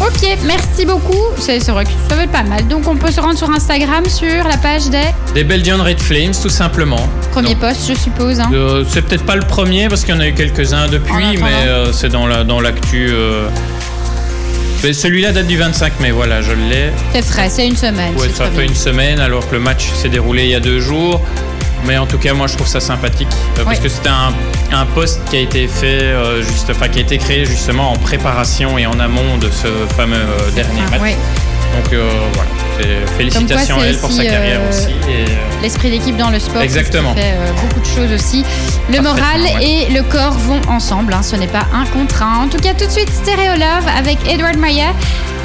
Ok, 0.00 0.28
merci 0.46 0.84
beaucoup. 0.86 1.16
C'est 1.38 1.58
vrai 1.70 1.84
que 1.84 1.90
ça 2.08 2.14
va 2.14 2.22
être 2.24 2.30
pas 2.30 2.42
mal. 2.44 2.68
Donc 2.68 2.86
on 2.86 2.94
peut 2.96 3.10
se 3.10 3.20
rendre 3.20 3.36
sur 3.38 3.50
Instagram 3.50 4.04
sur 4.06 4.44
la 4.48 4.56
page 4.58 4.90
des 4.90 5.00
Des 5.34 5.42
Belgian 5.42 5.82
Red 5.82 5.98
Flames, 6.00 6.34
tout 6.40 6.50
simplement. 6.50 7.08
premiers 7.32 7.54
Donc, 7.54 7.60
posts, 7.60 7.88
je 7.88 7.94
suppose. 7.94 8.38
hein. 8.38 8.50
euh, 8.52 8.84
c'est 8.88 9.02
peut-être 9.02 9.24
pas 9.24 9.36
le 9.36 9.42
premier 9.42 9.88
parce 9.88 10.04
qu'il 10.04 10.14
y 10.14 10.16
en 10.16 10.20
a 10.20 10.28
eu 10.28 10.34
quelques-uns 10.34 10.86
depuis, 10.86 11.38
mais 11.42 11.66
euh, 11.66 11.92
c'est 11.92 12.10
dans 12.10 12.26
la 12.28 12.44
dans 12.44 12.60
l'actu. 12.60 13.08
euh, 13.10 13.48
mais 14.82 14.92
Celui-là 14.92 15.32
date 15.32 15.46
du 15.46 15.56
25 15.56 16.00
mai, 16.00 16.10
voilà, 16.10 16.42
je 16.42 16.52
l'ai. 16.52 16.90
C'est 17.12 17.22
frais, 17.24 17.48
c'est 17.50 17.66
une 17.66 17.76
semaine. 17.76 18.14
Ouais, 18.16 18.28
c'est 18.28 18.36
ça 18.36 18.44
fait 18.46 18.50
bien. 18.52 18.62
une 18.64 18.74
semaine 18.74 19.20
alors 19.20 19.48
que 19.48 19.54
le 19.54 19.60
match 19.60 19.88
s'est 19.94 20.08
déroulé 20.08 20.44
il 20.44 20.50
y 20.50 20.54
a 20.54 20.60
deux 20.60 20.80
jours. 20.80 21.20
Mais 21.86 21.98
en 21.98 22.06
tout 22.06 22.18
cas, 22.18 22.32
moi 22.34 22.46
je 22.48 22.54
trouve 22.56 22.66
ça 22.66 22.80
sympathique 22.80 23.28
euh, 23.58 23.64
parce 23.64 23.78
que 23.78 23.88
c'était 23.88 24.08
un, 24.08 24.32
un 24.76 24.86
post 24.86 25.20
qui 25.30 25.36
a 25.36 25.40
été 25.40 25.68
fait, 25.68 26.02
euh, 26.02 26.42
juste, 26.42 26.68
enfin, 26.70 26.88
qui 26.88 26.98
a 26.98 27.02
été 27.02 27.16
créé 27.18 27.44
justement 27.44 27.92
en 27.92 27.96
préparation 27.96 28.76
et 28.78 28.86
en 28.86 28.98
amont 28.98 29.36
de 29.38 29.48
ce 29.50 29.68
fameux 29.96 30.16
euh, 30.16 30.50
dernier 30.56 30.80
Ah, 30.86 30.98
match. 30.98 31.12
Donc 31.76 31.94
voilà, 32.32 32.50
Félicitations 33.16 33.80
à 33.80 33.86
elle 33.86 33.96
pour 33.98 34.10
sa 34.10 34.24
carrière 34.24 34.60
euh, 34.60 34.68
aussi. 34.70 34.90
Et, 35.08 35.22
euh, 35.22 35.62
L'esprit 35.62 35.90
d'équipe 35.90 36.16
dans 36.16 36.30
le 36.30 36.38
sport. 36.38 36.62
Exactement. 36.62 37.14
Ça 37.14 37.20
fait 37.20 37.34
euh, 37.34 37.52
beaucoup 37.62 37.80
de 37.80 37.86
choses 37.86 38.12
aussi. 38.12 38.44
Le 38.92 39.00
moral 39.00 39.40
ouais. 39.40 39.64
et 39.64 39.90
le 39.90 40.02
corps 40.02 40.32
vont 40.38 40.60
ensemble. 40.68 41.14
hein, 41.14 41.22
ce 41.22 41.36
n'est 41.36 41.46
pas 41.46 41.66
un 41.72 41.84
contre 41.86 42.22
un. 42.22 42.44
En 42.44 42.48
tout 42.48 42.58
cas, 42.58 42.74
tout 42.74 42.86
de 42.86 42.90
suite, 42.90 43.10
Stereo 43.10 43.54
Love 43.54 43.88
avec 43.96 44.18
Edward 44.28 44.56
Maya. 44.58 44.92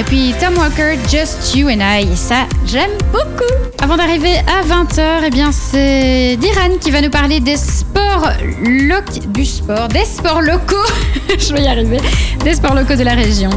Et 0.00 0.04
puis 0.04 0.34
Tom 0.40 0.54
Walker, 0.58 0.98
Just 1.10 1.54
You 1.54 1.68
and 1.68 1.80
I. 1.80 2.08
Et 2.12 2.16
ça, 2.16 2.46
j'aime 2.66 2.90
beaucoup. 3.10 3.52
Avant 3.82 3.96
d'arriver 3.96 4.36
à 4.38 4.62
20h, 4.66 5.22
eh 5.26 5.30
bien, 5.30 5.50
c'est 5.52 6.36
Diran 6.36 6.76
qui 6.80 6.90
va 6.90 7.00
nous 7.00 7.10
parler 7.10 7.40
des 7.40 7.56
sports 7.56 8.30
locaux. 8.62 9.20
Du 9.28 9.44
sport, 9.44 9.88
des 9.88 10.04
sports 10.04 10.42
locaux. 10.42 10.76
Je 11.38 11.52
vais 11.54 11.62
y 11.62 11.66
arriver. 11.66 11.98
Des 12.44 12.54
sports 12.54 12.74
locaux 12.74 12.94
de 12.96 13.04
la 13.04 13.14
région. 13.14 13.50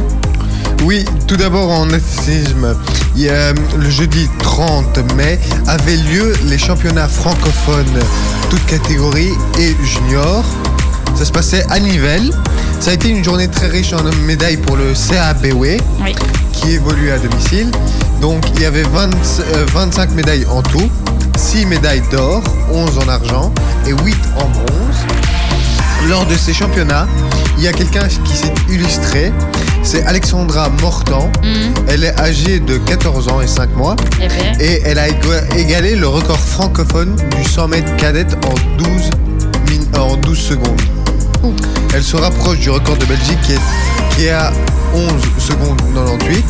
Oui, 0.86 1.04
tout 1.26 1.36
d'abord 1.36 1.68
en 1.68 1.90
athlétisme, 1.90 2.64
a, 2.66 3.52
le 3.76 3.90
jeudi 3.90 4.28
30 4.38 5.14
mai 5.16 5.36
avaient 5.66 5.96
lieu 5.96 6.32
les 6.44 6.58
championnats 6.58 7.08
francophones, 7.08 7.98
toutes 8.50 8.64
catégories 8.66 9.32
et 9.58 9.74
juniors. 9.84 10.44
Ça 11.16 11.24
se 11.24 11.32
passait 11.32 11.66
à 11.70 11.80
Nivelles. 11.80 12.30
Ça 12.78 12.92
a 12.92 12.94
été 12.94 13.08
une 13.08 13.24
journée 13.24 13.48
très 13.48 13.66
riche 13.66 13.92
en 13.94 14.04
médailles 14.26 14.58
pour 14.58 14.76
le 14.76 14.94
CABW 14.94 15.78
Oui. 16.04 16.14
qui 16.52 16.74
évolue 16.74 17.10
à 17.10 17.18
domicile. 17.18 17.72
Donc 18.20 18.44
il 18.54 18.62
y 18.62 18.64
avait 18.64 18.84
20 18.84 19.10
euh, 19.40 19.66
25 19.74 20.12
médailles 20.12 20.46
en 20.48 20.62
tout, 20.62 20.88
6 21.36 21.66
médailles 21.66 22.02
d'or, 22.12 22.44
11 22.72 22.98
en 23.04 23.08
argent 23.08 23.52
et 23.88 23.90
8 23.90 24.16
en 24.36 24.48
bronze. 24.50 24.96
Lors 26.08 26.26
de 26.26 26.36
ces 26.36 26.52
championnats, 26.52 27.08
il 27.58 27.64
y 27.64 27.68
a 27.68 27.72
quelqu'un 27.72 28.06
qui 28.24 28.36
s'est 28.36 28.52
illustré, 28.68 29.32
c'est 29.82 30.04
Alexandra 30.04 30.68
Mortan. 30.80 31.30
Mhm. 31.42 31.74
Elle 31.88 32.04
est 32.04 32.18
âgée 32.20 32.60
de 32.60 32.76
14 32.78 33.28
ans 33.28 33.40
et 33.40 33.46
5 33.46 33.74
mois 33.76 33.96
Eh 34.20 34.28
ben, 34.28 34.60
et 34.60 34.82
elle 34.84 34.98
a 34.98 35.08
éga- 35.08 35.56
égalé 35.56 35.96
le 35.96 36.08
record 36.08 36.38
francophone 36.38 37.16
du 37.36 37.44
100 37.44 37.68
mètres 37.68 37.96
cadette 37.96 38.36
en 38.46 38.54
12, 38.78 39.10
min- 39.70 39.98
en 40.00 40.16
12 40.16 40.38
secondes. 40.38 40.80
Ouh. 41.42 41.52
Elle 41.94 42.02
se 42.02 42.16
rapproche 42.16 42.58
du 42.58 42.70
record 42.70 42.96
de 42.96 43.04
Belgique 43.06 43.40
qui 43.42 43.52
est, 43.52 43.60
qui 44.16 44.24
est 44.26 44.30
à 44.30 44.52
11 44.94 45.12
secondes 45.38 45.80
98. 45.94 46.44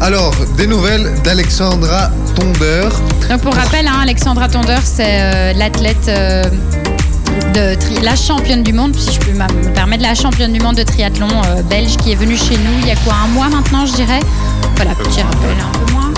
Alors, 0.00 0.34
des 0.56 0.66
nouvelles 0.66 1.08
d'Alexandra 1.22 2.10
Tondeur. 2.34 2.90
Donc 3.30 3.40
pour 3.40 3.54
rappel, 3.54 3.86
hein, 3.86 4.00
Alexandra 4.02 4.48
Tondeur, 4.48 4.80
c'est 4.82 5.04
euh, 5.20 5.52
l'athlète 5.52 6.08
euh, 6.08 6.42
de 7.54 7.74
tri- 7.74 8.00
la 8.02 8.16
championne 8.16 8.62
du 8.62 8.72
monde, 8.72 8.94
si 8.96 9.12
je 9.14 9.20
peux 9.20 9.32
me 9.32 9.72
permettre, 9.74 10.02
la 10.02 10.14
championne 10.14 10.52
du 10.52 10.60
monde 10.60 10.76
de 10.76 10.82
triathlon 10.82 11.28
euh, 11.28 11.62
belge 11.62 11.96
qui 11.96 12.12
est 12.12 12.16
venue 12.16 12.36
chez 12.36 12.56
nous 12.56 12.78
il 12.80 12.86
y 12.88 12.90
a 12.90 12.96
quoi 12.96 13.14
un 13.24 13.28
mois 13.28 13.48
maintenant, 13.48 13.86
je 13.86 13.92
dirais? 13.94 14.20
Voilà, 14.76 14.94
petit 14.94 15.20
rappel, 15.22 15.56
un 15.60 15.78
peu 15.86 15.92
moins. 15.92 16.10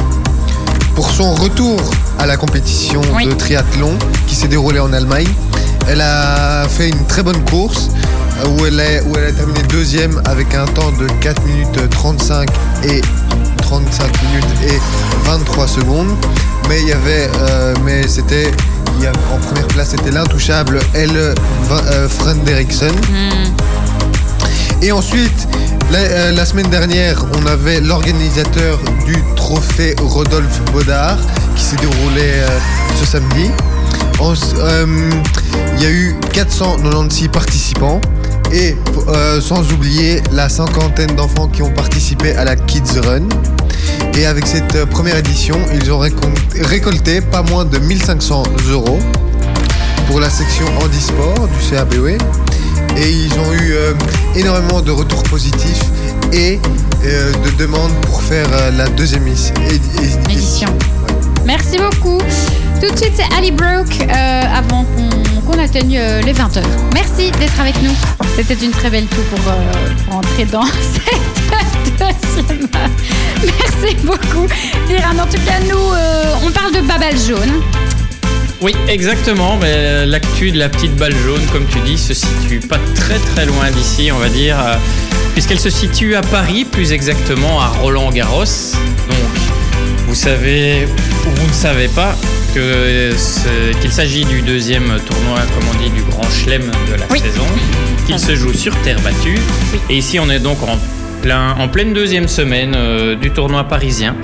Pour 0.95 1.11
son 1.11 1.35
retour 1.35 1.81
à 2.19 2.27
la 2.27 2.37
compétition 2.37 3.01
Oui. 3.15 3.27
de 3.27 3.33
triathlon 3.33 3.97
qui 4.27 4.35
s'est 4.35 4.49
déroulée 4.49 4.81
en 4.81 4.93
Allemagne, 4.93 5.29
elle 5.89 6.01
a 6.01 6.67
fait 6.69 6.89
une 6.89 7.07
très 7.07 7.23
bonne 7.23 7.43
course 7.45 7.89
euh, 8.43 8.49
où 8.59 8.67
elle, 8.67 8.81
est, 8.81 9.03
où 9.03 9.17
elle 9.17 9.27
a 9.27 9.33
terminé 9.33 9.61
deuxième 9.69 10.21
avec 10.25 10.55
un 10.55 10.67
temps 10.67 10.93
de 10.93 11.07
4 11.21 11.43
minutes 11.45 11.91
35 11.91 12.49
et 12.85 13.01
35 13.59 14.05
minutes 14.23 14.73
et 14.73 14.79
23 15.29 15.67
secondes. 15.69 16.09
Mais 16.69 16.81
il 16.81 16.89
y 16.89 16.93
avait, 16.93 17.29
euh, 17.37 17.75
mais 17.85 18.09
c'était, 18.09 18.51
il 18.99 19.05
y 19.05 19.07
a- 19.07 19.13
en 19.35 19.39
première 19.39 19.67
place 19.69 19.89
c'était 19.91 20.11
l'intouchable 20.11 20.79
Va- 21.69 21.83
euh, 21.93 22.09
Frederiksen. 22.09 22.93
Hmm. 22.93 24.83
Et 24.83 24.93
ensuite, 24.93 25.49
la, 25.91 25.99
euh, 25.99 26.33
la 26.33 26.45
semaine 26.45 26.69
dernière, 26.69 27.25
on 27.41 27.47
avait 27.47 27.81
l'organisateur 27.81 28.79
du 29.07 29.17
trophée 29.37 29.95
Rodolphe 30.03 30.61
Baudard 30.73 31.17
qui 31.57 31.63
s'est 31.65 31.77
déroulé 31.77 32.23
euh, 32.23 32.49
ce 33.01 33.07
samedi. 33.07 33.51
Euh, 34.59 34.87
Il 35.77 35.83
y 35.83 35.87
a 35.87 35.91
eu 35.91 36.15
496 36.33 37.29
participants 37.29 38.01
et 38.53 38.77
euh, 39.09 39.41
sans 39.41 39.71
oublier 39.73 40.23
la 40.33 40.49
cinquantaine 40.49 41.15
d'enfants 41.17 41.49
qui 41.49 41.63
ont 41.63 41.71
participé 41.71 42.35
à 42.37 42.45
la 42.45 42.57
Kids 42.57 43.01
Run. 43.05 43.29
Et 44.17 44.27
avec 44.27 44.47
cette 44.47 44.75
euh, 44.77 44.87
première 44.87 45.17
édition, 45.17 45.59
ils 45.75 45.91
ont 45.93 45.99
récolté 45.99 47.21
pas 47.21 47.43
moins 47.43 47.65
de 47.65 47.79
1500 47.79 48.43
euros 48.71 48.99
pour 50.07 50.21
la 50.21 50.31
section 50.31 50.67
handisport 50.83 51.49
du 51.49 51.71
CABW 51.71 52.09
et 52.97 53.11
ils 53.11 53.33
ont 53.41 53.53
eu 53.55 53.73
euh, 53.73 53.93
énormément 54.37 54.81
de 54.81 54.93
retours 54.93 55.23
positifs 55.25 55.83
et 56.33 56.61
de 57.05 57.51
demandes 57.59 57.93
pour 58.07 58.23
faire 58.23 58.49
la 58.79 58.87
deuxième 58.89 59.27
édi- 59.27 59.53
édi- 59.69 60.31
Édition. 60.33 60.69
Merci 61.45 61.77
beaucoup. 61.77 62.19
Tout 62.81 62.91
de 62.91 62.97
suite, 62.97 63.13
c'est 63.15 63.37
Ali 63.37 63.51
Broke 63.51 64.01
euh, 64.01 64.43
avant 64.57 64.85
qu'on 64.85 65.24
qu'on 65.45 65.59
atteigne 65.59 65.99
euh, 65.99 66.21
les 66.23 66.33
20h. 66.33 66.63
Merci 66.93 67.31
d'être 67.33 67.61
avec 67.61 67.75
nous. 67.83 67.93
C'était 68.37 68.65
une 68.65 68.71
très 68.71 68.91
belle 68.91 69.07
tour 69.07 69.25
pour, 69.25 69.53
euh, 69.53 70.17
entrer 70.17 70.45
dans 70.45 70.65
cette 70.67 71.99
deuxième. 71.99 72.69
Merci 73.43 73.97
beaucoup. 74.03 74.47
Diran, 74.89 75.19
en 75.19 75.27
tout 75.27 75.41
cas, 75.45 75.61
nous, 75.69 75.93
euh, 75.93 76.35
on 76.47 76.51
parle 76.51 76.73
de 76.73 76.81
Babel 76.81 77.17
jaune. 77.19 77.63
Oui, 78.61 78.75
exactement. 78.89 79.59
L'actu 80.07 80.51
de 80.51 80.59
la 80.59 80.69
petite 80.69 80.97
balle 80.97 81.15
jaune, 81.25 81.43
comme 81.53 81.67
tu 81.67 81.79
dis, 81.81 81.99
se 81.99 82.15
situe 82.15 82.61
pas 82.61 82.79
très 82.95 83.19
très 83.19 83.45
loin 83.45 83.71
d'ici, 83.71 84.11
on 84.13 84.19
va 84.19 84.31
dire, 84.31 84.57
puisqu'elle 85.35 85.61
se 85.61 85.69
situe 85.71 86.15
à 86.15 86.23
Paris, 86.23 86.65
plus 86.65 86.93
exactement 86.93 87.61
à 87.61 87.69
Roland-Garros. 87.69 88.45
Donc, 89.09 89.19
vous 90.09 90.15
savez 90.15 90.87
ou 91.27 91.31
vous 91.31 91.47
ne 91.47 91.53
savez 91.53 91.89
pas 91.89 92.15
c'est- 92.61 93.79
qu'il 93.81 93.93
s'agit 93.93 94.25
du 94.25 94.43
deuxième 94.43 94.85
tournoi, 95.09 95.41
comme 95.55 95.69
on 95.75 95.83
dit, 95.83 95.91
du 95.91 96.03
grand 96.03 96.29
chelem 96.31 96.63
de 96.63 96.99
la 97.01 97.07
Oui. 97.11 97.21
saison, 97.21 97.47
qu'il 98.07 98.19
se 98.19 98.35
joue 98.37 98.53
sur 98.53 98.75
terre 98.83 99.01
battue. 99.01 99.39
Et 99.91 99.97
ici, 99.97 100.19
on 100.21 100.31
est 100.31 100.39
donc 100.39 100.63
en, 100.63 100.79
plein, 101.23 101.53
en 101.59 101.69
pleine 101.69 101.93
deuxième 101.93 102.29
semaine 102.29 102.75
euh, 102.77 103.15
du 103.17 103.31
tournoi 103.31 103.65
parisien. 103.65 104.15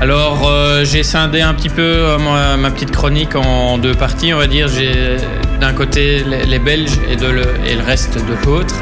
Alors, 0.00 0.48
euh, 0.48 0.84
j'ai 0.84 1.02
scindé 1.02 1.40
un 1.40 1.54
petit 1.54 1.68
peu 1.68 1.82
euh, 1.82 2.18
ma, 2.18 2.56
ma 2.56 2.70
petite 2.70 2.90
chronique 2.90 3.36
en 3.36 3.78
deux 3.78 3.94
parties, 3.94 4.34
on 4.34 4.38
va 4.38 4.46
dire. 4.46 4.68
J'ai 4.68 5.16
d'un 5.60 5.72
côté 5.72 6.22
les, 6.28 6.44
les 6.44 6.58
Belges 6.58 6.98
et, 7.10 7.16
de 7.16 7.26
le, 7.26 7.44
et 7.66 7.74
le 7.76 7.82
reste 7.82 8.16
de 8.16 8.34
l'autre. 8.46 8.74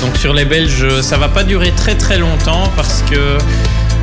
Donc, 0.00 0.16
sur 0.18 0.34
les 0.34 0.44
Belges, 0.44 1.00
ça 1.00 1.16
va 1.16 1.28
pas 1.28 1.44
durer 1.44 1.72
très 1.74 1.94
très 1.94 2.18
longtemps 2.18 2.70
parce 2.76 3.02
que 3.08 3.38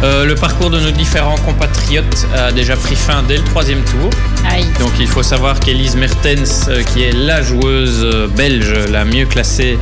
euh, 0.04 0.26
le 0.26 0.36
parcours 0.36 0.70
de 0.70 0.80
nos 0.80 0.92
différents 0.92 1.38
compatriotes 1.38 2.28
a 2.36 2.52
déjà 2.52 2.76
pris 2.76 2.96
fin 2.96 3.24
dès 3.28 3.38
le 3.38 3.44
troisième 3.44 3.82
tour. 3.84 4.10
Aïe. 4.50 4.66
Donc, 4.80 4.92
il 5.00 5.08
faut 5.08 5.24
savoir 5.24 5.60
qu'Elise 5.60 5.96
Mertens, 5.96 6.68
euh, 6.68 6.84
qui 6.84 7.04
est 7.04 7.14
la 7.14 7.42
joueuse 7.42 8.02
euh, 8.04 8.28
belge 8.28 8.74
la 8.92 9.06
mieux 9.06 9.26
classée, 9.26 9.78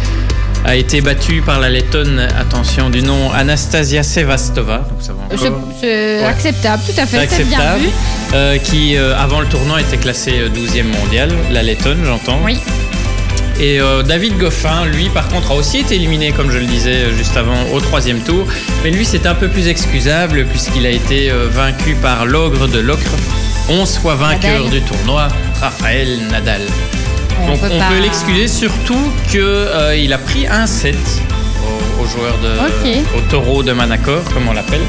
a 0.63 0.75
été 0.75 1.01
battue 1.01 1.41
par 1.41 1.59
la 1.59 1.69
lettonne, 1.69 2.19
attention 2.39 2.91
du 2.91 3.01
nom, 3.01 3.31
Anastasia 3.31 4.03
Sevastova. 4.03 4.77
Donc, 4.89 5.01
ça 5.01 5.13
va 5.13 5.35
C'est 5.35 5.47
encore. 5.47 5.63
c'est 5.79 6.19
Ouais. 6.21 6.25
acceptable, 6.25 6.83
tout 6.85 7.01
à 7.01 7.05
fait, 7.07 7.27
c'est 7.27 7.43
bien 7.45 7.57
acceptable. 7.57 7.81
vu. 7.81 7.89
Euh, 8.35 8.57
qui, 8.59 8.95
avant 8.97 9.39
le 9.41 9.47
tournoi, 9.47 9.81
était 9.81 9.97
classée 9.97 10.35
euh, 10.35 10.49
12e 10.49 10.83
mondiale, 11.01 11.31
la 11.51 11.63
lettonne, 11.63 12.03
j'entends. 12.05 12.39
Oui. 12.45 12.59
Et 13.61 13.79
euh, 13.79 14.01
David 14.01 14.39
Goffin, 14.39 14.85
lui, 14.85 15.09
par 15.09 15.27
contre, 15.27 15.51
a 15.51 15.53
aussi 15.55 15.77
été 15.77 15.93
éliminé, 15.93 16.31
comme 16.31 16.49
je 16.49 16.57
le 16.57 16.65
disais 16.65 17.03
euh, 17.03 17.15
juste 17.15 17.37
avant, 17.37 17.69
au 17.71 17.79
troisième 17.79 18.19
tour. 18.21 18.47
Mais 18.83 18.89
lui, 18.89 19.05
c'est 19.05 19.27
un 19.27 19.35
peu 19.35 19.49
plus 19.49 19.67
excusable, 19.67 20.47
puisqu'il 20.47 20.83
a 20.87 20.89
été 20.89 21.29
euh, 21.29 21.47
vaincu 21.47 21.93
par 21.93 22.25
l'ogre 22.25 22.67
de 22.67 22.79
l'ocre, 22.79 23.11
11 23.69 23.97
fois 23.99 24.15
vainqueur 24.15 24.63
Nadal. 24.63 24.69
du 24.71 24.81
tournoi, 24.81 25.27
Raphaël 25.61 26.17
Nadal. 26.31 26.61
Donc 27.45 27.59
on 27.63 27.67
peut, 27.67 28.01
l'excuser, 28.01 28.47
surtout 28.47 29.11
qu'il 29.29 30.11
a 30.11 30.17
pris 30.17 30.47
un 30.47 30.65
set 30.65 30.97
au, 31.63 32.01
au 32.01 32.07
joueur 32.07 32.39
de. 32.39 32.57
Au 33.15 33.21
taureau 33.29 33.61
de 33.61 33.73
Manacor, 33.73 34.23
comme 34.33 34.47
on 34.49 34.53
l'appelle. 34.53 34.81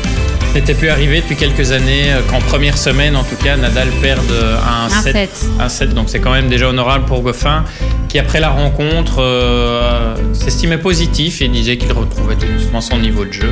C'était 0.54 0.74
plus 0.74 0.90
arrivé 0.90 1.22
depuis 1.22 1.36
quelques 1.36 1.72
années, 1.72 2.10
euh, 2.12 2.20
qu'en 2.30 2.38
première 2.40 2.76
semaine, 2.76 3.16
en 3.16 3.24
tout 3.24 3.36
cas, 3.42 3.56
Nadal 3.56 3.88
perde 4.02 4.30
euh, 4.30 4.56
un, 4.58 4.86
Un 4.94 5.02
set. 5.02 5.12
set. 5.12 5.46
Un 5.58 5.68
set, 5.70 5.94
donc 5.94 6.10
c'est 6.10 6.20
quand 6.20 6.30
même 6.30 6.48
déjà 6.48 6.68
honorable 6.68 7.06
pour 7.06 7.22
Goffin, 7.22 7.64
qui 8.10 8.18
après 8.18 8.38
la 8.38 8.50
rencontre 8.50 9.16
euh, 9.22 10.14
s'estimait 10.34 10.76
positif 10.76 11.40
et 11.40 11.48
disait 11.48 11.78
qu'il 11.78 11.90
retrouvait 11.92 12.34
tout 12.36 12.46
doucement 12.46 12.82
son 12.82 12.98
niveau 12.98 13.24
de 13.24 13.32
jeu. 13.32 13.48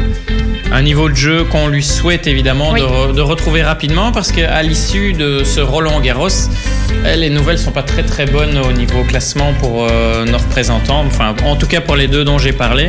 Un 0.72 0.82
niveau 0.82 1.08
de 1.08 1.14
jeu 1.14 1.44
qu'on 1.44 1.68
lui 1.68 1.82
souhaite 1.82 2.26
évidemment 2.26 2.72
Oui. 2.72 2.80
de, 2.80 2.86
re- 2.86 3.14
de 3.14 3.20
retrouver 3.22 3.62
rapidement 3.62 4.12
parce 4.12 4.30
qu'à 4.30 4.62
l'issue 4.62 5.14
de 5.14 5.42
ce 5.42 5.60
Roland 5.60 6.00
Garros, 6.00 6.28
eh, 7.06 7.16
les 7.16 7.30
nouvelles 7.30 7.58
sont 7.58 7.72
pas 7.72 7.82
très 7.82 8.02
très 8.02 8.26
bonnes 8.26 8.58
au 8.58 8.72
niveau 8.72 9.02
classement 9.04 9.54
pour 9.54 9.86
euh, 9.90 10.26
nos 10.26 10.36
représentants, 10.38 11.04
enfin 11.06 11.34
en 11.46 11.56
tout 11.56 11.66
cas 11.66 11.80
pour 11.80 11.96
les 11.96 12.08
deux 12.08 12.24
dont 12.24 12.38
j'ai 12.38 12.52
parlé, 12.52 12.88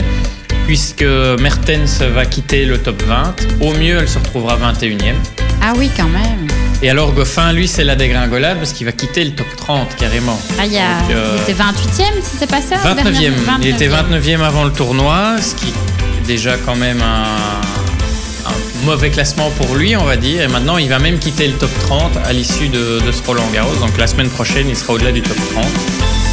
puisque 0.65 1.03
Mertens 1.39 2.01
va 2.13 2.25
quitter 2.25 2.65
le 2.65 2.77
top 2.77 3.01
20. 3.03 3.35
Au 3.61 3.73
mieux, 3.73 3.97
elle 3.99 4.07
se 4.09 4.17
retrouvera 4.19 4.57
21e. 4.57 5.13
Ah 5.61 5.73
oui, 5.77 5.89
quand 5.95 6.07
même. 6.09 6.47
Et 6.83 6.89
alors 6.89 7.11
Goffin, 7.13 7.53
lui, 7.53 7.67
c'est 7.67 7.83
la 7.83 7.95
dégringolade 7.95 8.57
parce 8.57 8.73
qu'il 8.73 8.85
va 8.85 8.91
quitter 8.91 9.23
le 9.23 9.31
top 9.31 9.45
30 9.57 9.95
carrément. 9.97 10.39
Ah, 10.59 10.65
il, 10.65 10.73
y 10.73 10.77
a... 10.79 10.99
Donc, 11.01 11.11
euh, 11.11 11.37
il 11.37 11.41
était 11.51 11.61
28e, 11.61 12.03
c'était 12.23 12.47
pas 12.47 12.61
ça 12.61 12.77
29e. 12.77 13.03
dernière- 13.03 13.31
Il 13.61 13.67
était 13.67 13.87
29e. 13.87 14.39
29e 14.39 14.41
avant 14.41 14.63
le 14.63 14.71
tournoi, 14.71 15.35
ce 15.41 15.53
qui 15.55 15.67
est 15.67 16.25
déjà 16.27 16.55
quand 16.65 16.75
même 16.75 17.01
un, 17.01 18.49
un 18.49 18.85
mauvais 18.85 19.11
classement 19.11 19.51
pour 19.51 19.75
lui, 19.75 19.95
on 19.95 20.03
va 20.05 20.15
dire. 20.17 20.41
Et 20.41 20.47
maintenant, 20.47 20.77
il 20.77 20.89
va 20.89 20.97
même 20.97 21.19
quitter 21.19 21.47
le 21.47 21.53
top 21.53 21.69
30 21.81 22.17
à 22.25 22.33
l'issue 22.33 22.69
de, 22.69 22.99
de 23.05 23.11
ce 23.11 23.21
Roland 23.23 23.47
Garros. 23.53 23.75
Donc 23.75 23.95
la 23.99 24.07
semaine 24.07 24.29
prochaine, 24.29 24.67
il 24.67 24.75
sera 24.75 24.93
au-delà 24.93 25.11
du 25.11 25.21
top 25.21 25.37
30. 25.53 25.65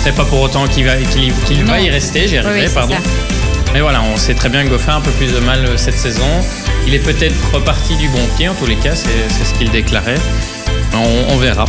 C'est 0.05 0.15
pas 0.15 0.25
pour 0.25 0.41
autant 0.41 0.67
qu'il 0.67 0.87
va, 0.87 0.97
qu'il, 0.97 1.33
qu'il 1.47 1.65
va 1.65 1.77
Non. 1.77 1.85
y 1.85 1.91
rester, 1.91 2.27
j'y 2.29 2.39
arriverai, 2.39 2.69
oui, 2.69 2.73
pardon. 2.75 2.95
ça. 2.95 3.01
Mais 3.79 3.83
voilà, 3.83 4.03
on 4.13 4.17
sait 4.17 4.35
très 4.35 4.49
bien 4.49 4.65
que 4.65 4.71
Goffin 4.71 4.95
a 4.95 4.97
un 4.97 5.01
peu 5.01 5.13
plus 5.13 5.33
de 5.33 5.39
mal 5.39 5.65
euh, 5.65 5.77
cette 5.77 5.95
saison. 5.97 6.27
Il 6.89 6.97
est 6.97 6.99
peut-être 6.99 7.37
reparti 7.55 7.95
du 7.97 8.09
bon 8.09 8.19
pied, 8.37 8.49
en 8.49 8.55
tous 8.55 8.67
les 8.67 8.75
cas, 8.75 8.97
c'est, 8.97 9.45
ce 9.45 9.55
qu'il 9.57 9.71
déclarait. 9.71 10.19
On, 10.95 11.33
on 11.35 11.37
verra. 11.37 11.65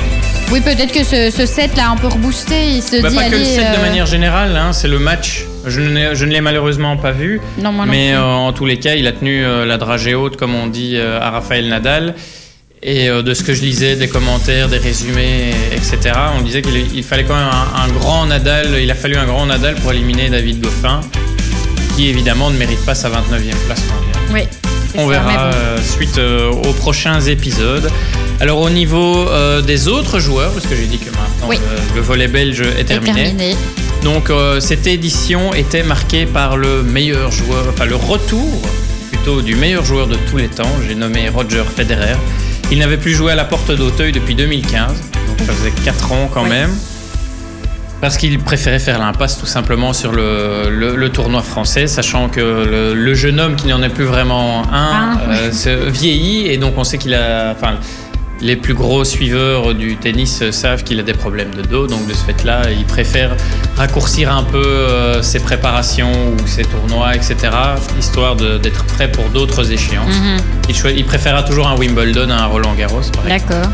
Oui, 0.51 0.59
peut-être 0.61 0.91
que 0.91 1.03
ce, 1.03 1.29
ce 1.29 1.45
set 1.45 1.77
l'a 1.77 1.91
un 1.91 1.97
peu 1.97 2.07
reboosté. 2.07 2.71
Il 2.71 2.81
se 2.81 2.99
Bah, 2.99 3.09
dit, 3.09 3.15
pas 3.15 3.25
que 3.29 3.35
le 3.35 3.45
set 3.45 3.73
de 3.73 3.77
euh, 3.77 3.81
manière 3.83 4.07
générale, 4.07 4.57
hein, 4.57 4.73
c'est 4.73 4.87
le 4.87 4.97
match. 4.97 5.45
Je 5.67 5.81
ne, 5.81 6.25
l'ai- 6.25 6.41
malheureusement 6.41 6.97
pas 6.97 7.11
vu. 7.11 7.41
Non, 7.61 7.71
moi 7.71 7.85
non 7.85 7.91
mais 7.91 8.13
euh, 8.13 8.23
en 8.23 8.53
tous 8.53 8.65
les 8.65 8.79
cas, 8.79 8.95
il 8.95 9.05
a 9.05 9.11
tenu 9.11 9.45
euh, 9.45 9.67
la 9.67 9.77
dragée 9.77 10.15
haute, 10.15 10.35
comme 10.35 10.55
on 10.55 10.65
dit, 10.65 10.97
à 10.99 11.29
Raphaël 11.29 11.67
Nadal. 11.67 12.15
Et 12.81 13.07
de 13.09 13.33
ce 13.35 13.43
que 13.43 13.53
je 13.53 13.61
lisais, 13.61 13.97
des 13.97 14.07
commentaires, 14.07 14.67
des 14.67 14.77
résumés, 14.79 15.51
etc., 15.73 15.99
on 16.39 16.41
disait 16.41 16.63
qu'il 16.63 16.75
il 16.95 17.03
fallait 17.03 17.25
quand 17.25 17.35
même 17.35 17.49
un, 17.51 17.83
un 17.83 17.87
grand 17.89 18.25
Nadal. 18.25 18.79
Il 18.81 18.89
a 18.89 18.95
fallu 18.95 19.15
un 19.15 19.25
grand 19.25 19.45
Nadal 19.45 19.75
pour 19.75 19.91
éliminer 19.91 20.29
David 20.29 20.61
Goffin, 20.61 21.01
qui 21.99 22.07
évidemment 22.07 22.49
ne 22.49 22.55
mérite 22.57 22.79
pas 22.85 22.95
sa 22.95 23.09
29e 23.09 23.53
place 23.65 23.81
mondiale. 23.91 24.23
Oui. 24.33 24.41
On 24.95 25.05
verra 25.07 25.33
bon. 25.33 25.39
euh, 25.53 25.77
suite 25.83 26.17
euh, 26.17 26.49
aux 26.49 26.71
prochains 26.71 27.19
épisodes. 27.19 27.91
Alors 28.39 28.59
au 28.61 28.69
niveau 28.69 29.27
euh, 29.27 29.59
des 29.61 29.89
autres 29.89 30.17
joueurs, 30.19 30.49
parce 30.53 30.65
que 30.65 30.77
j'ai 30.77 30.85
dit 30.85 30.97
que 30.97 31.09
maintenant 31.09 31.49
Oui. 31.49 31.57
le, 31.91 31.95
le 31.97 32.01
volet 32.01 32.29
belge 32.29 32.61
est 32.61 32.85
terminé. 32.85 33.23
terminé. 33.25 33.55
Donc 34.05 34.31
cette 34.61 34.87
édition 34.87 35.53
était 35.53 35.83
marquée 35.83 36.25
par 36.25 36.55
le 36.55 36.83
meilleur 36.83 37.33
joueur, 37.33 37.65
enfin 37.67 37.83
le 37.83 37.97
retour 37.97 38.61
plutôt 39.11 39.41
du 39.41 39.55
meilleur 39.55 39.83
joueur 39.83 40.07
de 40.07 40.15
tous 40.31 40.37
les 40.37 40.47
temps. 40.47 40.71
J'ai 40.87 40.95
nommé 40.95 41.27
Roger 41.27 41.63
Federer. 41.75 42.15
Il 42.71 42.79
n'avait 42.79 42.95
plus 42.95 43.13
joué 43.13 43.33
à 43.33 43.35
la 43.35 43.43
porte 43.43 43.71
d'Auteuil 43.73 44.13
depuis 44.13 44.35
2015, 44.35 44.87
donc 45.27 45.39
ça 45.45 45.51
faisait 45.51 45.73
4 45.83 46.13
ans 46.13 46.29
quand 46.33 46.43
Oui. 46.43 46.49
même. 46.49 46.69
Parce 48.01 48.15
qu'il 48.17 48.39
préférait 48.39 48.79
faire 48.79 48.97
l'impasse 48.99 49.37
tout 49.37 49.45
simplement 49.45 49.91
sur 49.93 50.11
le, 50.13 50.69
le- 50.69 50.95
le 50.95 51.09
tournoi 51.09 51.41
français, 51.41 51.85
sachant 51.87 52.29
que 52.29 52.39
le, 52.39 52.93
le 52.93 53.13
jeune 53.13 53.39
homme 53.41 53.55
qui 53.55 53.67
n'en 53.67 53.81
est 53.83 53.89
plus 53.89 54.05
vraiment 54.05 54.63
un 54.71 55.17
Ah. 55.17 55.17
euh, 55.31 55.51
se 55.51 55.69
vieillit 55.89 56.47
et 56.47 56.57
donc 56.57 56.73
on 56.77 56.83
sait 56.85 56.97
qu'il 56.97 57.13
a, 57.13 57.51
enfin, 57.51 57.73
les 58.41 58.55
plus 58.55 58.73
gros 58.73 59.03
suiveurs 59.03 59.73
du 59.75 59.97
tennis 59.97 60.49
savent 60.51 60.83
qu'il 60.85 60.97
a 61.01 61.03
des 61.03 61.11
problèmes 61.13 61.53
de 61.53 61.61
dos, 61.61 61.87
donc 61.87 62.07
de 62.07 62.13
ce 62.13 62.23
fait-là, 62.23 62.61
il 62.71 62.85
préfère 62.85 63.35
raccourcir 63.75 64.31
un 64.33 64.43
peu 64.43 64.63
euh, 64.65 65.21
ses 65.21 65.39
préparations 65.39 66.09
ou 66.31 66.47
ses 66.47 66.63
tournois, 66.63 67.15
etc., 67.17 67.35
histoire 67.99 68.37
d'être 68.37 68.85
prêt 68.85 69.11
pour 69.11 69.25
d'autres 69.25 69.69
échéances. 69.73 70.15
Mhm. 70.21 70.37
il, 70.69 70.97
il 70.99 71.03
préférera 71.03 71.43
toujours 71.43 71.67
un 71.67 71.75
Wimbledon 71.75 72.29
à 72.29 72.43
un 72.43 72.45
Roland 72.45 72.75
Garros, 72.75 73.01
par 73.13 73.27
exemple. 73.27 73.51
D'accord. 73.51 73.71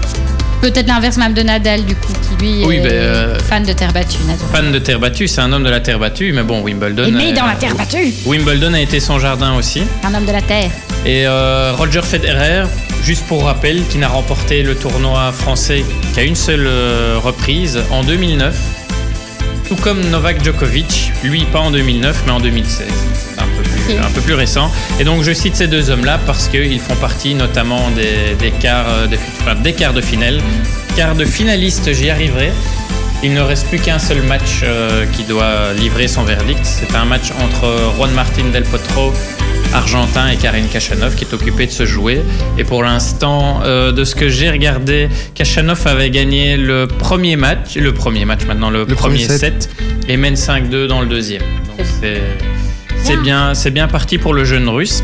Peut-être 0.66 0.88
l'inverse 0.88 1.18
même 1.18 1.36
de 1.36 1.44
Nadal, 1.44 1.86
du 1.86 1.94
coup, 1.94 2.12
qui 2.12 2.44
lui 2.44 2.66
Oui, 2.66 2.78
est 2.78 2.82
ben, 2.82 2.92
euh, 2.92 3.38
fan 3.38 3.64
de 3.64 3.72
terre 3.72 3.94
battue, 3.94 4.18
Nadal. 4.26 4.48
Fan 4.52 4.72
de 4.72 4.80
terre 4.80 5.00
battue, 5.00 5.28
c'est 5.28 5.42
un 5.42 5.54
homme 5.54 5.64
de 5.64 5.70
la 5.70 5.80
terre 5.80 6.00
battue, 6.00 6.32
mais 6.34 6.42
bon, 6.42 6.64
Wimbledon. 6.64 7.04
Euh, 7.04 7.34
dans 7.34 7.46
la 7.46 7.54
terre 7.54 7.76
battue. 7.76 8.12
Wimbledon 8.26 8.74
a 8.74 8.80
été 8.80 9.00
son 9.00 9.20
jardin 9.20 9.54
aussi. 9.54 9.84
Un 10.04 10.16
homme 10.16 10.26
de 10.26 10.32
la 10.32 10.42
terre. 10.42 10.72
Et 11.06 11.28
euh, 11.28 11.74
Roger 11.78 12.02
Federer, 12.02 12.64
juste 13.04 13.28
pour 13.28 13.44
rappel, 13.44 13.84
qui 13.90 14.00
n'a 14.00 14.08
remporté 14.08 14.64
le 14.64 14.74
tournoi 14.74 15.32
français 15.34 15.86
qu'à 16.16 16.24
une 16.24 16.36
seule 16.36 16.66
euh, 16.66 17.20
reprise 17.24 17.80
en 17.92 18.04
2009. 18.04 18.58
Tout 19.68 19.76
comme 19.76 20.02
Novak 20.10 20.44
Djokovic, 20.44 21.12
lui 21.24 21.46
pas 21.46 21.60
en 21.60 21.70
2009 21.70 22.24
mais 22.26 22.32
en 22.32 22.40
2016. 22.40 22.88
C'est 23.88 23.98
un 23.98 24.10
peu 24.12 24.22
plus, 24.22 24.34
récent. 24.34 24.72
Et 25.00 25.04
donc 25.04 25.24
je 25.24 25.32
cite 25.34 25.56
ces 25.56 25.68
deux 25.68 25.90
hommes-là 25.90 26.20
parce 26.26 26.48
qu'ils 26.48 26.80
font 26.80 26.96
partie 26.96 27.36
notamment 27.36 27.90
des, 27.92 28.36
des 28.40 28.52
quarts, 28.52 28.86
euh, 28.90 29.08
des, 29.08 29.18
enfin, 29.42 29.56
des 29.56 29.74
quarts 29.74 29.94
de 29.94 30.02
finale. 30.02 30.42
Quart 30.96 31.16
de 31.16 31.26
finaliste, 31.26 31.94
j'y 31.94 32.10
arriverai. 32.10 32.52
Il 33.24 33.34
ne 33.34 33.42
reste 33.42 33.68
plus 33.68 33.80
qu'un 33.80 34.00
seul 34.00 34.22
match 34.24 34.62
euh, 34.64 35.06
qui 35.16 35.24
doit 35.24 35.74
livrer 35.80 36.08
son 36.08 36.24
verdict. 36.24 36.60
C'est 36.64 36.96
un 36.96 37.06
match 37.06 37.32
entre 37.44 37.68
Juan 37.98 38.12
Martin 38.12 38.50
Del 38.52 38.64
Potro, 38.64 39.14
argentin, 39.74 40.30
et 40.30 40.36
Karen 40.36 40.68
Kachanov 40.68 41.16
qui 41.16 41.24
est 41.24 41.34
occupé 41.34 41.66
de 41.66 41.72
se 41.72 41.86
jouer. 41.86 42.22
Et 42.58 42.64
pour 42.64 42.84
l'instant, 42.84 43.62
euh, 43.64 43.92
de 43.92 44.04
ce 44.04 44.16
que 44.16 44.30
j'ai 44.30 44.50
regardé, 44.50 45.10
Kachanov 45.34 45.88
avait 45.88 46.10
gagné 46.10 46.58
le 46.58 46.88
premier 46.88 47.36
match, 47.36 47.76
le 47.76 47.94
premier 47.94 48.26
match 48.26 48.46
maintenant, 48.46 48.70
le, 48.70 48.80
Le 48.80 48.96
premier, 48.96 49.26
premier 49.26 49.38
set. 49.38 49.70
et 50.08 50.18
mène 50.18 50.36
5-2 50.36 50.88
dans 50.88 51.02
le 51.02 51.08
deuxième. 51.08 51.42
Donc 51.78 51.86
c'est 52.00 52.22
c'est 53.06 53.14
Bien. 53.18 53.22
bien, 53.22 53.54
c'est 53.54 53.70
bien 53.70 53.88
parti 53.88 54.18
pour 54.18 54.34
le 54.34 54.46
jeune 54.46 54.68
russe. 54.68 55.04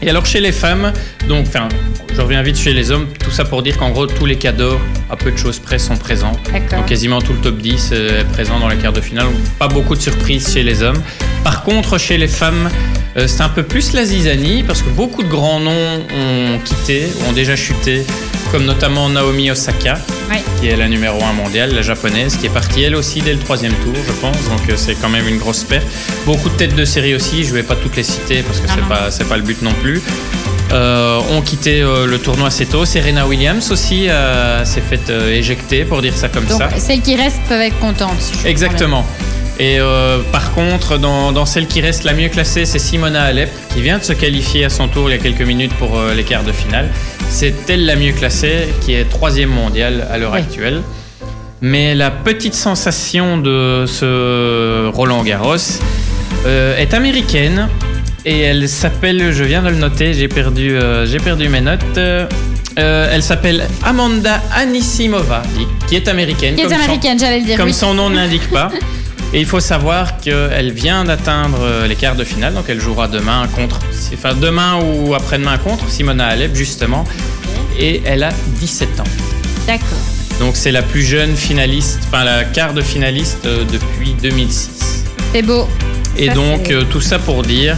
Et 0.00 0.08
alors 0.08 0.24
chez 0.24 0.40
les 0.40 0.52
femmes, 0.52 0.90
donc, 1.28 1.46
enfin, 1.46 1.68
je 2.14 2.20
reviens 2.22 2.42
vite 2.42 2.56
chez 2.56 2.72
les 2.72 2.90
hommes, 2.90 3.06
tout 3.22 3.30
ça 3.30 3.44
pour 3.44 3.62
dire 3.62 3.76
qu'en 3.76 3.90
gros 3.90 4.06
tous 4.06 4.24
les 4.24 4.36
cadors, 4.36 4.80
à 5.10 5.16
peu 5.16 5.30
de 5.30 5.36
choses 5.36 5.58
près, 5.58 5.78
sont 5.78 5.96
présents. 5.96 6.32
Donc 6.70 6.86
quasiment 6.86 7.20
tout 7.20 7.34
le 7.34 7.40
top 7.40 7.58
10 7.58 7.92
est 7.92 8.24
présent 8.32 8.58
dans 8.58 8.68
les 8.68 8.76
quarts 8.76 8.94
de 8.94 9.02
finale. 9.02 9.26
Pas 9.58 9.68
beaucoup 9.68 9.94
de 9.94 10.00
surprises 10.00 10.50
chez 10.50 10.62
les 10.62 10.82
hommes. 10.82 11.02
Par 11.44 11.62
contre, 11.62 11.98
chez 11.98 12.16
les 12.16 12.28
femmes, 12.28 12.70
euh, 13.18 13.26
c'est 13.26 13.42
un 13.42 13.50
peu 13.50 13.62
plus 13.64 13.92
la 13.92 14.06
zizanie 14.06 14.62
parce 14.62 14.80
que 14.80 14.88
beaucoup 14.88 15.22
de 15.22 15.28
grands 15.28 15.60
noms 15.60 15.72
ont 15.72 16.58
quitté, 16.64 17.08
ont 17.28 17.32
déjà 17.32 17.54
chuté, 17.54 18.02
comme 18.50 18.64
notamment 18.64 19.10
Naomi 19.10 19.50
Osaka, 19.50 19.98
Ouais. 20.30 20.42
qui 20.60 20.68
est 20.68 20.76
la 20.76 20.88
numéro 20.88 21.22
1 21.22 21.32
mondiale, 21.34 21.74
la 21.74 21.82
japonaise, 21.82 22.36
qui 22.36 22.46
est 22.46 22.50
partie 22.50 22.82
elle 22.82 22.96
aussi 22.96 23.20
dès 23.20 23.32
le 23.32 23.38
troisième 23.38 23.72
tour, 23.74 23.94
je 24.06 24.12
pense. 24.12 24.48
Donc 24.48 24.68
euh, 24.68 24.74
c'est 24.76 24.94
quand 24.94 25.08
même 25.08 25.28
une 25.28 25.38
grosse 25.38 25.64
perte. 25.64 25.86
Beaucoup 26.24 26.48
de 26.48 26.54
têtes 26.54 26.74
de 26.74 26.84
série 26.84 27.14
aussi, 27.14 27.44
je 27.44 27.54
vais 27.54 27.62
pas 27.62 27.76
toutes 27.76 27.96
les 27.96 28.02
citer 28.02 28.42
parce 28.42 28.60
que 28.60 28.68
c'est 28.68 28.80
non. 28.80 28.88
pas, 28.88 29.10
pas 29.28 29.36
le 29.36 29.42
but 29.42 29.62
non 29.62 29.72
plus. 29.82 30.02
Euh, 30.72 31.20
ont 31.30 31.42
quitté 31.42 31.80
euh, 31.80 32.06
le 32.06 32.18
tournoi 32.18 32.48
assez 32.48 32.66
tôt. 32.66 32.84
Serena 32.84 33.26
Williams 33.26 33.70
aussi 33.70 34.08
euh, 34.08 34.64
s'est 34.64 34.80
faite 34.80 35.10
éjecter, 35.10 35.84
pour 35.84 36.02
dire 36.02 36.16
ça 36.16 36.28
comme 36.28 36.44
Donc, 36.44 36.58
ça. 36.58 36.68
celles 36.78 37.02
qui 37.02 37.14
restent 37.14 37.40
peuvent 37.48 37.60
être 37.60 37.78
contentes. 37.78 38.20
si 38.20 38.46
Exactement. 38.46 39.06
Et 39.58 39.78
euh, 39.80 40.18
par 40.32 40.52
contre, 40.52 40.98
dans, 40.98 41.32
dans 41.32 41.46
celle 41.46 41.66
qui 41.66 41.80
reste 41.80 42.04
la 42.04 42.12
mieux 42.12 42.28
classée, 42.28 42.66
c'est 42.66 42.78
Simona 42.78 43.22
Alep, 43.22 43.48
qui 43.72 43.80
vient 43.80 43.96
de 43.98 44.04
se 44.04 44.12
qualifier 44.12 44.66
à 44.66 44.68
son 44.68 44.86
tour 44.88 45.08
il 45.08 45.12
y 45.12 45.18
a 45.18 45.22
quelques 45.22 45.40
minutes 45.42 45.72
pour 45.74 45.98
euh, 45.98 46.12
les 46.14 46.24
quarts 46.24 46.44
de 46.44 46.52
finale. 46.52 46.88
C'est 47.30 47.54
elle 47.70 47.86
la 47.86 47.96
mieux 47.96 48.12
classée, 48.12 48.68
qui 48.82 48.92
est 48.92 49.04
troisième 49.08 49.48
mondiale 49.48 50.06
à 50.10 50.18
l'heure 50.18 50.34
actuelle. 50.34 50.82
Mais 51.62 51.94
la 51.94 52.10
petite 52.10 52.54
sensation 52.54 53.38
de 53.38 53.86
ce 53.86 54.88
Roland 54.88 55.22
Garros 55.24 55.56
euh, 56.44 56.76
est 56.76 56.92
américaine 56.92 57.68
et 58.26 58.40
elle 58.40 58.68
s'appelle, 58.68 59.32
je 59.32 59.42
viens 59.42 59.62
de 59.62 59.70
le 59.70 59.76
noter, 59.76 60.12
j'ai 60.12 60.28
perdu, 60.28 60.76
j'ai 61.06 61.18
perdu 61.18 61.48
mes 61.48 61.62
notes. 61.62 61.80
Euh, 61.98 63.08
elle 63.10 63.22
s'appelle 63.22 63.66
Amanda 63.84 64.42
Anisimova, 64.54 65.42
qui- 65.88 65.96
est 65.96 66.08
américaine. 66.08 66.56
Qui 66.56 66.60
est 66.60 66.64
comme 66.64 66.74
son- 66.74 66.78
américaine, 66.82 67.18
j'allais 67.18 67.38
le 67.40 67.46
dire. 67.46 67.56
comme 67.56 67.68
oui. 67.68 67.72
son 67.74 67.94
nom 67.94 68.10
ne 68.10 68.16
l'indique 68.16 68.50
pas. 68.50 68.70
Et 69.32 69.40
il 69.40 69.46
faut 69.46 69.60
savoir 69.60 70.18
qu'elle 70.18 70.72
vient 70.72 71.04
d'atteindre 71.04 71.58
euh, 71.60 71.86
les 71.86 71.96
quarts 71.96 72.14
de 72.14 72.24
finale, 72.24 72.54
donc 72.54 72.66
elle 72.68 72.80
jouera 72.80 73.08
demain 73.08 73.46
contre, 73.54 73.80
enfin 74.14 74.34
demain 74.34 74.78
ou 74.80 75.14
après-demain 75.14 75.58
contre 75.58 75.88
Simona 75.88 76.26
Alep 76.26 76.54
justement, 76.54 77.04
et 77.78 78.02
elle 78.04 78.22
a 78.22 78.30
17 78.60 79.00
ans. 79.00 79.04
D'accord. 79.66 79.98
Donc 80.38 80.56
c'est 80.56 80.72
la 80.72 80.82
plus 80.82 81.02
jeune 81.02 81.34
finaliste, 81.34 82.00
enfin 82.06 82.24
la 82.24 82.44
quart 82.44 82.72
de 82.74 82.82
finaliste 82.82 83.46
euh, 83.46 83.64
depuis 83.64 84.14
2006. 84.22 85.04
C'est 85.32 85.42
beau. 85.42 85.68
Et 86.16 86.26
Ça, 86.26 86.34
donc 86.34 86.70
euh, 86.70 86.84
tout 86.90 87.00
ça 87.00 87.18
pour 87.18 87.42
dire 87.42 87.76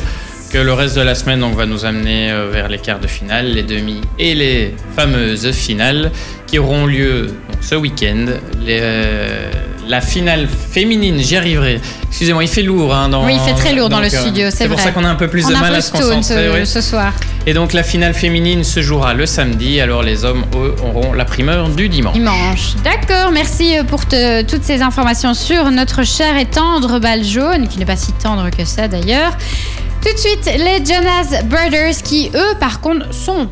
que 0.51 0.59
le 0.59 0.73
reste 0.73 0.97
de 0.97 1.03
la 1.03 1.15
semaine 1.15 1.41
donc, 1.41 1.55
va 1.55 1.67
nous 1.67 1.85
amener 1.85 2.31
euh, 2.31 2.49
vers 2.51 2.69
les 2.69 2.79
quarts 2.79 3.01
de 3.01 3.07
finale, 3.07 3.53
les 3.53 3.63
demi 3.63 4.01
et 4.19 4.35
les 4.35 4.75
fameuses 4.97 5.51
finales 5.51 6.11
qui 6.47 6.59
auront 6.59 6.87
lieu 6.87 7.27
donc, 7.27 7.63
ce 7.63 7.75
week-end. 7.75 8.27
Les, 8.65 8.79
euh, 8.81 9.51
la 9.89 10.01
finale 10.01 10.49
féminine, 10.71 11.19
j'y 11.19 11.37
arriverai. 11.37 11.81
Excusez-moi, 12.09 12.45
il 12.45 12.49
fait 12.49 12.63
lourd. 12.63 12.95
hein, 12.95 13.09
dans, 13.09 13.25
Oui, 13.25 13.33
il 13.35 13.41
fait 13.41 13.55
très 13.59 13.73
lourd 13.75 13.89
dans 13.89 14.01
le 14.01 14.07
euh, 14.07 14.11
studio, 14.21 14.47
c'est 14.51 14.57
C'est 14.59 14.69
pour 14.69 14.79
ça 14.81 14.91
qu'on 14.91 15.05
a 15.05 15.09
un 15.09 15.15
peu 15.15 15.29
plus 15.29 15.45
On 15.47 15.49
de 15.49 15.55
mal 15.55 15.75
à 15.75 15.81
se 15.81 15.91
concentrer. 15.93 16.23
ce, 16.23 16.59
oui. 16.61 16.67
ce 16.67 16.81
soir. 16.81 17.13
Et 17.47 17.55
donc 17.55 17.73
la 17.73 17.83
finale 17.83 18.13
féminine 18.15 18.65
se 18.65 18.81
jouera 18.83 19.15
le 19.15 19.25
samedi, 19.27 19.81
alors 19.81 20.03
les 20.03 20.25
hommes, 20.25 20.45
eux, 20.55 20.75
auront 20.85 21.13
la 21.15 21.25
primeur 21.25 21.69
du 21.71 21.89
dimanche. 21.89 22.15
Dimanche. 22.15 22.75
D'accord, 22.85 23.31
merci 23.33 23.79
euh, 23.79 23.85
pour 23.85 24.05
te- 24.07 24.43
toutes 24.43 24.65
ces 24.65 24.83
informations 24.83 25.33
sur 25.35 25.71
notre 25.71 26.05
cher 26.05 26.37
et 26.37 26.45
tendre 26.47 26.99
balle 26.99 27.25
jaune, 27.25 27.67
qui 27.69 27.79
n'est 27.79 27.87
pas 27.87 27.97
si 27.97 28.13
tendre 28.13 28.51
que 28.51 28.65
ça 28.65 28.89
d'ailleurs. 28.89 29.33
Tout 30.05 30.13
de 30.13 30.19
suite, 30.19 30.45
les 30.59 30.85
Jonas 30.85 31.43
Brothers, 31.45 32.03
qui 32.05 32.31
eux, 32.35 32.55
par 32.61 32.81
contre, 32.81 33.13
sont. 33.13 33.49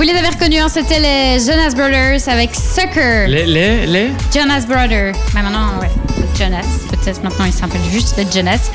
Vous 0.00 0.06
les 0.06 0.14
avez 0.14 0.28
reconnus, 0.28 0.62
hein, 0.62 0.68
c'était 0.70 0.98
les 0.98 1.44
Jonas 1.44 1.74
Brothers 1.74 2.26
avec 2.26 2.54
Sucker. 2.54 3.26
Les, 3.28 3.44
les, 3.44 3.86
les? 3.86 4.10
Jonas 4.34 4.64
Brothers. 4.66 5.12
Mais 5.34 5.42
maintenant, 5.42 5.78
ouais, 5.78 5.90
Jonas. 6.38 6.64
Peut-être 6.88 7.22
maintenant, 7.22 7.44
ils 7.44 7.52
s'appellent 7.52 7.82
juste 7.92 8.16
les 8.16 8.24
Jonas. 8.32 8.70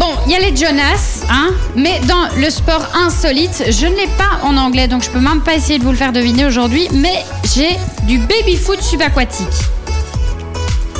Bon, 0.00 0.08
il 0.26 0.32
y 0.32 0.34
a 0.34 0.40
les 0.40 0.56
Jonas, 0.56 1.22
hein, 1.30 1.50
mais 1.76 2.00
dans 2.08 2.26
le 2.36 2.50
sport 2.50 2.88
insolite, 2.96 3.66
je 3.70 3.86
ne 3.86 3.94
l'ai 3.94 4.08
pas 4.18 4.40
en 4.42 4.56
anglais, 4.56 4.88
donc 4.88 5.04
je 5.04 5.10
peux 5.10 5.20
même 5.20 5.42
pas 5.42 5.54
essayer 5.54 5.78
de 5.78 5.84
vous 5.84 5.92
le 5.92 5.96
faire 5.96 6.10
deviner 6.10 6.44
aujourd'hui, 6.44 6.88
mais 6.92 7.24
j'ai 7.54 7.76
du 8.02 8.18
baby-foot 8.18 8.82
subaquatique. 8.82 9.46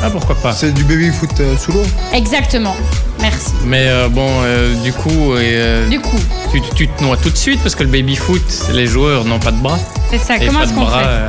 Ah, 0.02 0.10
pourquoi 0.10 0.34
pas. 0.36 0.52
C'est 0.52 0.72
du 0.72 0.84
baby 0.84 1.10
foot 1.10 1.30
euh, 1.40 1.56
sous 1.56 1.72
l'eau. 1.72 1.82
Exactement. 2.12 2.76
Merci. 3.20 3.52
Mais 3.64 3.86
euh, 3.88 4.08
bon, 4.08 4.28
euh, 4.44 4.74
du 4.82 4.92
coup, 4.92 5.32
euh, 5.34 5.88
Du 5.88 6.00
coup, 6.00 6.18
tu, 6.52 6.60
tu 6.74 6.88
te 6.88 7.02
noies 7.02 7.16
tout 7.16 7.30
de 7.30 7.36
suite 7.36 7.60
parce 7.62 7.74
que 7.74 7.82
le 7.82 7.88
baby-foot, 7.88 8.42
les 8.72 8.86
joueurs 8.86 9.24
n'ont 9.24 9.38
pas 9.38 9.50
de 9.52 9.56
bras. 9.56 9.78
c'est 10.10 10.18
ça. 10.18 10.36
Et 10.36 10.46
Comment 10.46 10.58
pas 10.60 10.64
est-ce 10.64 10.72
de 10.74 10.78
qu'on 10.78 10.84
bras, 10.84 10.98
fait? 11.00 11.06
Euh, 11.08 11.28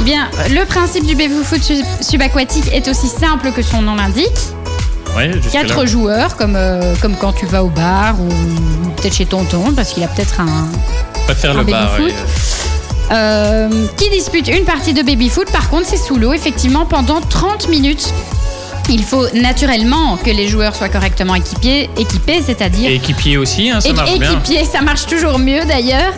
Eh 0.00 0.04
bien, 0.04 0.28
le 0.50 0.64
principe 0.64 1.06
du 1.06 1.14
baby-foot 1.14 1.62
sub- 1.62 1.84
subaquatique 2.00 2.72
est 2.72 2.88
aussi 2.88 3.08
simple 3.08 3.52
que 3.52 3.62
son 3.62 3.82
nom 3.82 3.94
l'indique. 3.94 4.26
ouais. 5.16 5.30
Quatre 5.52 5.86
joueurs, 5.86 6.36
comme, 6.36 6.56
euh, 6.56 6.94
comme 7.02 7.14
quand 7.14 7.32
tu 7.34 7.46
vas 7.46 7.62
au 7.62 7.68
bar 7.68 8.14
ou 8.18 8.28
peut-être 8.96 9.14
chez 9.14 9.26
tonton, 9.26 9.72
parce 9.76 9.92
qu'il 9.92 10.02
a 10.02 10.08
peut-être 10.08 10.40
un, 10.40 10.68
Pas 11.26 11.34
faire 11.34 11.50
un 11.52 11.62
le 11.62 11.64
bar. 11.70 11.90
baby-foot. 11.98 12.14
Euh, 13.12 13.68
qui 13.96 14.10
dispute 14.10 14.48
une 14.48 14.64
partie 14.64 14.92
de 14.94 15.02
baby-foot. 15.02 15.50
Par 15.50 15.68
contre, 15.70 15.86
c'est 15.86 15.96
sous 15.96 16.16
l'eau, 16.16 16.32
effectivement, 16.32 16.86
pendant 16.86 17.20
30 17.20 17.68
minutes. 17.68 18.12
Il 18.88 19.02
faut 19.02 19.26
naturellement 19.34 20.16
que 20.16 20.30
les 20.30 20.46
joueurs 20.46 20.76
soient 20.76 20.88
correctement 20.88 21.34
équipés, 21.34 21.90
équipés 21.98 22.40
c'est-à-dire 22.40 22.88
Et 22.88 22.94
équipier 22.94 23.36
aussi, 23.36 23.68
hein, 23.68 23.80
ça 23.80 23.88
Et- 23.88 23.92
marche 23.92 24.16
bien. 24.16 24.30
équipiers, 24.32 24.64
ça 24.64 24.80
marche 24.80 25.06
toujours 25.06 25.40
mieux 25.40 25.64
d'ailleurs. 25.64 26.12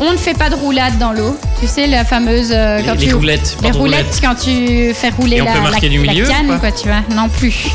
On 0.00 0.10
ne 0.10 0.16
fait 0.16 0.32
pas 0.32 0.48
de 0.48 0.54
roulade 0.54 0.96
dans 0.98 1.12
l'eau. 1.12 1.36
Tu 1.60 1.66
sais, 1.66 1.86
la 1.86 2.02
fameuse. 2.06 2.50
euh, 2.50 2.78
Les, 2.78 2.84
quand 2.84 2.94
les 2.94 3.06
tu, 3.08 3.14
roulettes, 3.14 3.56
pas 3.60 3.68
les 3.68 3.72
roulettes, 3.78 4.00
roulettes. 4.06 4.20
quand 4.22 4.34
tu 4.42 4.94
fais 4.94 5.10
rouler 5.10 5.36
Et 5.36 5.42
on 5.42 5.44
la, 5.44 5.52
peut 5.52 5.60
marquer 5.60 5.88
la- 5.90 5.98
du 5.98 6.02
la 6.02 6.12
milieu 6.12 6.24
ou 6.24 6.28
canne, 6.28 6.58
quoi, 6.58 6.72
tu 6.72 6.88
vois. 6.88 7.02
Non 7.14 7.28
plus. 7.28 7.66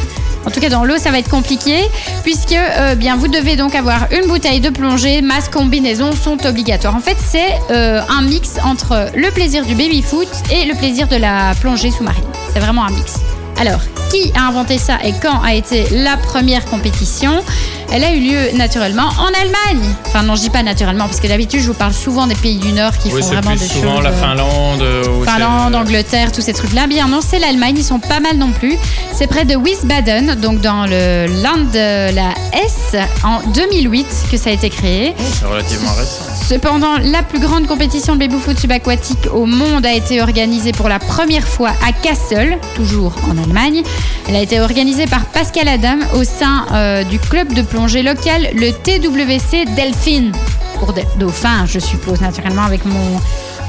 En 0.50 0.52
tout 0.52 0.62
cas, 0.62 0.70
dans 0.70 0.84
l'eau, 0.84 0.98
ça 0.98 1.12
va 1.12 1.20
être 1.20 1.30
compliqué, 1.30 1.78
puisque 2.24 2.54
euh, 2.54 2.96
bien, 2.96 3.16
vous 3.16 3.28
devez 3.28 3.56
donc 3.56 3.76
avoir 3.76 4.08
une 4.12 4.28
bouteille 4.28 4.60
de 4.60 4.72
plongée, 4.72 5.22
masque, 5.22 5.52
combinaison 5.52 6.12
sont 6.12 6.44
obligatoires. 6.44 6.96
En 6.96 7.02
fait, 7.02 7.18
c'est 7.20 7.52
euh, 7.70 8.02
un 8.10 8.24
mix 8.24 8.58
entre 8.64 9.12
le 9.14 9.30
plaisir 9.30 9.64
du 9.64 9.76
baby-foot 9.76 10.28
et 10.52 10.66
le 10.66 10.74
plaisir 10.74 11.08
de 11.08 11.18
la 11.18 11.54
plongée 11.62 11.92
sous-marine. 11.92 12.24
C'est 12.52 12.60
vraiment 12.62 12.84
un 12.84 12.90
mix. 12.90 13.29
Alors, 13.60 13.80
qui 14.12 14.32
a 14.36 14.48
inventé 14.48 14.78
ça 14.78 14.98
et 15.04 15.14
quand 15.22 15.42
a 15.44 15.54
été 15.54 15.86
la 15.92 16.18
première 16.18 16.66
compétition? 16.66 17.44
Elle 17.92 18.04
a 18.04 18.12
eu 18.14 18.20
lieu 18.20 18.56
naturellement 18.56 19.08
en 19.20 19.26
Allemagne. 19.42 19.90
Enfin, 20.06 20.22
non, 20.22 20.36
je 20.36 20.42
dis 20.42 20.50
pas 20.52 20.62
naturellement, 20.62 21.06
parce 21.08 21.20
que 21.20 21.28
d'habitude, 21.28 21.60
je 21.62 21.68
vous 21.68 21.74
parle 21.74 21.92
souvent 21.94 22.28
des 22.28 22.36
pays 22.36 22.58
du 22.58 22.72
Nord 22.72 22.96
qui 23.00 23.12
Oui, 23.12 23.22
font 23.22 23.28
vraiment 23.30 23.50
plus 23.52 23.60
des 23.62 23.66
souvent 23.68 23.96
choses. 23.96 24.04
la 24.04 24.10
euh, 24.12 24.22
Finlande. 24.22 24.82
euh, 24.84 25.24
Finlande, 25.26 25.74
Angleterre, 25.76 26.32
tous 26.32 26.42
ces 26.42 26.54
trucs-là. 26.54 26.86
Bien 26.86 27.08
non, 27.08 27.20
c'est 27.28 27.40
l'Allemagne, 27.40 27.74
ils 27.78 27.84
sont 27.84 28.00
pas 28.00 28.20
mal 28.20 28.38
non 28.38 28.52
plus. 28.52 28.78
C'est 29.12 29.26
près 29.26 29.44
de 29.44 29.56
Wiesbaden, 29.56 30.36
donc 30.36 30.62
dans 30.62 30.86
le 30.86 31.26
land 31.42 31.66
de 31.74 32.14
la 32.14 32.30
Hesse, 32.54 32.96
en 33.24 33.40
2008 33.54 34.06
que 34.32 34.38
ça 34.38 34.52
a 34.52 34.54
été 34.54 34.70
créé. 34.70 35.16
C'est 35.40 35.46
relativement 35.48 35.92
récent. 35.94 36.26
Cependant, 36.54 36.98
la 36.98 37.22
plus 37.22 37.40
grande 37.40 37.68
compétition 37.68 38.16
de 38.16 38.22
baby-foot 38.22 38.58
subaquatique 38.58 39.28
au 39.32 39.46
monde 39.46 39.86
a 39.86 39.94
été 39.94 40.20
organisée 40.20 40.72
pour 40.72 40.90
la 40.90 40.98
première 40.98 41.48
fois 41.48 41.70
à 41.88 41.92
Kassel, 41.92 42.58
toujours 42.76 43.14
en 43.30 43.38
Allemagne. 43.38 43.84
Elle 44.28 44.36
a 44.36 44.42
été 44.42 44.60
organisée 44.60 45.06
par 45.06 45.26
Pascal 45.26 45.68
Adam 45.68 46.00
au 46.16 46.24
sein 46.24 46.66
euh, 46.72 47.04
du 47.04 47.20
club 47.20 47.54
de 47.54 47.62
plongée 47.62 48.02
local, 48.02 48.50
le 48.56 48.72
TWC 48.72 49.76
Delphine. 49.76 50.32
Pour 50.80 50.94
des 50.94 51.06
dauphins, 51.20 51.68
je 51.68 51.78
suppose, 51.78 52.20
naturellement, 52.20 52.64
avec 52.64 52.84
mon, 52.84 53.22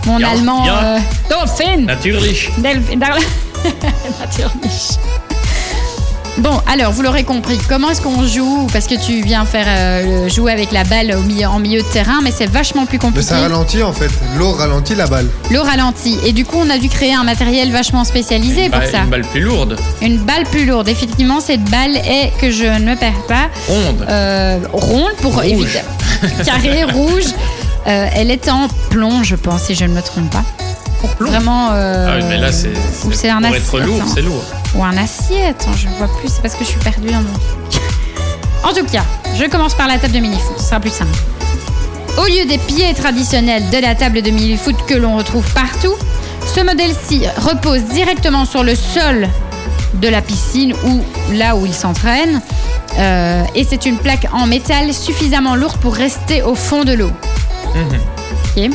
mon 0.07 0.19
Ja, 0.19 0.31
allemand. 0.31 0.65
ja. 0.65 0.83
euh, 0.83 0.99
Dolphin 1.29 1.83
Natürlich. 1.85 2.49
Bon, 6.41 6.59
alors, 6.67 6.91
vous 6.93 7.03
l'aurez 7.03 7.25
compris, 7.25 7.59
comment 7.69 7.91
est-ce 7.91 8.01
qu'on 8.01 8.27
joue? 8.27 8.67
Parce 8.73 8.87
que 8.87 8.95
tu 8.95 9.21
viens 9.23 9.45
faire 9.45 9.67
euh, 9.69 10.25
le- 10.25 10.29
jouer 10.31 10.53
avec 10.53 10.73
la 10.73 10.85
balle 10.85 11.15
au 11.15 11.21
milieu, 11.21 11.47
en 11.47 11.59
milieu 11.59 11.83
de 11.83 11.87
terrain, 11.87 12.21
mais 12.23 12.31
c'est 12.31 12.47
vachement 12.49 12.87
plus 12.87 12.97
Mais 12.97 13.01
compliqué. 13.03 13.27
ça 13.29 13.41
ralentit 13.41 13.83
en 13.83 13.93
fait. 13.93 14.11
L'eau 14.39 14.53
ralentit 14.53 14.95
la 14.95 15.07
balle. 15.07 15.27
L'eau 15.51 15.63
ralentit. 15.63 16.17
Et 16.25 16.33
du 16.33 16.47
coup, 16.47 16.57
on 16.59 16.71
a 16.71 16.79
dû 16.79 16.89
créer 16.89 17.13
un 17.13 17.25
matériel 17.25 17.71
vachement 17.71 18.05
spécialisé 18.05 18.65
Une 18.65 18.71
pour 18.71 18.81
balle- 18.81 18.91
ça. 18.91 18.99
Une 19.03 19.11
balle 19.11 19.25
plus 19.27 19.41
lourde. 19.43 19.77
Une 20.01 20.17
balle 20.19 20.45
plus 20.45 20.65
lourde. 20.65 20.89
Effectivement, 20.89 21.41
cette 21.41 21.65
balle 21.65 21.97
est, 21.97 22.33
que 22.41 22.51
je 22.51 22.65
ne 22.65 22.91
me 22.91 22.97
perds 22.97 23.23
pas, 23.29 23.49
Ronde. 23.69 24.07
euh, 24.09 24.59
ronde 24.73 25.13
pour 25.21 25.35
Rouge. 25.35 25.45
éviter. 25.45 25.81
Carré, 26.47 26.85
rouge. 26.85 27.25
Euh, 27.87 28.07
elle 28.15 28.31
est 28.31 28.49
en 28.49 28.69
plomb, 28.89 29.23
je 29.23 29.37
pense, 29.37 29.65
si 29.65 29.75
je 29.75 29.85
ne 29.85 29.93
me 29.93 30.01
trompe 30.01 30.31
pas. 30.31 30.45
Pour 31.01 31.11
vraiment. 31.27 31.71
euh, 31.73 32.09
ah 32.11 32.17
oui, 32.19 32.25
mais 32.29 32.39
là, 32.39 32.51
c'est. 32.53 32.73
ou 33.05 33.13
c'est 33.13 33.29
un 33.31 33.41
Pour 33.43 33.55
être 33.57 33.79
lourd, 33.81 34.03
c'est 34.15 34.23
lourd. 34.23 34.45
Ou 34.75 34.85
un 34.85 34.97
acier, 34.97 35.47
attends, 35.47 35.73
je 35.73 35.89
ne 35.89 35.95
vois 35.95 36.09
plus, 36.19 36.29
c'est 36.29 36.43
parce 36.43 36.55
que 36.55 36.65
je 36.65 36.71
suis 36.71 36.81
perdue 36.81 37.09
dans 37.09 37.23
mon 37.23 37.33
truc. 37.33 37.83
En 38.63 38.73
tout 38.73 38.85
cas, 38.87 39.05
je 39.37 39.45
commence 39.47 39.75
par 39.75 39.89
la 39.89 39.99
table 39.99 40.15
de 40.15 40.21
mini-foot, 40.21 40.59
ce 40.59 40.65
sera 40.65 40.81
plus 40.81 40.91
simple. 40.91 41.19
Au 42.19 42.27
lieu 42.27 42.45
des 42.47 42.59
pieds 42.59 42.93
traditionnels 42.95 43.69
de 43.71 43.79
la 43.79 43.95
table 43.95 44.23
de 44.23 44.31
mini-foot 44.31 44.77
que 44.87 44.95
l'on 44.95 45.17
retrouve 45.17 45.45
partout, 45.55 45.95
ce 46.55 46.61
modèle-ci 46.61 47.23
repose 47.39 47.83
directement 47.85 48.45
sur 48.45 48.63
le 48.63 48.75
sol 48.75 49.29
de 49.95 50.09
la 50.09 50.23
piscine 50.23 50.75
ou 50.85 51.03
là 51.33 51.57
où 51.57 51.67
il 51.67 51.75
s'entraîne. 51.75 52.41
Euh, 52.99 53.45
et 53.55 53.65
c'est 53.65 53.87
une 53.87 53.97
plaque 53.99 54.27
en 54.33 54.47
métal 54.47 54.93
suffisamment 54.93 55.55
lourde 55.55 55.79
pour 55.79 55.95
rester 55.95 56.43
au 56.43 56.55
fond 56.55 56.85
de 56.85 56.93
l'eau. 56.93 57.11
Ok 58.57 58.71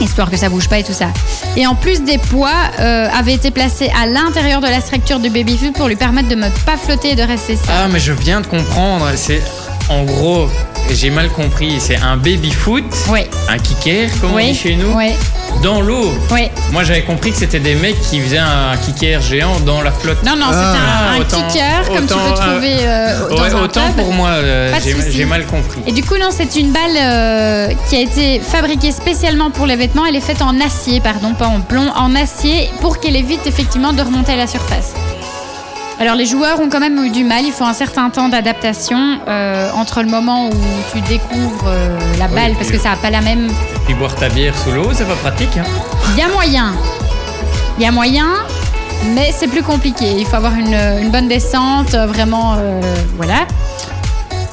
histoire 0.00 0.30
que 0.30 0.36
ça 0.36 0.48
bouge 0.48 0.68
pas 0.68 0.78
et 0.78 0.84
tout 0.84 0.92
ça. 0.92 1.08
Et 1.56 1.66
en 1.66 1.74
plus 1.74 2.02
des 2.02 2.18
poids 2.18 2.50
euh, 2.80 3.08
avaient 3.12 3.34
été 3.34 3.50
placés 3.50 3.90
à 4.00 4.06
l'intérieur 4.06 4.60
de 4.60 4.66
la 4.66 4.80
structure 4.80 5.18
du 5.18 5.30
baby-foot 5.30 5.74
pour 5.74 5.88
lui 5.88 5.96
permettre 5.96 6.28
de 6.28 6.34
ne 6.34 6.48
pas 6.64 6.76
flotter 6.76 7.10
et 7.10 7.16
de 7.16 7.22
rester 7.22 7.56
stable. 7.56 7.72
Ah, 7.84 7.88
mais 7.90 7.98
je 8.00 8.12
viens 8.12 8.40
de 8.40 8.46
comprendre. 8.46 9.06
C'est. 9.16 9.42
En 9.90 10.02
gros, 10.04 10.48
j'ai 10.90 11.10
mal 11.10 11.28
compris. 11.28 11.74
C'est 11.78 11.96
un 12.00 12.16
baby-foot, 12.16 12.84
Oui, 13.10 13.20
un 13.48 13.58
kicker, 13.58 14.08
comme 14.20 14.32
on 14.34 14.38
dit 14.38 14.54
chez 14.54 14.76
nous, 14.76 14.92
oui, 14.96 15.10
dans 15.62 15.80
l'eau. 15.82 16.10
oui. 16.30 16.48
Moi, 16.72 16.84
j'avais 16.84 17.02
compris 17.02 17.32
que 17.32 17.36
c'était 17.36 17.60
des 17.60 17.74
mecs 17.74 18.00
qui 18.00 18.18
faisaient 18.20 18.38
un 18.38 18.76
kicker 18.78 19.20
géant 19.20 19.60
dans 19.60 19.82
la 19.82 19.92
flotte. 19.92 20.22
Non, 20.24 20.36
non, 20.36 20.46
Ah. 20.50 20.52
c'est 20.52 20.78
un, 20.78 21.16
un 21.16 21.20
Autant- 21.20 21.48
kicker 21.48 21.86
comme 21.86 22.06
tu 22.06 22.14
peux 22.14 22.34
trouver 22.34 22.76
euh, 22.80 23.28
dans 23.28 23.42
Ouais, 23.42 23.50
un 23.50 23.62
autant 23.62 23.92
pour 23.96 24.12
moi, 24.12 24.30
euh, 24.30 24.72
j'ai 25.10 25.24
mal 25.26 25.44
compris. 25.46 25.80
Et 25.86 25.92
du 25.92 26.02
coup, 26.02 26.16
non, 26.16 26.30
c'est 26.30 26.56
une 26.56 26.72
balle 26.72 26.96
euh, 26.96 27.68
qui 27.88 27.96
a 27.96 28.00
été 28.00 28.40
fabriquée 28.40 28.90
spécialement 28.92 29.50
pour 29.50 29.66
les 29.66 29.76
vêtements. 29.76 30.06
Elle 30.06 30.16
est 30.16 30.20
faite 30.20 30.40
en 30.40 30.58
acier, 30.60 31.00
pardon, 31.00 31.34
pas 31.34 31.46
en 31.48 31.60
plomb, 31.60 31.90
en 31.94 32.14
acier 32.14 32.70
pour 32.80 33.00
qu'elle 33.00 33.16
évite 33.16 33.46
effectivement 33.46 33.92
de 33.92 34.00
remonter 34.02 34.32
à 34.32 34.36
la 34.36 34.46
surface. 34.46 34.94
Alors 36.00 36.16
les 36.16 36.26
joueurs 36.26 36.60
ont 36.60 36.68
quand 36.68 36.80
même 36.80 37.02
eu 37.04 37.10
du 37.10 37.22
mal, 37.22 37.44
il 37.44 37.52
faut 37.52 37.64
un 37.64 37.72
certain 37.72 38.10
temps 38.10 38.28
d'adaptation 38.28 39.18
euh, 39.28 39.70
entre 39.74 40.02
le 40.02 40.08
moment 40.08 40.48
où 40.48 40.52
tu 40.92 41.00
découvres 41.02 41.66
euh, 41.68 41.98
la 42.18 42.26
balle, 42.26 42.54
parce 42.54 42.70
que 42.70 42.78
ça 42.78 42.90
n'a 42.90 42.96
pas 42.96 43.10
la 43.10 43.20
même... 43.20 43.46
Et 43.48 43.78
puis 43.84 43.94
boire 43.94 44.14
ta 44.14 44.28
bière 44.28 44.54
sous 44.58 44.72
l'eau, 44.72 44.90
c'est 44.92 45.06
pas 45.06 45.14
pratique. 45.14 45.56
Hein. 45.56 45.64
Il 46.12 46.18
y 46.18 46.22
a 46.22 46.28
moyen, 46.28 46.74
il 47.78 47.84
y 47.84 47.86
a 47.86 47.92
moyen, 47.92 48.26
mais 49.14 49.32
c'est 49.36 49.46
plus 49.46 49.62
compliqué. 49.62 50.06
Il 50.18 50.26
faut 50.26 50.36
avoir 50.36 50.54
une, 50.54 50.74
une 50.74 51.10
bonne 51.10 51.28
descente, 51.28 51.94
euh, 51.94 52.06
vraiment, 52.06 52.56
euh, 52.58 52.80
voilà. 53.16 53.46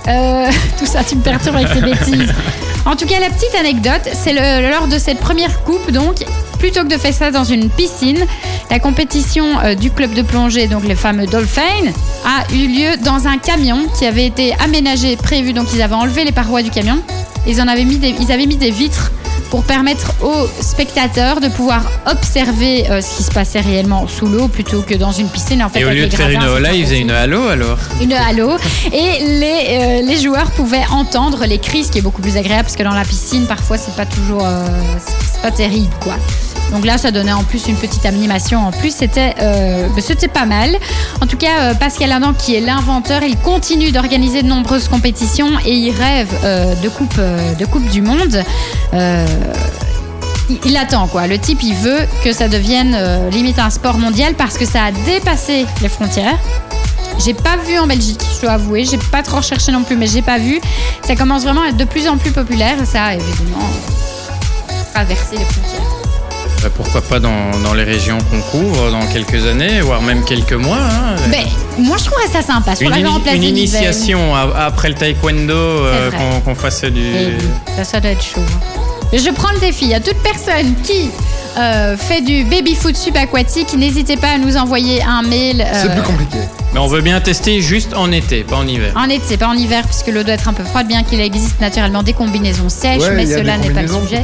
Tout 0.77 0.85
ça, 0.85 1.03
tu 1.03 1.15
me 1.15 1.21
perturbes 1.21 1.55
avec 1.55 1.73
tes 1.73 1.81
bêtises. 1.81 2.33
En 2.83 2.95
tout 2.95 3.05
cas, 3.05 3.19
la 3.19 3.29
petite 3.29 3.53
anecdote, 3.53 4.09
c'est 4.11 4.33
lors 4.33 4.87
de 4.87 4.97
cette 4.97 5.19
première 5.19 5.63
coupe, 5.63 5.91
donc, 5.91 6.25
plutôt 6.57 6.81
que 6.81 6.87
de 6.87 6.97
faire 6.97 7.13
ça 7.13 7.29
dans 7.29 7.43
une 7.43 7.69
piscine, 7.69 8.25
la 8.71 8.79
compétition 8.79 9.59
euh, 9.59 9.75
du 9.75 9.91
club 9.91 10.13
de 10.13 10.21
plongée, 10.21 10.67
donc 10.67 10.85
les 10.87 10.95
fameux 10.95 11.27
Dolphins, 11.27 11.91
a 12.25 12.51
eu 12.53 12.67
lieu 12.67 12.97
dans 13.03 13.27
un 13.27 13.37
camion 13.37 13.85
qui 13.99 14.05
avait 14.05 14.25
été 14.25 14.55
aménagé, 14.63 15.17
prévu. 15.17 15.51
Donc, 15.51 15.67
ils 15.73 15.81
avaient 15.81 15.93
enlevé 15.93 16.23
les 16.23 16.31
parois 16.31 16.63
du 16.63 16.71
camion. 16.71 16.97
Ils, 17.45 17.61
en 17.61 17.67
avaient 17.67 17.83
mis 17.83 17.97
des, 17.97 18.15
ils 18.19 18.31
avaient 18.31 18.45
mis 18.45 18.55
des 18.55 18.71
vitres 18.71 19.11
pour 19.49 19.63
permettre 19.65 20.13
aux 20.23 20.47
spectateurs 20.61 21.41
de 21.41 21.49
pouvoir 21.49 21.83
observer 22.09 22.89
euh, 22.89 23.01
ce 23.01 23.17
qui 23.17 23.23
se 23.23 23.31
passait 23.31 23.59
réellement 23.59 24.07
sous 24.07 24.27
l'eau 24.27 24.47
plutôt 24.47 24.81
que 24.83 24.93
dans 24.93 25.11
une 25.11 25.27
piscine. 25.27 25.61
En 25.61 25.67
fait, 25.67 25.81
Et 25.81 25.85
au 25.85 25.89
lieu 25.89 26.07
de 26.07 26.15
faire 26.15 26.29
une 26.29 26.41
hola, 26.41 26.71
ils 26.73 26.85
faisaient 26.85 27.01
une 27.01 27.11
halo 27.11 27.49
alors? 27.49 27.77
une 28.01 28.13
halo 28.13 28.51
et 28.93 29.25
les, 29.25 29.65
euh, 29.69 30.01
les 30.07 30.17
joueurs 30.21 30.49
pouvaient 30.51 30.85
entendre 30.89 31.45
les 31.45 31.57
cris, 31.59 31.83
ce 31.83 31.91
qui 31.91 31.97
est 31.97 32.01
beaucoup 32.01 32.21
plus 32.21 32.37
agréable 32.37 32.63
parce 32.63 32.77
que 32.77 32.83
dans 32.83 32.93
la 32.93 33.03
piscine, 33.03 33.45
parfois, 33.47 33.77
c'est 33.77 33.95
pas 33.97 34.05
toujours. 34.05 34.45
euh, 34.45 34.65
c'est 35.33 35.41
pas 35.41 35.51
terrible, 35.51 35.93
quoi. 36.01 36.15
Donc 36.71 36.85
là, 36.85 36.97
ça 36.97 37.11
donnait 37.11 37.33
en 37.33 37.43
plus 37.43 37.67
une 37.67 37.75
petite 37.75 38.05
animation. 38.05 38.65
En 38.65 38.71
plus, 38.71 38.93
c'était 38.95 39.35
euh, 39.41 39.87
c'était 39.99 40.27
pas 40.27 40.45
mal. 40.45 40.75
En 41.21 41.27
tout 41.27 41.37
cas, 41.37 41.59
euh, 41.61 41.73
Pascal 41.73 42.11
Adam, 42.11 42.33
qui 42.33 42.55
est 42.55 42.61
l'inventeur, 42.61 43.23
il 43.23 43.37
continue 43.37 43.91
d'organiser 43.91 44.41
de 44.41 44.47
nombreuses 44.47 44.87
compétitions 44.87 45.51
et 45.65 45.73
il 45.73 45.91
rêve 45.91 46.29
euh, 46.43 46.73
de 46.75 46.89
coupe 47.65 47.89
du 47.89 48.01
monde. 48.01 48.43
Il- 50.65 50.77
attend 50.77 51.07
quoi. 51.07 51.27
Le 51.27 51.37
type, 51.37 51.61
il 51.63 51.75
veut 51.75 51.99
que 52.23 52.33
ça 52.33 52.47
devienne 52.49 52.97
limite 53.31 53.59
un 53.59 53.69
sport 53.69 53.97
mondial 53.97 54.33
parce 54.33 54.57
que 54.57 54.65
ça 54.65 54.85
a 54.85 54.91
dépassé 54.91 55.65
les 55.81 55.89
frontières. 55.89 56.37
J'ai 57.23 57.33
pas 57.33 57.55
vu 57.67 57.77
en 57.77 57.85
Belgique, 57.87 58.21
je 58.35 58.41
dois 58.41 58.53
avouer. 58.53 58.83
J'ai 58.85 58.97
pas 58.97 59.21
trop 59.21 59.37
recherché 59.37 59.71
non 59.71 59.83
plus, 59.83 59.95
mais 59.95 60.07
j'ai 60.07 60.21
pas 60.21 60.39
vu. 60.39 60.59
Ça 61.05 61.15
commence 61.15 61.43
vraiment 61.43 61.61
à 61.61 61.67
être 61.67 61.77
de 61.77 61.85
plus 61.85 62.07
en 62.07 62.17
plus 62.17 62.31
populaire. 62.31 62.77
Ça 62.85 63.03
a 63.05 63.13
évidemment 63.15 63.69
traversé 64.93 65.37
les 65.37 65.45
frontières. 65.45 65.90
Bah, 66.63 66.69
pourquoi 66.75 67.01
pas 67.01 67.19
dans, 67.19 67.57
dans 67.63 67.73
les 67.73 67.83
régions 67.83 68.17
qu'on 68.29 68.39
couvre 68.41 68.91
dans 68.91 69.05
quelques 69.07 69.45
années, 69.47 69.81
voire 69.81 70.01
même 70.01 70.23
quelques 70.23 70.53
mois. 70.53 70.77
hein. 70.77 71.15
Mais 71.29 71.45
moi, 71.79 71.97
je 71.97 72.05
trouverais 72.05 72.27
ça 72.27 72.41
sympa. 72.41 72.75
Sur 72.75 72.93
une, 72.93 73.03
la 73.03 73.19
place 73.19 73.35
initiation 73.35 74.35
après 74.35 74.89
le 74.89 74.95
taekwondo, 74.95 75.53
euh, 75.53 76.11
qu'on 76.45 76.53
fasse 76.55 76.83
du. 76.85 77.03
Ça, 77.75 77.83
ça 77.83 77.99
doit 77.99 78.11
être 78.11 78.21
chaud. 78.23 78.41
Je 79.13 79.29
prends 79.31 79.51
le 79.53 79.59
défi 79.59 79.93
à 79.93 79.99
toute 79.99 80.17
personne 80.23 80.73
qui 80.83 81.09
euh, 81.57 81.97
fait 81.97 82.21
du 82.21 82.45
baby-foot 82.45 82.95
subaquatique, 82.95 83.73
n'hésitez 83.75 84.15
pas 84.15 84.29
à 84.29 84.37
nous 84.37 84.55
envoyer 84.55 85.01
un 85.03 85.21
mail. 85.23 85.61
euh, 85.61 85.81
C'est 85.81 85.91
plus 85.91 86.01
compliqué. 86.03 86.37
Mais 86.73 86.79
on 86.79 86.87
veut 86.87 87.01
bien 87.01 87.19
tester 87.19 87.61
juste 87.61 87.93
en 87.93 88.09
été, 88.13 88.43
pas 88.43 88.55
en 88.55 88.65
hiver. 88.67 88.93
En 88.95 89.09
été, 89.09 89.35
pas 89.35 89.47
en 89.49 89.53
hiver, 89.53 89.83
puisque 89.85 90.07
l'eau 90.07 90.23
doit 90.23 90.35
être 90.35 90.47
un 90.47 90.53
peu 90.53 90.63
froide, 90.63 90.87
bien 90.87 91.03
qu'il 91.03 91.19
existe 91.19 91.59
naturellement 91.59 92.03
des 92.03 92.13
combinaisons 92.13 92.69
sèches, 92.69 93.01
Ouais, 93.01 93.11
mais 93.15 93.25
cela 93.25 93.57
n'est 93.57 93.69
pas 93.71 93.81
le 93.81 93.87
sujet. 93.89 94.23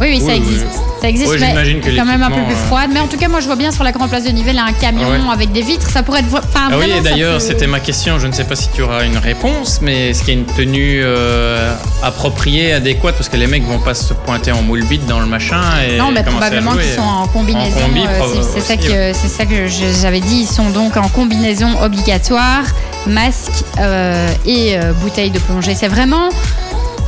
Oui, 0.00 0.08
oui, 0.10 0.18
ça 0.20 0.26
Oui, 0.26 0.32
oui. 0.32 0.36
existe. 0.54 0.66
Ça 1.02 1.08
existe, 1.08 1.32
mais 1.40 1.80
que 1.80 1.96
quand 1.96 2.04
même 2.04 2.22
un 2.22 2.28
peu 2.30 2.42
plus 2.42 2.54
euh, 2.54 2.66
froide. 2.66 2.90
Mais 2.92 3.00
en 3.00 3.06
tout 3.06 3.16
cas, 3.16 3.28
moi, 3.28 3.40
je 3.40 3.46
vois 3.46 3.56
bien 3.56 3.70
sur 3.70 3.84
la 3.84 3.92
grande 3.92 4.10
place 4.10 4.24
de 4.24 4.30
Nivelles 4.30 4.58
un 4.58 4.72
camion 4.72 5.06
Ah 5.08 5.26
ouais. 5.28 5.32
avec 5.32 5.52
des 5.52 5.62
vitres. 5.62 5.88
Ça 5.90 6.02
pourrait 6.02 6.20
être. 6.20 6.28
Enfin, 6.34 6.68
Ah 6.70 6.76
oui, 6.78 6.90
et 6.96 7.00
d'ailleurs, 7.00 7.34
peut- 7.34 7.40
c'était 7.40 7.66
ma 7.66 7.80
question. 7.80 8.18
Je 8.18 8.26
ne 8.26 8.32
sais 8.32 8.44
pas 8.44 8.54
si 8.56 8.68
tu 8.70 8.82
auras 8.82 9.04
une 9.04 9.16
réponse, 9.18 9.80
mais 9.82 10.10
est-ce 10.10 10.20
qu'il 10.24 10.34
y 10.34 10.36
a 10.36 10.40
une 10.40 10.46
tenue 10.46 11.00
euh, 11.02 11.72
appropriée, 12.02 12.72
adéquate? 12.74 13.14
Parce 13.16 13.28
que 13.30 13.36
les 13.38 13.46
mecs 13.46 13.64
vont 13.66 13.78
pas 13.78 13.94
se 13.94 14.12
pointer 14.12 14.52
en 14.52 14.62
moule 14.62 14.84
bite 14.84 15.06
dans 15.06 15.20
le 15.20 15.26
machin 15.26 15.62
et 15.88 15.96
Non, 15.96 16.10
mais 16.12 16.22
probablement 16.22 16.72
qu'ils 16.72 16.84
sont 16.94 17.00
en 17.02 17.26
combinaison. 17.28 17.78
En 17.78 17.86
combi, 17.88 18.00
euh, 18.00 18.18
prob- 18.18 18.46
c'est- 18.54 18.60
ça 18.60 18.76
que 18.76 19.12
c'est 19.14 19.28
ça 19.28 19.46
que 19.46 19.68
je- 19.68 20.00
j'avais 20.02 20.20
dit. 20.20 20.40
Ils 20.42 20.46
sont 20.54 20.68
donc 20.70 20.96
en 20.98 21.08
combinaison 21.08 21.80
obligatoire, 21.82 22.62
masque 23.06 23.52
euh, 23.78 24.28
et 24.46 24.76
bouteille 25.02 25.30
de 25.30 25.38
plongée. 25.38 25.74
C'est 25.74 25.88
vraiment. 25.88 26.28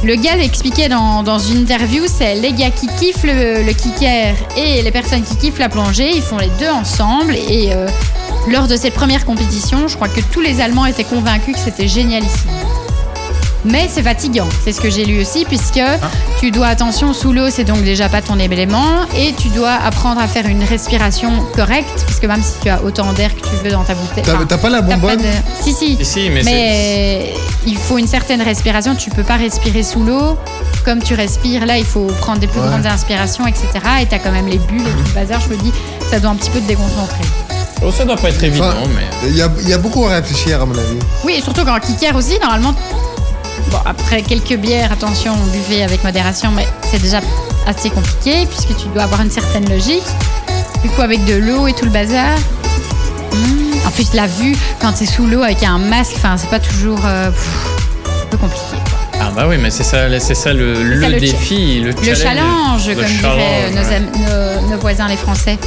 Le 0.05 0.17
gars 0.17 0.35
l'expliquait 0.35 0.89
dans, 0.89 1.23
dans 1.23 1.39
une 1.39 1.59
interview, 1.59 2.03
c'est 2.09 2.35
les 2.35 2.53
gars 2.53 2.71
qui 2.71 2.89
kiffent 2.99 3.23
le, 3.23 3.73
kicker 3.73 4.35
et 4.57 4.83
les 4.83 4.91
personnes 4.91 5.23
qui 5.23 5.37
kiffent 5.37 5.61
la 5.61 5.69
plongée, 5.69 6.11
ils 6.17 6.23
font 6.23 6.39
les 6.39 6.51
deux 6.59 6.71
ensemble. 6.71 7.37
Et 7.37 7.73
euh, 7.73 7.87
lors 8.49 8.67
de 8.67 8.77
cette 8.77 8.95
première 8.95 9.25
compétition, 9.25 9.87
je 9.87 9.95
crois 9.95 10.09
que 10.09 10.21
tous 10.33 10.41
les 10.41 10.61
Allemands 10.61 10.87
étaient 10.87 11.05
convaincus 11.05 11.55
que 11.55 11.61
c'était 11.61 11.87
génialissime. 11.87 12.51
Mais 13.65 13.89
c'est 13.93 14.03
fatigant, 14.03 14.49
c'est 14.65 14.73
ce 14.73 14.81
que 14.81 14.91
j'ai 14.91 15.05
lu 15.05 15.21
aussi, 15.21 15.45
puisque 15.45 15.81
tu 16.41 16.51
dois, 16.51 16.67
attention, 16.67 17.13
sous 17.13 17.33
l'eau, 17.33 17.49
c'est 17.49 17.63
donc 17.65 17.83
déjà 17.85 18.09
pas 18.09 18.21
ton 18.21 18.39
élément, 18.39 19.03
et 19.17 19.33
tu 19.35 19.49
dois 19.49 19.73
apprendre 19.75 20.21
à 20.21 20.27
faire 20.27 20.47
une 20.47 20.65
respiration 20.65 21.31
correcte, 21.55 22.03
puisque 22.07 22.25
même 22.25 22.43
si 22.43 22.55
tu 22.61 22.69
as 22.69 22.83
autant 22.83 23.13
d'air 23.13 23.31
que 23.35 23.41
tu 23.41 23.55
veux 23.63 23.71
dans 23.71 23.85
ta 23.85 23.95
bouteille. 23.95 24.25
T'as 24.25 24.35
enfin, 24.35 24.47
t'as 24.49 24.59
pas 24.59 24.69
la 24.69 24.83
t'as 24.83 24.89
pas 24.89 24.97
bonbonne 24.97 25.19
de- 25.19 25.63
Si, 25.63 25.73
si. 25.73 26.31
Mais, 26.45 27.33
il 27.67 27.77
faut 27.77 27.99
une 27.99 28.09
certaine 28.09 28.43
respiration. 28.43 28.97
Tu 28.97 29.11
peux 29.11 29.23
pas 29.23 29.37
respirer 29.37 29.85
sous 29.85 30.03
l'eau 30.03 30.37
comme 30.85 31.01
tu 31.01 31.15
respires. 31.15 31.65
Là, 31.65 31.79
il 31.79 31.85
faut 31.85 32.07
prendre 32.21 32.41
des 32.41 32.49
plus 32.49 32.59
Ouais. 32.61 32.67
grandes 32.67 32.87
inspirations, 32.87 33.47
etc. 33.47 33.67
Et 34.01 34.07
tu 34.07 34.15
as 34.15 34.19
quand 34.19 34.33
même 34.33 34.49
les 34.49 34.59
bulles 34.59 34.81
et 34.81 34.91
tout 34.91 35.09
le 35.15 35.21
bazar. 35.21 35.41
Je 35.41 35.49
me 35.51 35.57
dis, 35.57 35.73
ça 36.11 36.19
doit 36.19 36.31
un 36.31 36.35
petit 36.37 36.51
peu 36.51 36.59
te 36.61 36.67
déconcentrer. 36.67 37.23
Oh, 37.85 37.91
ça 37.97 38.05
doit 38.05 38.17
pas 38.17 38.29
être 38.31 38.43
évident, 38.43 38.67
Enfin, 38.69 38.91
mais. 38.95 39.29
Il 39.29 39.37
y 39.37 39.43
a, 39.43 39.49
il 39.61 39.69
y 39.69 39.73
a 39.73 39.79
beaucoup 39.79 40.05
à 40.07 40.11
réfléchir, 40.15 40.61
à 40.63 40.67
mon 40.67 40.75
avis. 40.75 40.99
Oui, 41.25 41.35
et 41.39 41.41
surtout 41.41 41.65
quand 41.65 41.79
kicker 41.81 42.15
aussi, 42.17 42.39
normalement. 42.41 42.75
Bon, 43.71 43.79
après 43.85 44.23
quelques 44.23 44.57
bières, 44.57 44.93
attention, 44.93 45.35
buvez 45.53 45.83
avec 45.85 46.03
modération, 46.05 46.51
mais 46.55 46.67
c'est 46.91 47.01
déjà 47.01 47.21
assez 47.67 47.91
compliqué 47.91 48.47
puisque 48.47 48.77
tu 48.77 48.89
dois 48.95 49.05
avoir 49.05 49.21
une 49.23 49.31
certaine 49.31 49.69
logique. 49.69 50.03
Du 50.83 50.89
coup, 50.91 51.03
avec 51.03 51.25
de 51.25 51.35
l'eau 51.35 51.67
et 51.69 51.73
tout 51.73 51.85
le 51.85 51.91
bazar. 51.91 52.37
hmm, 53.33 53.87
En 53.87 53.91
plus, 53.91 54.13
la 54.15 54.27
vue, 54.27 54.57
quand 54.81 54.93
tu 54.93 55.05
es 55.05 55.07
sous 55.07 55.27
l'eau 55.27 55.43
avec 55.43 55.63
un 55.63 55.79
masque, 55.79 56.13
enfin, 56.17 56.37
c'est 56.37 56.51
pas 56.51 56.59
toujours. 56.61 57.01
euh, 57.05 57.31
pff, 57.31 57.49
un 58.25 58.27
peu 58.31 58.37
compliqué. 58.37 58.77
Ah 59.21 59.31
bah 59.35 59.45
oui, 59.49 59.57
mais 59.61 59.71
c'est 59.71 59.85
ça, 59.85 60.09
c'est 60.19 60.35
ça 60.35 60.53
le, 60.53 60.75
C'est 60.75 60.83
le 60.83 61.01
ça, 61.01 61.09
le 61.11 61.21
défi, 61.21 61.81
le 61.81 61.91
Le 61.93 62.15
challenge, 62.15 62.89
le 62.89 62.95
comme 62.97 63.05
challenge, 63.07 63.75
nos, 63.75 63.83
ouais. 63.89 63.95
am- 63.95 64.11
nos- 64.67 64.69
nos 64.71 64.79
voisins 64.81 65.07
les 65.07 65.17
Français. 65.17 65.59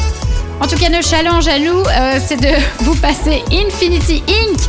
En 0.60 0.68
tout 0.68 0.76
cas, 0.78 0.90
nos 0.90 1.02
challenge 1.02 1.48
à 1.48 1.58
nous, 1.60 1.80
euh, 1.80 2.20
c'est 2.26 2.40
de 2.42 2.50
vous 2.84 2.96
passer 2.96 3.44
Infinity 3.52 4.24
Inc. 4.28 4.60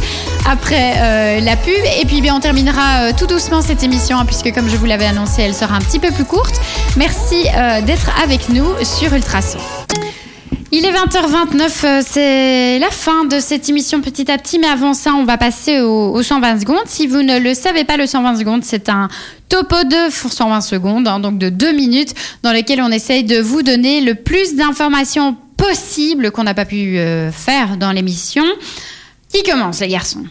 après 0.47 0.95
euh, 0.99 1.41
la 1.41 1.57
pub. 1.57 1.75
Et 2.01 2.07
puis, 2.07 2.21
bien, 2.21 2.37
on 2.37 2.41
terminera 2.41 3.09
euh, 3.09 3.13
tout 3.17 3.27
doucement 3.27 3.63
cette 3.63 3.83
émission, 3.83 4.19
hein, 4.19 4.25
puisque, 4.25 4.53
comme 4.55 4.69
je 4.69 4.77
vous 4.77 4.87
l'avais 4.87 5.07
annoncé, 5.07 5.43
elle 5.43 5.55
sera 5.55 5.75
un 5.75 5.81
petit 5.81 5.99
peu 5.99 6.11
plus 6.11 6.25
courte. 6.25 6.55
Merci 6.97 7.47
euh, 7.55 7.81
d'être 7.83 8.11
avec 8.23 8.49
nous 8.49 8.67
sur 8.83 9.13
Ultrason. 9.13 9.59
Il 10.73 10.85
est 10.85 10.93
20h29, 10.93 11.87
euh, 11.87 12.03
c'est 12.05 12.79
la 12.79 12.91
fin 12.91 13.25
de 13.25 13.39
cette 13.39 13.69
émission 13.69 14.01
petit 14.01 14.31
à 14.31 14.39
petit, 14.39 14.59
mais 14.59 14.67
avant 14.67 14.95
ça, 14.95 15.15
on 15.15 15.25
va 15.25 15.39
passer 15.39 15.81
au, 15.81 16.13
au 16.13 16.23
120 16.23 16.61
secondes. 16.61 16.83
Si 16.87 17.07
vous 17.07 17.23
ne 17.23 17.39
le 17.39 17.55
savez 17.55 17.85
pas, 17.85 17.97
le 17.97 18.07
120 18.07 18.37
secondes, 18.37 18.65
c'est 18.65 18.89
un 18.89 19.09
topo 19.49 19.77
de 19.85 20.11
120 20.11 20.61
secondes, 20.61 21.09
hein, 21.09 21.21
donc 21.21 21.39
de 21.39 21.49
deux 21.49 21.73
minutes, 21.73 22.15
dans 22.43 22.53
lequel 22.53 22.81
on 22.83 22.91
essaye 22.91 23.25
de 23.25 23.41
vous 23.41 23.63
donner 23.63 24.01
le 24.01 24.15
plus 24.15 24.55
d'informations 24.55 25.37
possible 25.57 26.31
qu'on 26.31 26.45
n'a 26.45 26.55
pas 26.55 26.67
pu 26.67 26.99
faire 27.33 27.79
dans 27.79 27.91
l'émission. 27.91 28.45
Qui 29.33 29.43
commence, 29.43 29.81
les 29.81 29.89
garçons? 29.89 30.25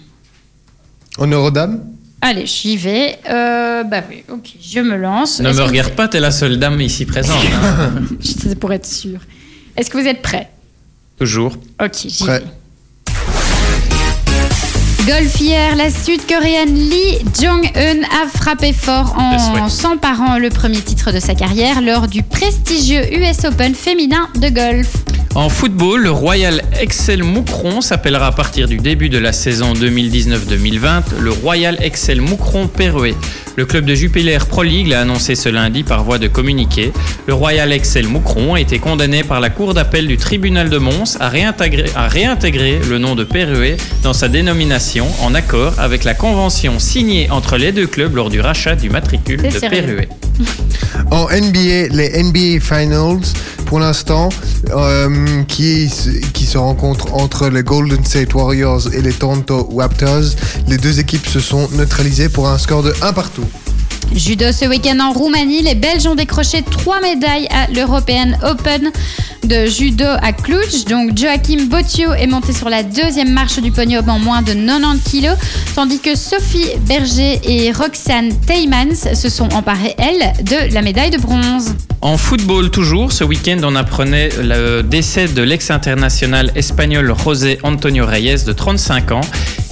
En 1.18 1.28
Eurodame 1.28 1.82
Allez, 2.22 2.45
j'y 2.47 2.76
vais. 2.78 3.20
Euh, 3.30 3.84
bah 3.84 4.01
oui, 4.09 4.24
ok, 4.32 4.47
je 4.61 4.80
me 4.80 4.95
lance. 4.97 5.39
Ne 5.41 5.51
me 5.53 5.61
regarde 5.61 5.91
pas, 5.91 6.07
t'es 6.07 6.20
la 6.20 6.32
seule 6.32 6.57
dame 6.57 6.82
ici 6.82 7.05
présente. 7.05 7.38
hein. 7.53 7.91
C'est 8.22 8.57
pour 8.57 8.74
être 8.74 8.86
sûr. 8.86 9.20
Est-ce 9.78 9.89
que 9.89 9.97
vous 9.97 10.07
êtes 10.07 10.22
prêts? 10.22 10.49
Toujours. 11.20 11.55
Ok, 11.82 11.93
j'y 12.07 12.26
vais. 12.26 12.43
Golf 15.05 15.39
hier, 15.39 15.76
la 15.76 15.91
sud-coréenne 15.91 16.74
Lee 16.74 17.20
Jong-un 17.39 18.01
a 18.24 18.28
frappé 18.28 18.74
fort 18.74 19.16
en 19.20 19.70
s'emparant 19.70 20.39
le 20.39 20.49
premier 20.49 20.82
titre 20.82 21.11
de 21.11 21.20
sa 21.20 21.36
carrière 21.36 21.82
lors 21.82 22.07
du 22.07 22.24
prestigieux 22.24 23.03
US 23.13 23.45
Open 23.45 23.76
féminin 23.76 24.28
de 24.41 24.49
golf. 24.49 24.91
En 25.36 25.49
football, 25.49 26.03
le 26.03 26.11
Royal 26.11 26.61
Excel 26.79 27.21
Moucron 27.21 27.81
s'appellera 27.81 28.27
à 28.27 28.31
partir 28.31 28.69
du 28.69 28.77
début 28.77 29.09
de 29.09 29.17
la 29.17 29.33
saison 29.33 29.73
2019-2020 29.73 31.03
le 31.19 31.31
Royal 31.31 31.77
Excel 31.81 32.21
Moucron 32.21 32.67
Perruet. 32.67 33.15
Le 33.57 33.65
club 33.65 33.83
de 33.83 33.93
Jupiler 33.95 34.38
Pro 34.47 34.63
League 34.63 34.88
l'a 34.88 35.01
annoncé 35.01 35.36
ce 35.36 35.49
lundi 35.49 35.83
par 35.83 36.05
voie 36.05 36.19
de 36.19 36.29
communiqué. 36.29 36.93
Le 37.27 37.33
Royal 37.33 37.73
Excel 37.73 38.07
Moucron 38.07 38.53
a 38.53 38.61
été 38.61 38.79
condamné 38.79 39.25
par 39.25 39.41
la 39.41 39.49
Cour 39.49 39.73
d'appel 39.73 40.07
du 40.07 40.15
tribunal 40.15 40.69
de 40.69 40.77
Mons 40.77 41.17
à 41.19 41.27
réintégrer, 41.27 41.89
à 41.95 42.07
réintégrer 42.07 42.79
le 42.89 42.97
nom 42.97 43.15
de 43.15 43.25
Perruet 43.25 43.75
dans 44.03 44.13
sa 44.13 44.29
dénomination 44.29 45.07
en 45.21 45.36
accord 45.36 45.73
avec 45.79 46.05
la 46.05 46.13
convention 46.13 46.79
signée 46.79 47.29
entre 47.29 47.57
les 47.57 47.73
deux 47.73 47.88
clubs 47.88 48.15
lors 48.15 48.29
du 48.29 48.39
rachat 48.39 48.77
du 48.77 48.89
matricule 48.89 49.41
de 49.41 49.49
sérieux. 49.49 50.07
En 51.11 51.25
NBA, 51.25 51.93
les 51.93 52.23
NBA 52.23 52.61
Finals, 52.61 53.21
pour 53.76 53.82
l'instant 53.82 54.30
euh, 54.69 55.43
qui, 55.49 55.91
qui 56.34 56.45
se 56.45 56.57
rencontre 56.57 57.13
entre 57.13 57.49
les 57.49 57.61
Golden 57.61 58.05
State 58.05 58.34
Warriors 58.34 58.93
et 58.93 59.01
les 59.01 59.11
Toronto 59.11 59.69
Raptors. 59.76 60.32
Les 60.69 60.78
deux 60.78 61.01
équipes 61.01 61.28
se 61.28 61.41
sont 61.41 61.67
neutralisées 61.73 62.30
pour 62.30 62.47
un 62.47 62.57
score 62.57 62.84
de 62.84 62.93
1 63.01 63.11
partout. 63.11 63.43
Judo 64.14 64.51
ce 64.51 64.66
week-end 64.66 64.99
en 64.99 65.12
Roumanie, 65.12 65.62
les 65.62 65.76
Belges 65.76 66.08
ont 66.08 66.16
décroché 66.16 66.64
trois 66.64 66.99
médailles 67.01 67.47
à 67.49 67.70
l'European 67.72 68.32
Open 68.43 68.91
de 69.43 69.66
judo 69.66 70.06
à 70.06 70.34
Cluj. 70.34 70.86
Donc 70.86 71.18
Joachim 71.18 71.68
Botio 71.70 72.14
est 72.14 72.28
monté 72.28 72.53
sur 72.53 72.70
la 72.70 72.84
deuxième 72.84 73.32
marche 73.32 73.60
du 73.60 73.72
podium 73.72 74.08
en 74.10 74.20
moins 74.20 74.41
de 74.41 74.53
90 74.53 75.01
kilos, 75.03 75.38
tandis 75.76 75.99
que 75.99 76.16
Sophie 76.16 76.72
Berger 76.88 77.39
et 77.43 77.72
Roxane 77.72 78.34
Teymans 78.45 79.14
se 79.14 79.30
sont 79.30 79.53
emparées, 79.53 79.95
elles, 79.97 80.34
de 80.43 80.74
la 80.74 80.82
médaille 80.82 81.12
de 81.12 81.20
bronze. 81.20 81.76
En 82.01 82.18
football 82.18 82.70
toujours, 82.70 83.12
ce 83.12 83.24
week-end 83.24 83.58
on 83.64 83.76
apprenait 83.76 84.30
le 84.39 84.82
décès 84.84 85.28
de 85.28 85.41
l'ex-international 85.41 86.51
espagnol 86.56 87.14
José 87.24 87.58
Antonio 87.64 88.06
Reyes 88.06 88.43
de 88.45 88.53
35 88.53 89.12
ans. 89.12 89.22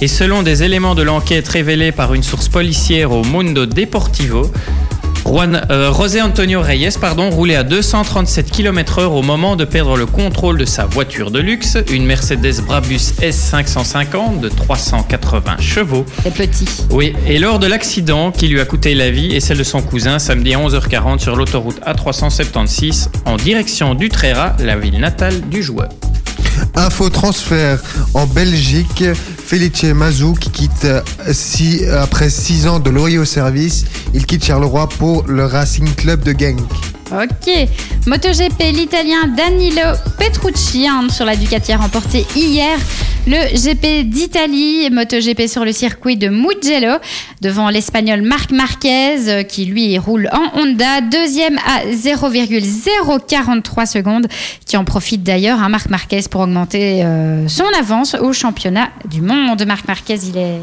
Et 0.00 0.08
selon 0.08 0.42
des 0.42 0.64
éléments 0.64 0.96
de 0.96 1.02
l'enquête 1.02 1.46
révélés 1.46 1.92
par 1.92 2.12
une 2.12 2.24
source 2.24 2.48
policière 2.48 3.12
au 3.12 3.22
Mundo 3.22 3.66
Deportivo, 3.66 4.33
Juan, 5.24 5.66
euh, 5.70 5.92
José 5.92 6.20
Antonio 6.20 6.60
Reyes 6.60 6.98
pardon, 7.00 7.30
roulait 7.30 7.56
à 7.56 7.64
237 7.64 8.50
km/h 8.50 9.04
au 9.04 9.22
moment 9.22 9.56
de 9.56 9.64
perdre 9.64 9.96
le 9.96 10.06
contrôle 10.06 10.58
de 10.58 10.64
sa 10.64 10.84
voiture 10.84 11.30
de 11.30 11.40
luxe, 11.40 11.78
une 11.90 12.04
Mercedes 12.04 12.60
Brabus 12.66 13.14
S550 13.20 14.40
de 14.40 14.48
380 14.50 15.56
chevaux. 15.60 16.04
C'est 16.22 16.34
petit. 16.34 16.68
Oui, 16.90 17.14
et 17.26 17.38
lors 17.38 17.58
de 17.58 17.66
l'accident 17.66 18.32
qui 18.32 18.48
lui 18.48 18.60
a 18.60 18.66
coûté 18.66 18.94
la 18.94 19.10
vie 19.10 19.34
et 19.34 19.40
celle 19.40 19.58
de 19.58 19.64
son 19.64 19.80
cousin 19.80 20.18
samedi 20.18 20.54
à 20.54 20.58
11h40 20.58 21.18
sur 21.18 21.36
l'autoroute 21.36 21.80
A376 21.80 23.08
en 23.24 23.36
direction 23.36 23.94
d'Utrera, 23.94 24.54
la 24.60 24.76
ville 24.76 25.00
natale 25.00 25.40
du 25.48 25.62
joueur. 25.62 25.88
Info 26.74 27.08
transfert 27.10 27.82
en 28.14 28.26
Belgique. 28.26 29.04
Felice 29.46 29.84
Mazou 29.84 30.34
qui 30.34 30.50
quitte 30.50 30.84
euh, 30.84 31.02
si, 31.32 31.84
après 31.86 32.30
6 32.30 32.66
ans 32.66 32.80
de 32.80 32.90
loyaux 32.90 33.24
service, 33.24 33.84
il 34.14 34.26
quitte 34.26 34.44
Charleroi 34.44 34.88
pour 34.88 35.24
le 35.26 35.44
Racing 35.44 35.94
Club 35.94 36.22
de 36.22 36.32
Genk. 36.32 36.93
Ok. 37.22 37.68
MotoGP, 38.06 38.72
l'Italien 38.72 39.28
Danilo 39.36 39.96
Petrucci 40.18 40.88
hein, 40.88 41.08
sur 41.08 41.24
la 41.24 41.36
Ducati 41.36 41.72
a 41.72 41.76
remporté 41.76 42.26
hier 42.34 42.76
le 43.26 43.54
GP 43.54 44.08
d'Italie, 44.10 44.90
MotoGP 44.90 45.46
sur 45.46 45.64
le 45.64 45.72
circuit 45.72 46.16
de 46.16 46.28
Mugello, 46.28 46.98
devant 47.40 47.70
l'Espagnol 47.70 48.20
Marc 48.20 48.50
Marquez, 48.50 49.28
euh, 49.28 49.42
qui 49.44 49.64
lui 49.64 49.96
roule 49.96 50.28
en 50.32 50.58
Honda, 50.58 51.00
deuxième 51.00 51.58
à 51.58 51.86
0,043 51.90 53.86
secondes, 53.86 54.26
qui 54.66 54.76
en 54.76 54.84
profite 54.84 55.22
d'ailleurs, 55.22 55.60
à 55.60 55.64
hein, 55.64 55.68
Marc 55.70 55.88
Marquez, 55.90 56.22
pour 56.30 56.42
augmenter 56.42 57.04
euh, 57.04 57.48
son 57.48 57.64
avance 57.78 58.14
au 58.14 58.32
championnat 58.32 58.90
du 59.08 59.22
monde. 59.22 59.64
Marc 59.66 59.86
Marquez, 59.88 60.18
il 60.26 60.36
est 60.36 60.60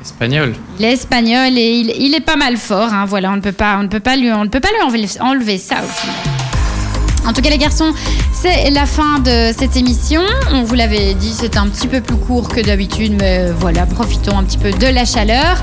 Espagnol. 0.00 0.54
Il 0.78 0.84
est 0.84 0.92
espagnol 0.92 1.56
et 1.56 1.70
il, 1.98 2.14
est 2.14 2.20
pas 2.20 2.36
mal 2.36 2.56
fort. 2.56 2.92
Hein, 2.92 3.04
voilà, 3.06 3.32
on 3.32 3.36
ne 3.36 3.40
peut 3.40 3.52
pas, 3.52 3.78
on 3.78 3.82
ne 3.82 3.88
peut 3.88 4.00
pas 4.00 4.16
lui, 4.16 4.30
on 4.32 4.44
ne 4.44 4.48
peut 4.48 4.60
pas 4.60 4.68
lui 4.68 5.06
enlever, 5.20 5.58
ça 5.58 5.76
au. 5.76 7.28
En 7.28 7.32
tout 7.32 7.42
cas, 7.42 7.50
les 7.50 7.58
garçons, 7.58 7.92
c'est 8.32 8.70
la 8.70 8.86
fin 8.86 9.18
de 9.18 9.52
cette 9.56 9.76
émission. 9.76 10.22
On 10.52 10.62
vous 10.62 10.74
l'avait 10.74 11.14
dit, 11.14 11.34
c'est 11.36 11.56
un 11.56 11.66
petit 11.68 11.86
peu 11.86 12.00
plus 12.00 12.16
court 12.16 12.48
que 12.48 12.60
d'habitude, 12.60 13.16
mais 13.18 13.50
voilà, 13.58 13.84
profitons 13.86 14.38
un 14.38 14.44
petit 14.44 14.58
peu 14.58 14.70
de 14.70 14.86
la 14.86 15.04
chaleur. 15.04 15.62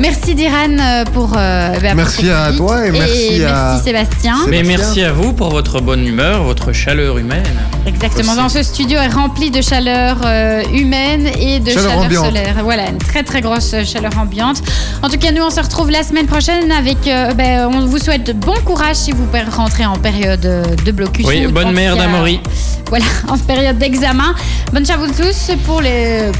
Merci 0.00 0.34
Diran 0.36 0.78
euh, 0.78 1.04
pour. 1.12 1.32
euh, 1.36 1.72
bah, 1.80 1.88
pour 1.88 1.94
Merci 1.96 2.30
à 2.30 2.52
toi 2.56 2.86
et 2.86 2.90
merci 2.92 3.42
à- 3.44 3.80
Sébastien. 3.82 4.36
Mais 4.48 4.62
merci 4.62 5.02
à 5.02 5.12
vous 5.12 5.32
pour 5.32 5.50
votre 5.50 5.80
bonne 5.80 6.06
humeur, 6.06 6.44
votre 6.44 6.72
chaleur 6.72 7.18
humaine. 7.18 7.42
Exactement. 7.86 8.36
Dans 8.36 8.48
ce 8.48 8.62
studio 8.62 8.98
est 8.98 9.08
rempli 9.08 9.50
de 9.50 9.60
chaleur 9.60 10.18
euh, 10.24 10.62
humaine 10.72 11.26
et 11.40 11.58
de 11.58 11.70
Chaleur 11.70 11.90
chaleur, 11.90 12.04
ambiante. 12.04 12.24
solaire. 12.26 12.54
Voilà, 12.62 12.88
une 12.90 12.98
très 12.98 13.24
très 13.24 13.40
grosse 13.40 13.74
chaleur 13.84 14.16
ambiante. 14.18 14.62
En 15.02 15.08
tout 15.08 15.18
cas, 15.18 15.32
nous 15.32 15.42
on 15.42 15.50
se 15.50 15.60
retrouve 15.60 15.90
la 15.90 16.02
semaine 16.04 16.26
prochaine 16.26 16.70
avec. 16.70 16.98
euh, 17.08 17.34
ben, 17.34 17.68
on 17.72 17.86
vous 17.86 17.98
souhaite 17.98 18.24
de 18.24 18.32
bon 18.32 18.54
courage 18.64 18.96
si 18.96 19.10
vous 19.12 19.26
rentrez 19.56 19.84
en 19.86 19.96
période 19.96 20.40
de 20.84 20.92
blocus. 20.92 21.26
Oui, 21.26 21.46
ou 21.46 21.50
bonne 21.50 21.74
cas, 21.74 21.96
d'Amaury. 21.96 22.40
Voilà, 22.88 23.04
en 23.28 23.36
période 23.36 23.78
d'examen. 23.78 24.34
Bonne 24.72 24.86
chance 24.86 24.94
à 24.94 24.98
vous 24.98 25.06
tous 25.12 25.50
pour 25.66 25.80
les. 25.80 26.30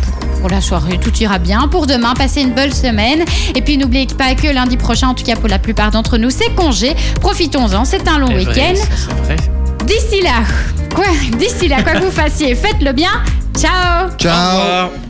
Pour 0.41 0.51
la 0.51 0.61
soirée, 0.61 0.99
tout 1.03 1.13
ira 1.19 1.39
bien. 1.41 1.67
Pour 1.67 1.89
demain, 1.89 2.15
passez 2.15 2.43
une 2.43 2.53
bonne 2.55 2.71
semaine. 2.73 3.25
Et 3.55 3.63
puis 3.63 3.77
n'oubliez 3.77 4.07
pas 4.07 4.35
que 4.35 4.49
lundi 4.49 4.77
prochain, 4.77 5.09
en 5.09 5.15
tout 5.15 5.25
cas 5.25 5.37
pour 5.37 5.49
la 5.49 5.59
plupart 5.59 5.91
d'entre 5.91 6.19
nous, 6.19 6.31
c'est 6.31 6.55
congé. 6.55 6.95
Profitons-en, 7.21 7.85
c'est 7.85 8.07
un 8.09 8.19
long 8.19 8.29
week-end. 8.35 8.75
D'ici 9.87 10.23
là, 10.23 10.43
quoi, 10.95 11.07
d'ici 11.39 11.69
là, 11.69 11.83
quoi 11.83 11.93
que 11.95 12.05
vous 12.05 12.11
fassiez, 12.11 12.55
faites-le 12.55 12.93
bien. 12.93 13.11
Ciao 13.57 14.11
Ciao. 14.19 15.08